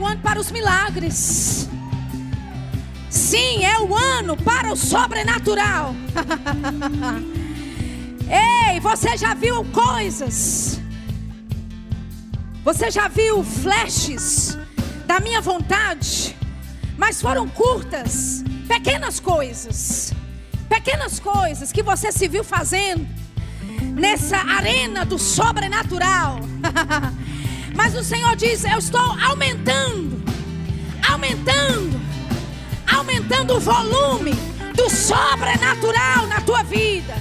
o 0.02 0.06
ano 0.06 0.20
para 0.20 0.40
os 0.40 0.50
milagres. 0.50 1.68
Sim, 3.08 3.64
é 3.64 3.78
o 3.78 3.94
ano 3.94 4.36
para 4.36 4.72
o 4.72 4.76
sobrenatural. 4.76 5.94
Ei, 8.68 8.80
você 8.80 9.16
já 9.16 9.32
viu 9.32 9.64
coisas? 9.66 10.80
Você 12.64 12.90
já 12.90 13.06
viu 13.06 13.44
flashes 13.44 14.58
da 15.06 15.20
minha 15.20 15.40
vontade? 15.40 16.36
Mas 16.98 17.20
foram 17.20 17.48
curtas, 17.48 18.42
pequenas 18.66 19.20
coisas. 19.20 20.12
Pequenas 20.68 21.20
coisas 21.20 21.70
que 21.70 21.82
você 21.82 22.10
se 22.10 22.26
viu 22.26 22.42
fazendo 22.42 23.06
nessa 23.94 24.38
arena 24.38 25.04
do 25.04 25.18
sobrenatural. 25.18 26.40
Mas 27.74 27.94
o 27.94 28.02
Senhor 28.02 28.34
diz: 28.36 28.64
Eu 28.64 28.78
estou 28.78 29.00
aumentando, 29.00 30.22
aumentando, 31.08 32.00
aumentando 32.90 33.56
o 33.56 33.60
volume 33.60 34.32
do 34.74 34.88
sobrenatural 34.90 36.26
na 36.26 36.40
tua 36.40 36.62
vida. 36.62 37.14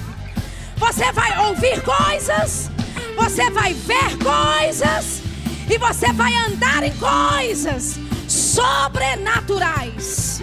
Você 0.76 1.12
vai 1.12 1.48
ouvir 1.48 1.82
coisas, 1.82 2.70
você 3.16 3.50
vai 3.50 3.74
ver 3.74 4.16
coisas, 4.18 5.22
e 5.70 5.78
você 5.78 6.12
vai 6.12 6.34
andar 6.34 6.82
em 6.82 6.92
coisas 6.96 7.98
sobrenaturais. 8.28 10.42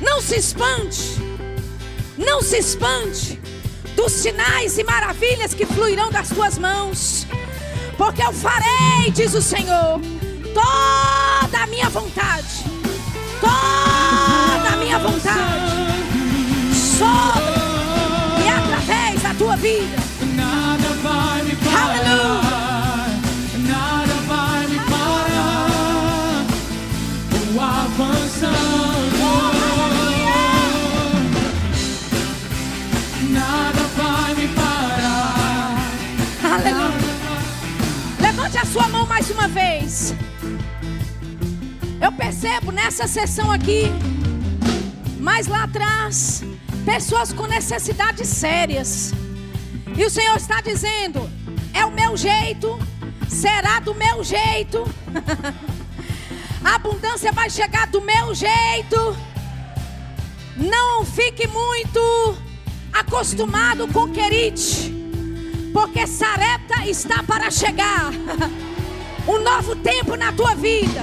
Não 0.00 0.20
se 0.20 0.36
espante, 0.36 1.18
não 2.16 2.42
se 2.42 2.58
espante 2.58 3.40
dos 3.94 4.12
sinais 4.12 4.78
e 4.78 4.84
maravilhas 4.84 5.54
que 5.54 5.66
fluirão 5.66 6.10
das 6.10 6.28
tuas 6.28 6.58
mãos, 6.58 7.26
porque 7.96 8.22
eu 8.22 8.32
farei, 8.32 9.10
diz 9.12 9.34
o 9.34 9.42
Senhor, 9.42 10.00
toda 10.54 11.62
a 11.62 11.66
minha 11.66 11.88
vontade, 11.88 12.64
toda 13.40 14.68
a 14.72 14.76
minha 14.78 14.98
vontade, 14.98 15.96
sobre 16.98 17.56
e 18.44 18.48
através 18.48 19.22
da 19.22 19.34
tua 19.34 19.56
vida. 19.56 19.96
Nada 20.34 20.88
vai 21.02 21.42
me 21.44 21.56
parar. 21.56 22.56
Nada 33.30 33.85
sua 38.76 38.88
mão 38.88 39.06
mais 39.06 39.30
uma 39.30 39.48
vez. 39.48 40.14
Eu 41.98 42.12
percebo 42.12 42.70
nessa 42.70 43.08
sessão 43.08 43.50
aqui, 43.50 43.84
mais 45.18 45.46
lá 45.46 45.62
atrás, 45.64 46.42
pessoas 46.84 47.32
com 47.32 47.46
necessidades 47.46 48.28
sérias. 48.28 49.14
E 49.96 50.04
o 50.04 50.10
Senhor 50.10 50.36
está 50.36 50.60
dizendo: 50.60 51.26
é 51.72 51.86
o 51.86 51.90
meu 51.90 52.18
jeito, 52.18 52.78
será 53.26 53.80
do 53.80 53.94
meu 53.94 54.22
jeito. 54.22 54.84
A 56.62 56.74
abundância 56.74 57.32
vai 57.32 57.48
chegar 57.48 57.86
do 57.86 58.02
meu 58.02 58.34
jeito. 58.34 59.16
Não 60.54 61.02
fique 61.02 61.46
muito 61.46 62.36
acostumado 62.92 63.88
com 63.88 64.12
querite, 64.12 64.92
porque 65.72 66.06
Sarepta 66.06 66.84
está 66.84 67.22
para 67.22 67.50
chegar. 67.50 68.10
Um 69.26 69.42
novo 69.42 69.74
tempo 69.76 70.16
na 70.16 70.32
tua 70.32 70.54
vida, 70.54 71.02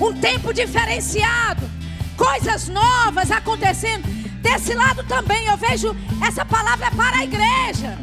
um 0.00 0.12
tempo 0.14 0.54
diferenciado, 0.54 1.68
coisas 2.16 2.68
novas 2.68 3.30
acontecendo. 3.30 4.08
Desse 4.40 4.74
lado 4.74 5.04
também 5.04 5.46
eu 5.46 5.56
vejo 5.56 5.94
essa 6.26 6.44
palavra 6.44 6.90
para 6.92 7.18
a 7.18 7.24
igreja. 7.24 7.98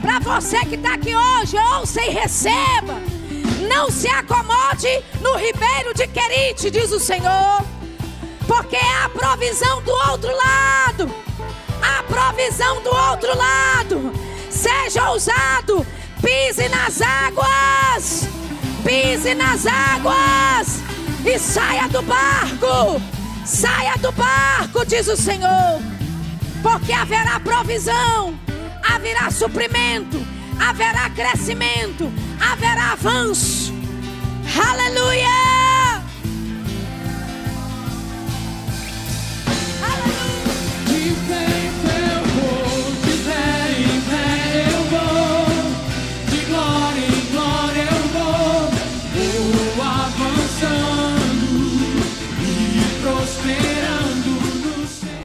Para 0.00 0.18
você 0.20 0.58
que 0.66 0.74
está 0.76 0.94
aqui 0.94 1.14
hoje, 1.14 1.56
ouça 1.78 2.02
e 2.02 2.10
receba. 2.10 3.00
Não 3.68 3.90
se 3.90 4.08
acomode 4.08 4.86
no 5.20 5.34
ribeiro 5.36 5.94
de 5.94 6.06
Querite, 6.06 6.70
diz 6.70 6.92
o 6.92 7.00
Senhor, 7.00 7.64
porque 8.46 8.76
a 8.76 9.08
provisão 9.08 9.82
do 9.82 9.90
outro 10.10 10.30
lado. 10.36 11.10
A 11.82 12.02
provisão 12.04 12.82
do 12.82 12.94
outro 12.94 13.36
lado. 13.36 14.12
Seja 14.50 15.10
ousado, 15.10 15.84
pise 16.22 16.68
nas 16.68 17.00
águas, 17.00 18.28
pise 18.86 19.34
nas 19.34 19.66
águas 19.66 20.80
e 21.24 21.38
saia 21.38 21.88
do 21.88 22.00
barco. 22.02 23.02
Saia 23.44 23.96
do 23.98 24.12
barco, 24.12 24.84
diz 24.86 25.08
o 25.08 25.16
Senhor, 25.16 25.80
porque 26.62 26.92
haverá 26.92 27.38
provisão, 27.38 28.36
haverá 28.82 29.30
suprimento, 29.30 30.18
haverá 30.58 31.10
crescimento, 31.10 32.12
haverá 32.40 32.92
avanço. 32.92 33.72
Aleluia! 34.56 36.02
Aleluia! 39.82 42.05